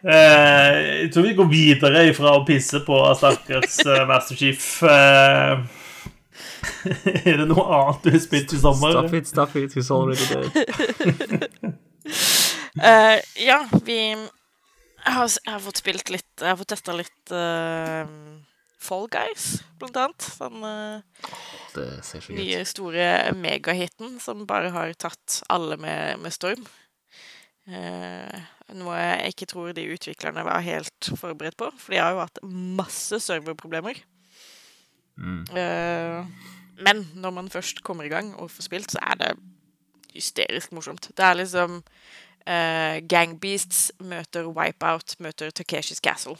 [0.05, 4.67] Eh, jeg tror vi går videre ifra å pisse på stakkars eh, Master Chief.
[4.85, 5.65] Eh,
[7.29, 8.97] er det noe annet du har spilt i sommer?
[8.97, 11.77] Stop it, stop it, he's already dead.
[12.79, 13.19] uh,
[13.51, 13.99] ja, vi
[15.05, 18.05] har, jeg har fått spilt litt Jeg har fått testa litt uh,
[18.85, 20.31] Fall Guys, blant annet.
[20.41, 21.29] Den uh,
[21.75, 22.41] Det ser så gøy ut.
[22.43, 26.67] nye, store megahiten som bare har tatt alle med, med storm.
[27.65, 28.43] Uh,
[28.77, 32.43] noe jeg ikke tror de utviklerne var helt forberedt på, for de har jo hatt
[32.45, 34.03] masse serverproblemer.
[35.19, 36.27] Eh,
[36.85, 39.33] men når man først kommer i gang og får spilt, så er det
[40.15, 41.11] hysterisk morsomt.
[41.17, 41.77] Det er liksom
[42.51, 46.37] uh, Gangbeasts møter Wipeout møter Takeshis Castle.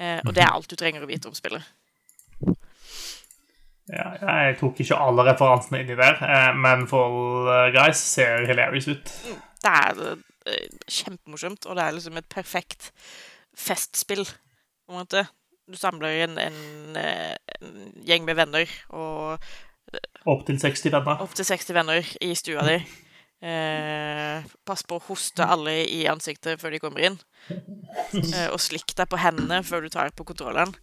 [0.00, 1.64] Uh, og det er alt du trenger å vite om spillet.
[3.86, 9.12] Ja, jeg tok ikke alle referansene inni der, eh, men for Guys ser hilarious ut.
[9.62, 10.00] Det er
[10.50, 12.90] eh, kjempemorsomt, og det er liksom et perfekt
[13.54, 15.22] festspill, på en måte.
[15.66, 19.42] Du samler en, en, eh, en gjeng med venner, og
[20.26, 21.20] Opptil 60 venner.
[21.22, 22.76] opptil 60 venner i stua di.
[23.46, 27.18] Eh, pass på å hoste alle i ansiktet før de kommer inn.
[27.50, 30.74] Eh, og slikk deg på hendene før du tar på kontrolleren.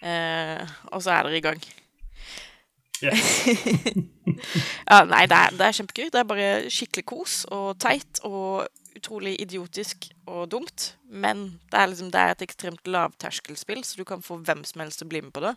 [0.00, 0.62] Eh,
[0.92, 1.64] og så er dere i gang.
[3.02, 3.24] Yes.
[4.88, 6.10] Ja, nei, det er, det er kjempegøy.
[6.14, 8.68] Det er bare skikkelig kos og teit og
[8.98, 10.92] utrolig idiotisk og dumt.
[11.08, 14.84] Men det er, liksom, det er et ekstremt lavterskelspill, så du kan få hvem som
[14.84, 15.54] helst til å bli med på det.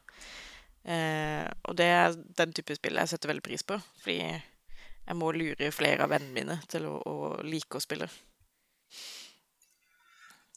[0.89, 5.31] Eh, og det er den type spill jeg setter veldig pris på, fordi jeg må
[5.35, 7.15] lure flere av vennene mine til å, å
[7.45, 8.07] like å spille.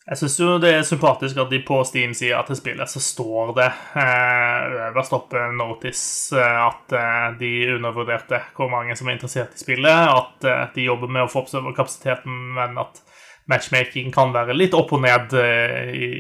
[0.05, 3.69] Jeg syns jo det er sympatisk at de på Steam-sida til spillet så står det
[3.97, 9.63] eh, øverst oppe notice eh, at eh, de undervurderte hvor mange som er interessert i
[9.63, 13.01] spillet, at eh, de jobber med å få opp serverkapasiteten, men at
[13.49, 16.11] matchmaking kan være litt opp og ned eh, i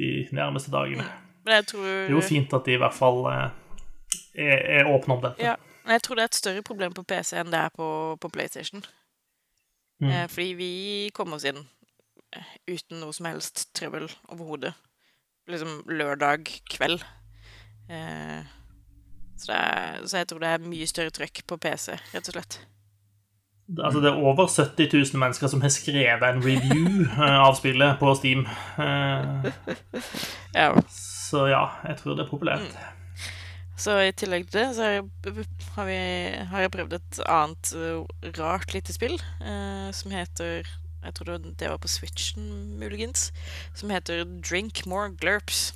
[0.00, 1.04] de nærmeste dagene.
[1.44, 3.46] Tror Det er jo fint at de i hvert fall eh,
[4.40, 5.44] er, er åpne om dette.
[5.44, 7.88] Ja, men jeg tror det er et større problem på PC enn det er på,
[8.20, 8.80] på PlayStation.
[10.00, 10.08] Mm.
[10.08, 10.74] Eh, fordi vi
[11.12, 11.60] kom oss inn
[12.70, 14.74] uten noe som helst trøbbel overhodet.
[15.50, 17.02] Liksom lørdag kveld.
[17.92, 18.44] Eh,
[19.36, 22.60] så, er, så jeg tror det er mye større trøkk på PC, rett og slett.
[23.80, 28.00] Altså, det er over 70 000 mennesker som har skrevet en review eh, av spillet
[28.00, 28.44] på Steam.
[28.84, 29.52] Eh,
[30.54, 30.68] Ja.
[30.88, 32.76] så ja, jeg tror det er populært.
[33.80, 34.84] Så i tillegg til det, så
[35.74, 35.96] har vi,
[36.46, 37.72] har jeg prøvd et annet
[38.38, 40.62] rart lite spill eh, som heter
[41.04, 43.30] Jeg tror det, var på Switchen, muligens.
[43.76, 45.72] Som heter Drink More Glurps.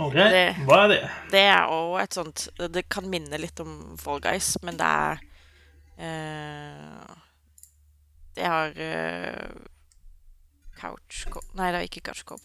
[0.00, 1.10] Ok, Det- hva er det?
[1.30, 5.18] Det er òg et sånt Det kan minne litt om Fall Guys, men det er
[5.98, 7.14] eh,
[8.34, 9.50] Det har eh,
[10.80, 12.40] Couch Co- Nei, det er ikke Couch cop.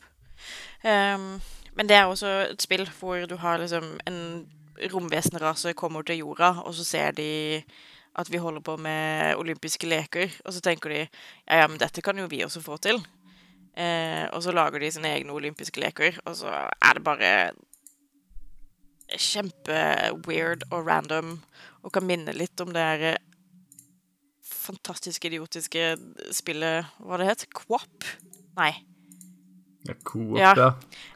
[0.83, 1.39] Um,
[1.75, 4.19] men det er også et spill hvor du har liksom en
[4.91, 7.63] romvesenrase kommer til jorda, og så ser de
[8.15, 12.01] at vi holder på med olympiske leker, og så tenker de ja, ja, men dette
[12.05, 13.01] kan jo vi også få til.
[13.75, 17.31] Eh, og så lager de sine egne olympiske leker, og så er det bare
[19.19, 21.35] kjempe-weird og random,
[21.83, 23.21] og kan minne litt om det her eh,
[24.45, 25.91] fantastisk idiotiske
[26.33, 28.07] spillet Hva det het Quop?
[28.57, 28.71] Nei.
[29.85, 30.53] Ja, Coop, Ja.
[30.57, 30.71] ja.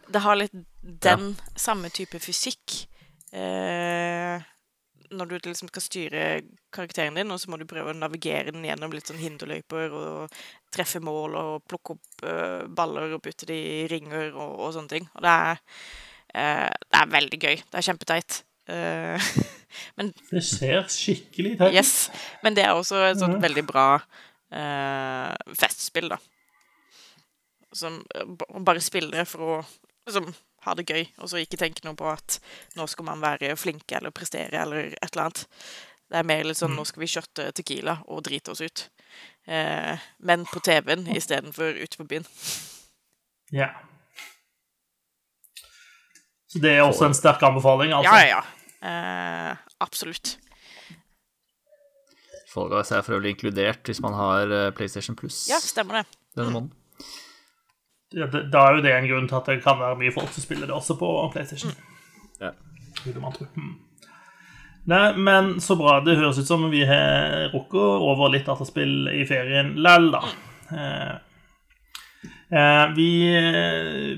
[0.10, 2.76] Det har litt den samme type fysikk.
[3.32, 4.42] Eh,
[5.12, 6.24] når du liksom skal styre
[6.74, 10.36] karakteren din, og så må du prøve å navigere den gjennom litt sånn hinderløyper og
[10.74, 14.94] treffe mål og plukke opp uh, baller og putte de i ringer og, og sånne
[14.94, 15.10] ting.
[15.16, 15.62] Og det er,
[16.36, 17.62] uh, det er veldig gøy.
[17.66, 18.40] Det er kjempeteit.
[18.70, 19.30] Uh,
[19.98, 21.80] men Det ser skikkelig teit ut.
[21.80, 21.94] Yes.
[22.46, 23.88] Men det er også et sånt veldig bra
[24.50, 26.18] festspill, da.
[27.78, 29.58] Som ba- bare spiller for å
[30.10, 30.32] liksom,
[30.66, 32.40] ha det gøy, og så ikke tenke noe på at
[32.78, 35.46] nå skal man være flinke eller prestere eller et eller annet.
[36.10, 38.88] Det er mer litt sånn nå skal vi kjøtte Tequila og drite oss ut.
[39.50, 42.26] Eh, men på TV-en istedenfor ute på byen.
[43.54, 43.70] Ja.
[46.50, 48.10] Så det er også en sterk anbefaling, altså.
[48.10, 49.50] Ja, ja, ja.
[49.52, 50.38] Eh, absolutt.
[52.50, 56.06] Fall Guys er for øvrig inkludert hvis man har eh, PlayStation Plus Ja, stemmer det.
[56.38, 56.74] denne måneden.
[58.10, 60.70] Da er jo det en grunn til at det kan være mye folk som spiller
[60.70, 61.76] det også på PlayStation.
[62.42, 62.56] Ja.
[63.06, 63.76] Hmm.
[64.90, 66.00] Nei, men så bra.
[66.02, 70.24] Det høres ut som vi har rukket over litt dataspill i ferien lell, da.
[70.74, 71.14] Eh,
[72.50, 73.12] eh, vi,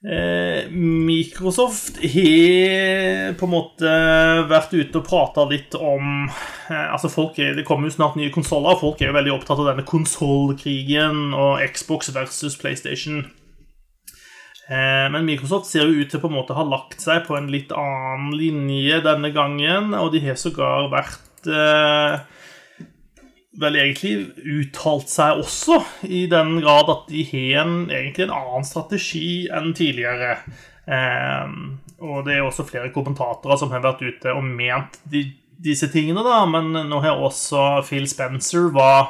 [0.09, 3.91] Microsoft har på en måte
[4.49, 8.73] vært ute og prata litt om eh, Altså er, Det kommer jo snart nye konsoller,
[8.73, 13.27] og folk er jo veldig opptatt av denne konsollkrigen og Xbox versus PlayStation.
[14.69, 17.53] Eh, men Microsoft ser jo ut til på en måte ha lagt seg på en
[17.53, 22.21] litt annen linje denne gangen, og de har sågar vært eh,
[23.57, 28.66] vel egentlig uttalt seg også, i den grad at de har en, egentlig en annen
[28.69, 30.35] strategi enn tidligere.
[30.89, 31.55] Eh,
[32.05, 35.25] og det er også flere kommentatorer som har vært ute og ment de,
[35.59, 39.09] disse tingene, da, men nå har også Phil Spencer var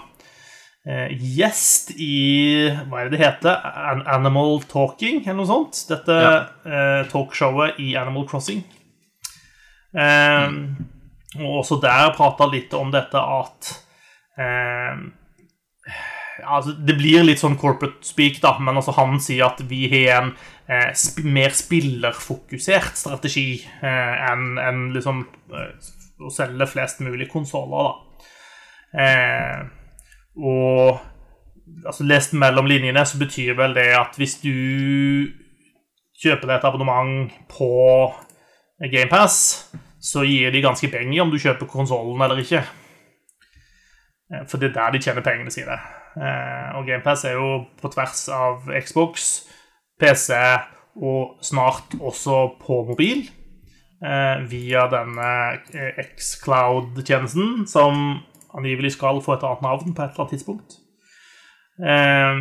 [0.89, 3.59] eh, gjest i Hva er det det heter?
[3.93, 5.83] An Animal Talking, eller noe sånt?
[5.91, 6.33] Dette Ja.
[6.65, 8.63] eh, talkshowet i Animal Crossing.
[9.99, 10.49] Eh,
[11.39, 13.69] Og også der prata litt om dette at
[14.39, 15.01] eh,
[16.45, 20.23] altså, Det blir litt sånn corporate speak, da, men altså han sier at vi har
[20.23, 20.33] en
[20.69, 25.25] eh, sp mer spillerfokusert strategi eh, enn en, liksom
[25.55, 28.31] eh, å selge flest mulig konsoller, da.
[28.99, 29.59] Eh,
[30.39, 30.99] og
[31.85, 34.55] altså, lest mellom linjene så betyr vel det at hvis du
[36.19, 37.71] kjøper deg et abonnement på
[38.91, 39.39] GamePass,
[40.03, 42.63] så gir de ganske penger om du kjøper konsollen eller ikke.
[44.35, 45.77] Eh, For det er der de tjener pengene sine.
[46.17, 49.29] Eh, Og GamePass er jo på tvers av Xbox,
[50.01, 50.35] PC
[51.03, 53.29] og snart også på mobil.
[54.05, 55.59] eh, Via denne
[56.19, 58.19] Xcloud-tjenesten, som
[58.55, 60.79] angivelig skal få et annet navn på et eller annet tidspunkt.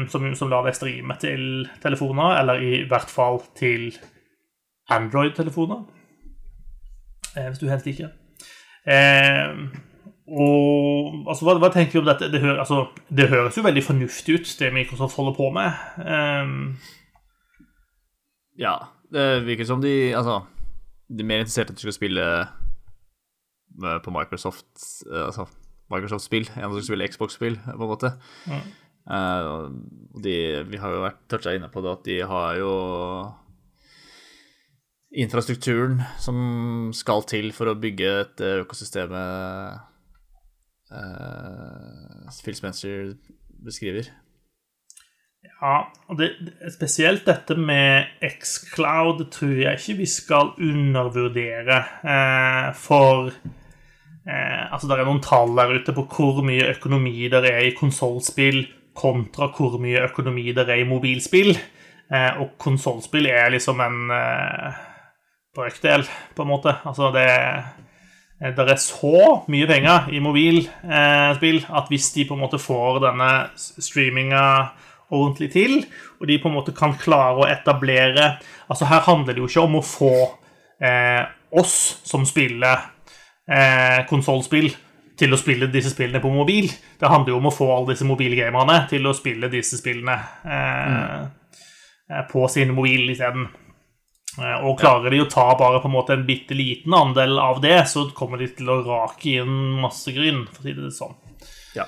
[0.09, 3.91] Som, som lar deg streame til telefoner, eller i hvert fall til
[4.89, 5.83] Android-telefoner.
[7.35, 8.09] Hvis du helst ikke.
[8.87, 9.53] Eh,
[10.27, 12.27] og altså, hva, hva tenker vi om dette?
[12.33, 15.83] Det, hø altså, det høres jo veldig fornuftig ut, det Microsoft holder på med.
[16.03, 16.57] Um...
[18.59, 18.75] Ja,
[19.13, 20.41] det virker som de Altså,
[21.07, 24.65] de er mer interessert i at du skal spille eh, på Microsoft
[25.05, 25.45] eh, Altså
[25.93, 28.09] Microsoft-spill enn at du skal spille Xbox-spill, på en måte.
[28.49, 28.63] Mm.
[29.07, 29.69] Uh,
[30.19, 30.33] de,
[30.67, 32.71] vi har jo vært toucha inne på det at de har jo
[35.15, 39.15] infrastrukturen som skal til for å bygge et økosystem
[40.91, 43.13] uh, Phil Spencer
[43.63, 44.09] beskriver.
[45.57, 46.31] Ja, og det,
[46.73, 51.77] spesielt dette med Xcloud tror jeg ikke vi skal undervurdere.
[52.05, 57.41] Eh, for eh, altså, det er noen tall der ute på hvor mye økonomi det
[57.49, 58.65] er i konsollspill
[58.97, 61.55] kontra hvor mye økonomi det er i mobilspill.
[62.07, 64.77] Eh, og konsollspill er liksom en eh,
[65.57, 66.05] brøkdel,
[66.35, 66.75] på en måte.
[66.85, 67.73] Altså, det eh,
[68.37, 73.29] det er så mye penger i mobilspill at hvis de på en måte får denne
[73.57, 74.43] streaminga
[75.09, 75.73] ordentlig til,
[76.19, 78.35] og de på en måte kan klare å etablere
[78.67, 80.13] Altså Her handler det jo ikke om å få
[80.83, 81.23] eh,
[81.55, 82.81] oss som spiller
[83.47, 84.73] eh, konsollspill,
[85.17, 86.67] til å spille disse spillene på mobil.
[86.67, 90.91] Det handler jo om å få alle disse mobilgamerne til å spille disse spillene eh,
[90.91, 92.27] mm.
[92.29, 93.47] på sin mobil isteden.
[93.47, 93.66] Eh,
[94.37, 97.87] Og klarer de å ta bare på en måte en bitte liten andel av det,
[97.89, 101.15] så kommer de til å rake inn masse gryn, for å si det sånn.
[101.75, 101.87] Ja.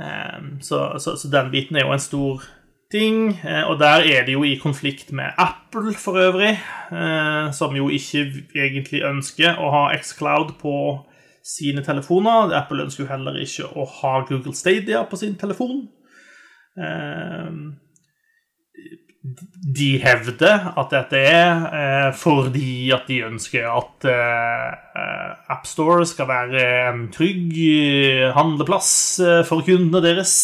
[0.00, 2.42] Eh, Så, så, så den biten er jo en stor
[2.90, 3.38] ting.
[3.44, 6.56] eh, Og der er de jo i konflikt med Apple for øvrig,
[6.90, 10.74] eh, som jo ikke egentlig ønsker å ha Xcloud på
[11.44, 12.50] sine telefoner.
[12.56, 15.84] Apple ønsker jo heller ikke å ha Google Stadia på sin telefon.
[19.24, 19.30] Eh,
[19.74, 26.64] De hevder at dette er eh, fordi at de ønsker at eh, AppStore skal være
[26.90, 28.90] en trygg eh, handleplass
[29.24, 30.34] eh, for kundene deres.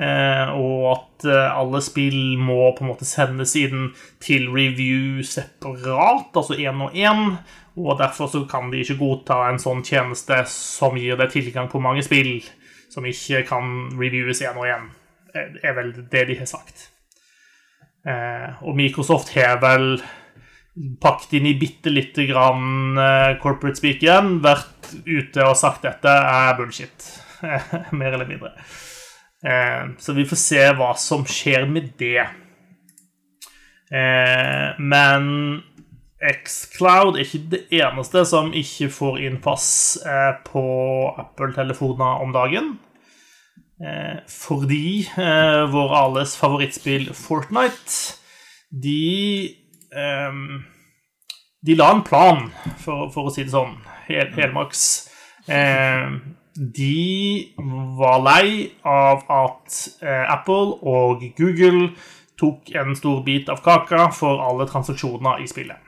[0.00, 3.92] Eh, og at eh, alle spill må på en måte sendes inn
[4.24, 7.36] til review separat, altså én og én.
[7.76, 11.80] Og derfor så kan de ikke godta en sånn tjeneste som gir deg tilgang på
[11.84, 12.38] mange spill
[12.88, 14.88] som ikke kan reviewes én og én,
[15.36, 16.88] er vel det de har sagt.
[18.06, 19.96] Eh, og Microsoft har vel
[21.02, 26.10] pakket inn i bitte lite grann eh, corporate speak igjen, vært ute og sagt dette
[26.10, 27.12] er bullshit.
[27.98, 28.52] Mer eller mindre.
[29.46, 32.26] Eh, så vi får se hva som skjer med det.
[33.90, 35.26] Eh, men
[36.16, 39.68] Xcloud er ikke det eneste som ikke får innpass
[40.00, 40.64] eh, på
[41.20, 42.76] Apple-telefoner om dagen.
[43.76, 48.16] Eh, fordi eh, vår alles favorittspill Fortnite
[48.70, 49.50] De
[49.92, 50.38] eh,
[51.60, 52.46] De la en plan,
[52.80, 53.74] for, for å si det sånn,
[54.06, 54.82] hel, helmaks.
[55.50, 56.08] Eh,
[56.56, 57.52] de
[57.98, 61.90] var lei av at eh, Apple og Google
[62.40, 65.85] tok en stor bit av kaka for alle transaksjoner i spillet.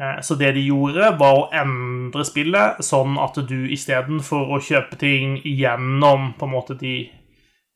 [0.00, 4.96] Eh, Så det de gjorde, var å endre spillet sånn at du istedenfor å kjøpe
[5.00, 6.94] ting gjennom på en måte de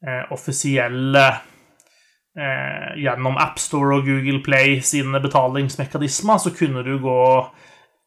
[0.06, 1.26] eh, offisielle
[2.38, 7.20] eh, Gjennom AppStore og Google Play sine betalingsmekanismer, så kunne du gå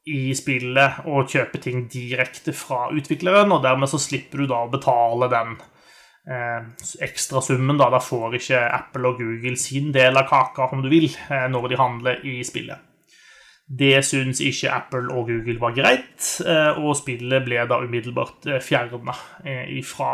[0.07, 4.72] i spillet og kjøpe ting direkte fra utvikleren, og dermed så slipper du da å
[4.72, 5.56] betale den
[6.31, 6.68] eh,
[7.03, 7.77] ekstrasummen.
[7.80, 7.89] Da.
[7.91, 11.68] da får ikke Apple og Google sin del av kaka, om du vil, eh, når
[11.73, 12.88] de handler i spillet.
[13.68, 19.15] Det syns ikke Apple og Google var greit, eh, og spillet ble da umiddelbart fjerna
[19.84, 20.11] fra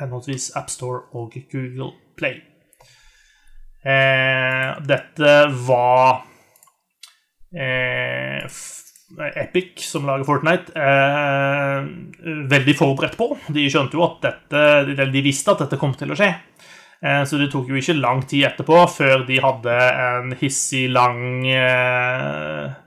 [0.00, 2.42] henholdsvis AppStore og Google Play.
[3.82, 5.32] Eh, dette
[5.66, 6.22] var
[7.56, 8.44] eh,
[9.36, 11.88] Epic, som lager Fortnite, er
[12.48, 13.32] veldig forberedt på.
[13.52, 16.30] De skjønte jo at dette de visste at dette kom til å skje.
[17.02, 19.74] Eh, så det tok jo ikke lang tid etterpå før de hadde
[20.06, 22.78] en hissig, lang eh, eh,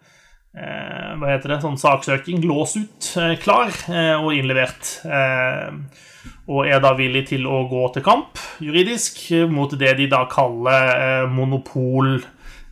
[0.56, 1.62] Hva heter det?
[1.64, 2.44] Sånn saksøking.
[2.48, 4.92] Lås ut, eh, klar eh, og innlevert.
[5.04, 5.74] Eh,
[6.48, 9.20] og er da villig til å gå til kamp juridisk
[9.52, 12.18] mot det de da kaller eh, monopol.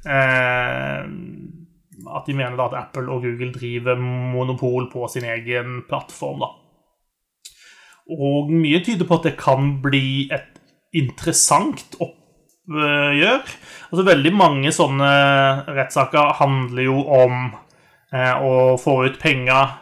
[0.05, 1.03] Eh,
[2.03, 6.43] at de mener da at Apple og Google driver monopol på sin egen plattform.
[6.43, 6.51] da.
[8.14, 10.60] Og mye tyder på at det kan bli et
[10.93, 13.47] interessant oppgjør.
[13.89, 15.11] Altså Veldig mange sånne
[15.72, 17.53] rettssaker handler jo om
[18.14, 19.77] eh, å få ut penger,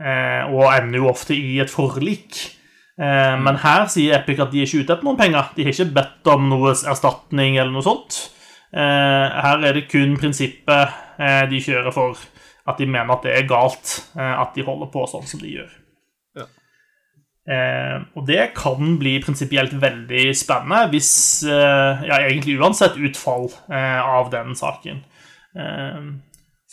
[0.00, 2.56] eh, og ender jo ofte i et forlik.
[2.96, 5.52] Eh, men her sier Epic at de er ikke ute etter noen penger.
[5.56, 8.20] De har ikke bedt om noe erstatning eller noe sånt.
[8.72, 12.20] Eh, her er det kun prinsippet eh, de kjører for
[12.66, 15.68] at de mener at det er galt at de holder på sånn som de gjør.
[16.34, 16.46] Ja.
[17.46, 21.12] Eh, og det kan bli prinsipielt veldig spennende hvis
[21.46, 25.04] Ja, egentlig uansett utfall eh, av den saken.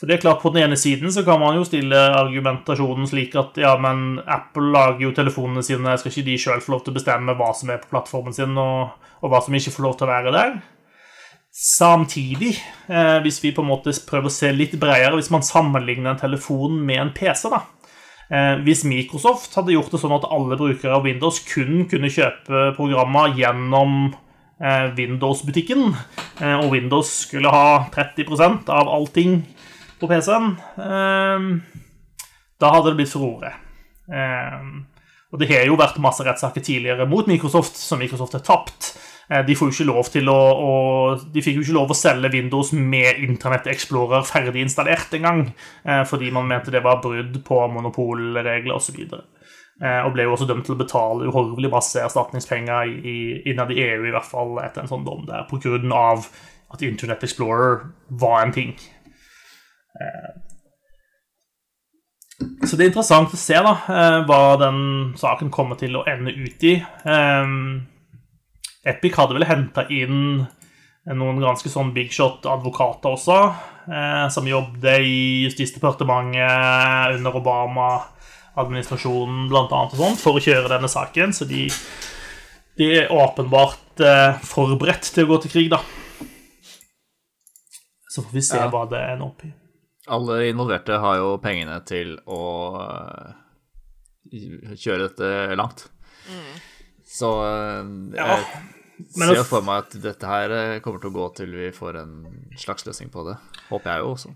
[0.03, 3.37] For det er klart, På den ene siden så kan man jo stille argumentasjonen slik
[3.39, 6.91] at ja, men Apple lager jo telefonene sine, skal ikke de sjøl få lov til
[6.91, 9.95] å bestemme hva som er på plattformen sin, og, og hva som ikke får lov
[9.95, 10.57] til å være der?
[11.55, 12.51] Samtidig,
[12.91, 16.19] eh, hvis vi på en måte prøver å se litt bredere, hvis man sammenligner en
[16.19, 17.63] telefon med en PC da,
[18.27, 22.75] eh, Hvis Microsoft hadde gjort det sånn at alle brukere av Windows kun kunne kjøpe
[22.75, 24.17] programmer gjennom
[24.59, 25.95] eh, Windows-butikken,
[26.41, 29.45] eh, og Windows skulle ha 30% av allting
[30.03, 30.51] på PC-en,
[30.83, 31.47] eh,
[32.59, 33.53] da hadde det blitt furore.
[34.11, 34.65] Eh,
[35.33, 38.93] og det har jo vært masse rettssaker tidligere mot Microsoft som Microsoft har tapt.
[39.29, 40.73] Eh, De, får ikke lov til å, å,
[41.33, 45.47] de fikk jo ikke lov å selge Windows med Internett Explorer ferdig installert engang,
[45.83, 48.99] eh, fordi man mente det var brudd på monopolregler osv.
[49.83, 53.15] Og ble jo også dømt til å betale uhorvelig masse erstatningspenger i,
[53.49, 56.11] innad i EU, i hvert fall etter en sånn dom der, pga.
[56.71, 57.81] at Internett Explorer
[58.21, 58.75] var en ting.
[60.03, 60.31] Eh,
[62.63, 66.31] Så det er interessant å se da, eh, hva den saken kommer til å ende
[66.31, 66.83] ut i.
[67.05, 67.45] Eh,
[68.91, 70.47] Epic hadde vel henta inn
[71.05, 73.53] noen ganske sånn big shot-advokater også,
[74.31, 81.33] som jobbet i Justisdepartementet under Obama-administrasjonen og sånt, for å kjøre denne saken.
[81.35, 81.69] Så de,
[82.79, 83.97] de er åpenbart
[84.47, 85.79] forberedt til å gå til krig, da.
[88.07, 89.62] Så får vi se hva det ender opp i.
[90.11, 92.43] Alle involverte har jo pengene til å
[92.81, 95.87] eh, kjøre dette langt.
[97.07, 98.39] Så jeg Ja,
[99.03, 101.71] jeg ser jo for meg at dette her eh, kommer til å gå til vi
[101.75, 102.17] får en
[102.59, 103.37] slags løsning på det.
[103.69, 104.33] Håper jeg jo også.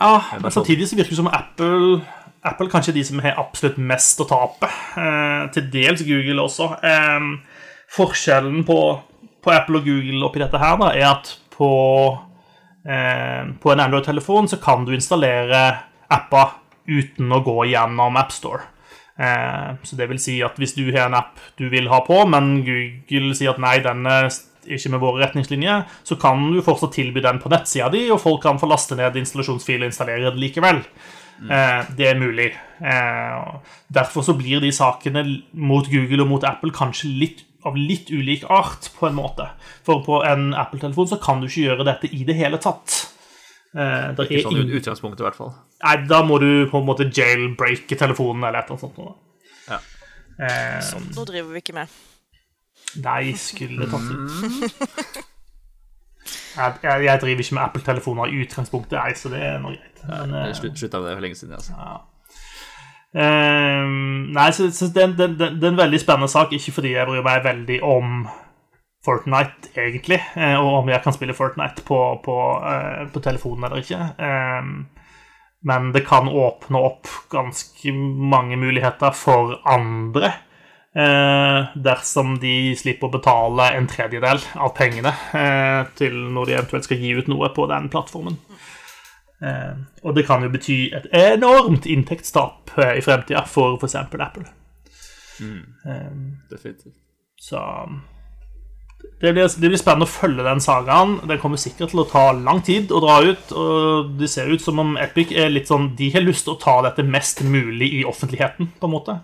[0.00, 2.00] Ja, men samtidig så virker det som Apple
[2.46, 4.68] Apple kanskje er de som har absolutt mest å tape.
[4.96, 6.70] Eh, til dels Google også.
[6.86, 7.26] Eh,
[7.92, 8.78] forskjellen på,
[9.44, 12.29] på Apple og Google oppi dette her da, er at på, eh,
[12.90, 15.60] på en Android-telefon så kan du installere
[16.10, 16.56] apper
[16.90, 18.64] uten å gå gjennom AppStore.
[19.20, 22.22] Eh, så det vil si at hvis du har en app du vil ha på,
[22.30, 24.30] men Google sier at nei, den er
[24.70, 28.42] ikke med våre retningslinjer, så kan du fortsatt tilby den på nettsida di, og folk
[28.44, 30.84] kan få laste ned installasjonsfil og installere den likevel.
[31.40, 31.52] Mm.
[31.96, 32.50] det er mulig.
[32.84, 33.44] Eh,
[33.88, 35.22] derfor så blir de sakene
[35.56, 39.46] mot Google og mot Apple kanskje litt av litt ulik art, på en måte.
[39.84, 43.06] For på en Apple-telefon så kan du ikke gjøre dette i det hele tatt.
[43.74, 45.52] Eh, det Ikke er sånn ingen- utgangspunkt, i hvert fall.
[45.84, 48.98] Nei, da må du på en måte jailbreake telefonen eller et eller annet sånt.
[48.98, 49.14] noe.
[49.68, 49.78] Ja.
[50.40, 50.80] Eh,
[51.14, 51.88] Nå driver vi ikke med.
[52.96, 55.24] nei, skulle tatt ut.
[56.56, 60.00] Jeg, jeg, jeg driver ikke med Apple-telefoner i utgangspunktet, jeg, så det er noe greit.
[60.08, 61.54] Men, eh, Jeg slutt- slutta med det for lenge siden.
[61.54, 61.72] Altså.
[63.10, 63.86] Eh,
[64.36, 67.08] nei, så, så det, det, det, det er en veldig spennende sak, ikke fordi jeg
[67.08, 68.22] bryr meg veldig om
[69.04, 73.80] Fortnite, egentlig, eh, og om jeg kan spille Fortnite på, på, uh, på telefonen eller
[73.80, 74.00] ikke.
[74.20, 75.00] Eh,
[75.70, 80.32] men det kan åpne opp ganske mange muligheter for andre.
[80.90, 86.88] Uh, dersom de slipper å betale en tredjedel av pengene uh, til når de eventuelt
[86.88, 88.40] skal gi ut noe på den plattformen.
[89.40, 93.96] Eh, og det kan jo bety et enormt inntektstap eh, i fremtida for f.eks.
[93.96, 94.46] Apple.
[95.40, 96.40] Mm.
[96.50, 96.96] Definitivt.
[97.40, 97.60] så
[99.20, 101.18] det blir, det blir spennende å følge den sagaen.
[101.28, 103.52] Den kommer sikkert til å ta lang tid å dra ut.
[103.52, 106.60] Og det ser ut som om Epic er litt sånn De har lyst til å
[106.60, 109.16] ta dette mest mulig i offentligheten, på en måte.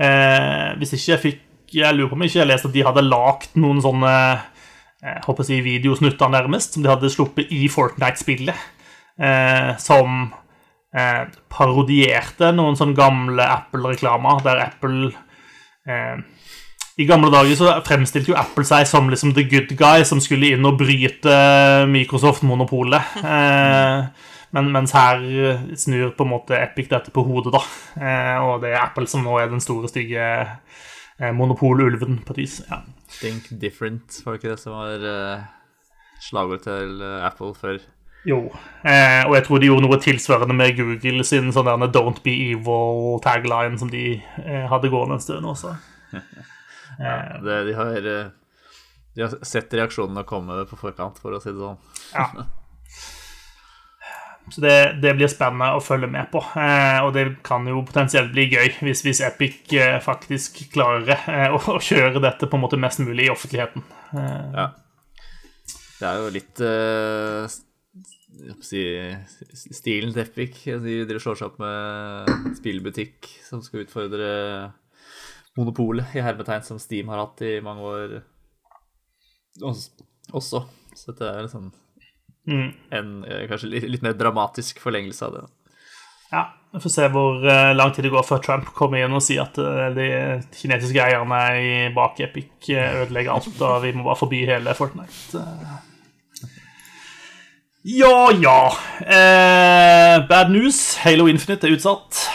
[0.00, 1.46] Eh, hvis ikke jeg fikk
[1.76, 4.14] Jeg lurer på om ikke jeg leste at de hadde lagd noen sånne
[5.00, 8.64] jeg håper å si videosnutter, nærmest, som de hadde sluppet i Fortnite-spillet.
[9.20, 10.30] Eh, som
[10.96, 15.10] eh, parodierte noen sånne gamle Apple-reklamer, der Apple
[15.84, 16.22] eh,
[17.00, 20.50] i gamle dager så fremstilte jo Apple seg som liksom the good guy som skulle
[20.52, 21.36] inn og bryte
[21.88, 23.14] Microsoft-monopolet.
[23.20, 25.20] Eh, men, mens her
[25.78, 27.60] snur på en måte Epic dette på hodet, da.
[28.00, 30.24] Eh, og det er Apple som nå er den store, stygge
[31.20, 32.58] eh, monopolulven, på et vis.
[32.66, 32.80] Ja.
[33.20, 35.46] Think different, var det ikke det som var uh,
[36.22, 37.80] slagordet til eh, Apple før?
[38.28, 38.40] Jo.
[38.84, 42.34] Eh, og jeg tror de gjorde noe tilsvarende med Google sin sånn der 'Don't be
[42.52, 45.76] evil'-tagline som de eh, hadde gående en stund også.
[47.00, 48.26] Det, de, har, eh,
[49.16, 51.78] de har sett reaksjonene komme på forkant, for å si det sånn.
[52.12, 52.26] Ja.
[54.50, 56.42] Så det, det blir spennende å følge med på.
[56.58, 61.48] Eh, og det kan jo potensielt bli gøy hvis, hvis Epic eh, faktisk klarer eh,
[61.54, 63.82] å, å kjøre dette på en måte mest mulig i offentligheten.
[64.12, 64.68] Eh, Ja.
[66.00, 66.60] Det er jo litt
[68.64, 68.82] si,
[69.74, 70.62] stilen til Epic.
[70.84, 74.30] De, slår seg opp med spillbutikk som skal utfordre
[75.58, 78.18] monopolet i hermetegn som Steam har hatt i mange år
[79.64, 80.64] også.
[80.94, 81.70] Så dette er liksom
[82.48, 82.70] mm.
[82.96, 85.42] en eh, kanskje litt, mer dramatisk forlengelse av det.
[86.30, 89.24] Ja, Vi får se hvor eh, lang tid det går før Trump kommer inn og
[89.26, 90.08] sier at eh, de
[90.54, 95.44] kinesiske eierne i bak Epic ødelegger alt, og vi må bare forby hele Fortnite.
[97.82, 98.72] Ja, ja.
[99.00, 100.98] Eh, bad news.
[100.98, 102.28] Halo Infinite er utsatt.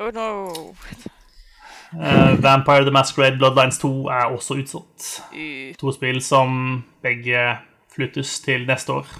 [0.00, 0.72] Oh no.
[1.92, 5.10] Eh, Vampire the Masquerade Bloodlines 2 er også utsatt.
[5.76, 7.58] To spill som begge
[7.92, 9.12] flyttes til neste år.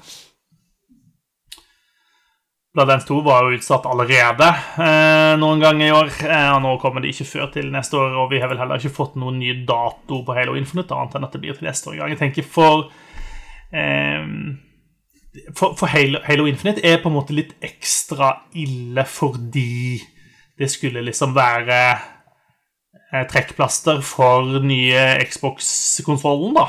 [2.72, 4.48] Bloodlines 2 var jo utsatt allerede
[4.80, 8.22] eh, noen ganger i år, eh, og nå kommer det ikke før til neste år.
[8.24, 11.28] Og vi har vel heller ikke fått noen ny dato på Halo Infinite, annet enn
[11.28, 12.06] at det blir til neste år.
[12.08, 12.88] Jeg tenker for
[13.68, 14.24] eh,
[15.54, 19.98] For, for Halo, Halo Infinite er på en måte litt ekstra ille fordi
[20.56, 26.66] det skulle liksom være eh, trekkplaster for nye Xbox-kontrollen, da.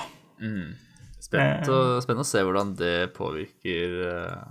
[1.23, 4.43] Spent å, spennende å se hvordan det påvirker eh,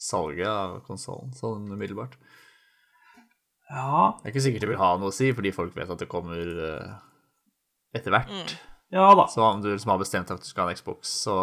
[0.00, 2.16] salget av konsollen sånn umiddelbart.
[3.68, 6.00] Ja, Det er ikke sikkert det vil ha noe å si, fordi folk vet at
[6.00, 6.90] det kommer eh,
[7.96, 8.56] etter hvert.
[8.90, 9.26] Ja da.
[9.28, 11.36] Så om du liksom har bestemt at du skal ha en Xbox, så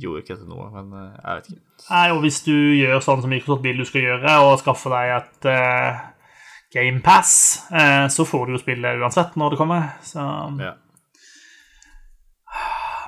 [0.00, 0.70] gjorde ikke dette noe.
[0.72, 1.64] Men eh, jeg vet ikke.
[1.90, 5.12] Nei, og hvis du gjør sånn som Microsoft vil du skal gjøre, og skaffe deg
[5.18, 6.04] et uh,
[6.72, 7.34] GamePass,
[7.74, 9.90] uh, så får du jo spille uansett når det kommer.
[10.06, 10.24] Så.
[10.62, 10.76] Ja.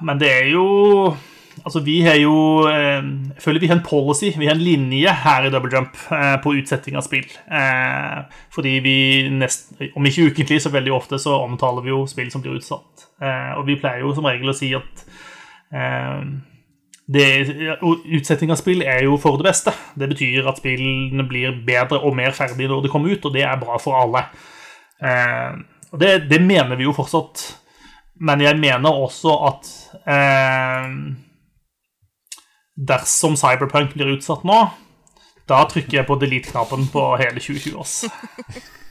[0.05, 0.67] Men det er jo
[1.63, 2.35] Altså, vi har jo
[2.69, 3.05] eh,
[3.35, 6.37] Jeg føler vi har en policy, vi har en linje her i Double Jump eh,
[6.43, 7.29] på utsetting av spill.
[7.47, 8.97] Eh, fordi vi
[9.33, 13.07] nest, om ikke ukentlig, så veldig ofte så omtaler vi jo spill som blir utsatt.
[13.23, 15.05] Eh, og vi pleier jo som regel å si at
[15.75, 16.25] eh,
[17.15, 17.29] det,
[18.19, 19.75] utsetting av spill er jo for det beste.
[19.95, 23.45] Det betyr at spillene blir bedre og mer ferdige når de kommer ut, og det
[23.47, 24.27] er bra for alle.
[25.05, 25.53] Eh,
[25.93, 27.45] og det, det mener vi jo fortsatt.
[28.25, 29.71] Men jeg mener også at
[32.75, 34.61] dersom Cyberpunk blir utsatt nå,
[35.51, 37.77] da trykker jeg på delete-knappen på hele 2020.
[37.79, 38.01] oss.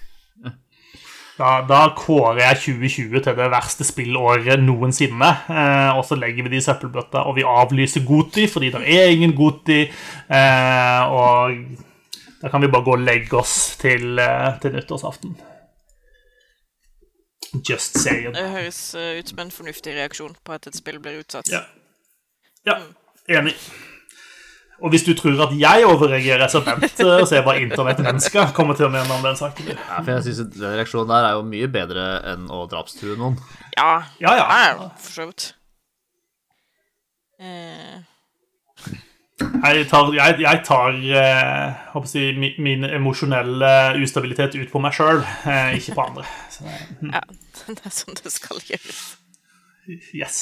[1.33, 5.31] Da, da, kårer jeg 2020 til det verste spillåret noensinne.
[5.49, 9.09] Eh, og så legger vi det i søppelbøtta, og vi avlyser Goti fordi det er
[9.09, 9.79] ingen Goti.
[9.81, 11.57] Eh, og
[12.37, 15.33] da kan vi bare gå og legge oss til, eh, til nyttårsaften.
[17.69, 18.33] Just saying.
[18.35, 21.49] Det høres eh, ut som en fornuftig reaksjon på at et spill blir utsatt.
[21.49, 21.65] Ja.
[22.65, 22.77] ja.
[23.31, 23.55] Enig.
[24.83, 28.89] Og hvis du tror at jeg overreagerer, så vent og se hva internettmennesker kommer til
[28.89, 29.69] å mene om den saken.
[29.71, 33.37] Ja, for jeg synes Den reaksjonen der er jo mye bedre enn å drapstrue noen.
[33.77, 34.47] Ja, ja, ja.
[34.49, 35.53] ja for så vidt.
[37.39, 38.01] Eh.
[39.43, 43.71] Jeg tar, jeg, jeg tar eh, si, min, min emosjonelle
[44.03, 46.27] ustabilitet ut på meg sjøl, eh, ikke på andre.
[46.51, 47.15] Så, hm.
[47.15, 47.23] Ja,
[47.71, 49.03] det er sånn det skal gjøres.
[50.11, 50.39] Yes.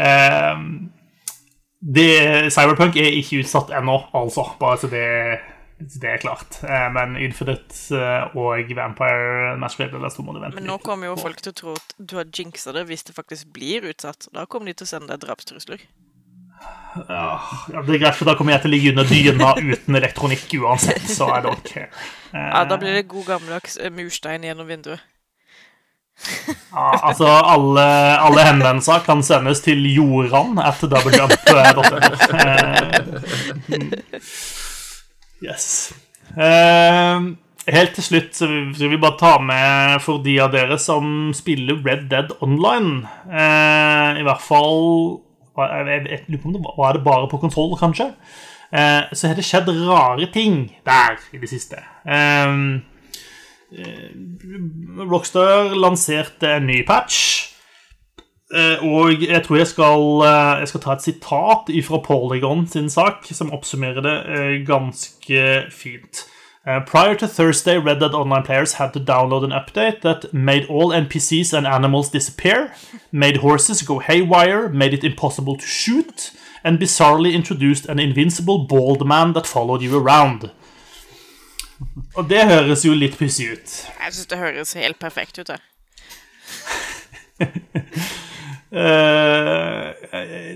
[0.00, 0.64] Eh,
[1.80, 4.44] det, Cyberpunk er ikke utsatt ennå, altså.
[4.60, 5.06] Bare så det,
[5.80, 6.60] det er klart.
[6.64, 11.40] Eh, men Infinite eh, og Vampire Masquerade må du vente Men nå kommer jo folk
[11.40, 14.28] til å tro at du har jinxa det hvis det faktisk blir utsatt.
[14.34, 15.88] Da kommer de til å sende deg drapstrusler.
[17.08, 17.38] Ja,
[17.70, 21.06] det er greit, for da kommer jeg til å ligge under dyna uten elektronikk uansett,
[21.08, 21.88] så I don't care.
[22.34, 25.00] Ja, da blir det god gammeldags eh, murstein gjennom vinduet.
[26.70, 27.84] Ja, altså, alle,
[28.20, 31.82] alle, henvendelser kan sendes til Joran at doublejump.no.
[35.46, 35.66] yes.
[36.30, 37.32] Uh,
[37.66, 41.80] helt til slutt så vil vi bare ta med for de av dere som spiller
[41.86, 43.08] Red Dead Online.
[43.26, 45.18] Uh, I hvert fall
[45.60, 48.12] jeg, lurer på om det var, det bare på konsoll, kanskje?
[48.70, 51.82] Så har det skjedd rare ting der i det siste.
[52.06, 52.52] Eh,
[55.10, 57.50] Rockstar lanserte en ny patch.
[58.50, 62.90] Eh, og jeg tror jeg skal, eh, jeg skal ta et sitat fra Polygon sin
[62.90, 66.26] sak, som oppsummerer det ganske fint.
[66.86, 70.92] Prior to Thursday, Red Dead Online players had to download an update that made all
[70.92, 72.70] NPCs and animals disappear,
[73.10, 76.32] made horses go haywire, made it impossible to shoot,
[76.62, 80.50] and bizarrely introduced an invincible bald man that followed you around.
[82.18, 83.76] Og det høres jo litt pussig ut.
[83.86, 85.60] Jeg syns det høres helt perfekt ut, det.
[88.70, 89.90] Uh,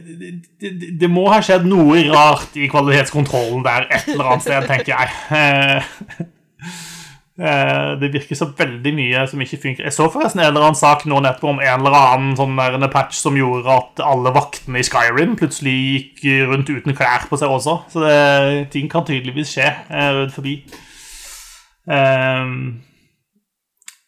[0.06, 0.28] det,
[0.60, 4.92] det, det, må ha skjedd noe rart i kvalitetskontrollen der et eller annet sted, tenker
[4.94, 5.08] jeg.
[7.34, 9.88] Uh, det virker så veldig mye som ikke funker.
[9.88, 13.18] Jeg så forresten en eller annen sak nå nettopp om en eller annen sånn patch
[13.18, 17.80] som gjorde at alle vaktene i Skyrim plutselig gikk rundt uten klær på seg også.
[17.90, 18.18] Så det,
[18.76, 20.60] ting kan tydeligvis skje rundt forbi.
[21.90, 22.82] Ehm,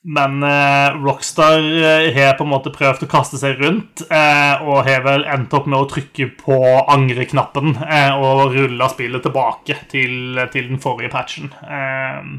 [0.07, 4.85] men uh, Rockstar uh, har på en måte prøvd å kaste seg rundt, uh, og
[4.87, 6.59] har vel endt opp med å trykke på
[6.95, 7.75] angreknappen
[8.23, 11.51] og rulle spillet tilbake til, til den forrige patchen.
[11.67, 12.39] Ehm,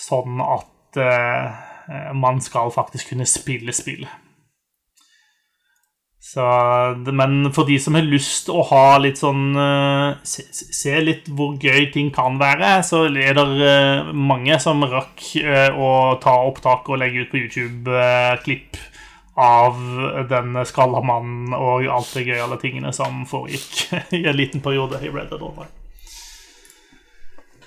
[0.00, 0.98] sånn at
[2.14, 4.23] man skal faktisk kunne spille spillet.
[6.34, 6.44] Så,
[7.14, 11.54] men for de som har lyst å ha litt sånn uh, se, se, litt hvor
[11.62, 15.92] gøy ting kan være, så er det uh, mange som rakk uh, å
[16.24, 18.82] ta opptak og legge ut på YouTube-klipp
[19.38, 19.78] av
[20.30, 25.14] denne skalla mannen og alt det gøyale tingene som foregikk i en liten periode i
[25.14, 25.83] Red Dead Online.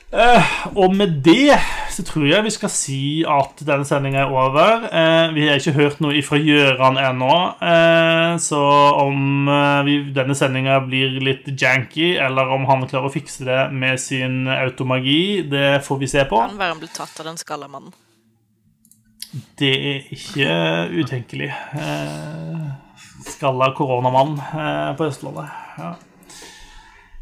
[0.07, 1.57] Uh, og med det
[1.91, 4.85] så tror jeg vi skal si at denne sendinga er over.
[4.87, 8.61] Uh, vi har ikke hørt noe ifra Gjøran ennå, uh, så
[9.03, 9.51] om
[9.83, 14.47] vi, denne sendinga blir litt janky, eller om han klarer å fikse det med sin
[14.47, 16.39] automagi, det får vi se på.
[16.39, 17.91] Kan være han blir tatt av den skalla mannen.
[19.59, 20.51] Det er ikke
[21.03, 21.51] utenkelig.
[23.27, 24.37] skalla koronamann
[24.95, 25.51] på Østlandet.
[25.77, 25.97] Ja.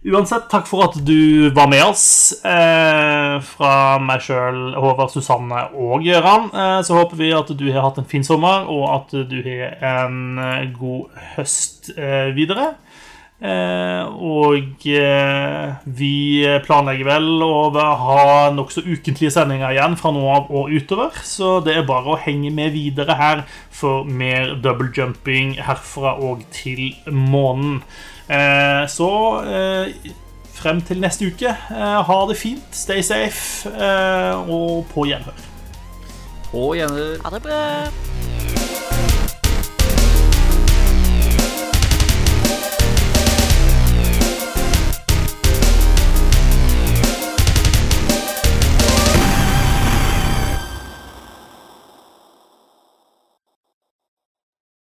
[0.06, 2.36] Uansett, takk for at du var med oss.
[2.45, 6.52] Eh, fra meg sjøl, Håvard, Susanne og Gøran.
[6.53, 9.73] Eh, så håper vi at du har hatt en fin sommer, og at du har
[10.06, 10.38] en
[10.77, 12.76] god høst eh, videre.
[13.36, 16.14] Eh, og eh, vi
[16.64, 18.22] planlegger vel å ha
[18.53, 21.18] nokså ukentlige sendinger igjen fra nå av og utover.
[21.26, 26.45] Så det er bare å henge med videre her for mer double jumping herfra og
[26.53, 27.82] til månen.
[28.30, 29.10] Eh, så
[29.45, 30.11] eh,
[30.53, 33.69] frem til neste uke, eh, ha det fint, stay safe,
[34.49, 35.45] og på gjenhør.
[36.52, 37.18] På gjenhør.
[37.23, 39.24] Ha det bra.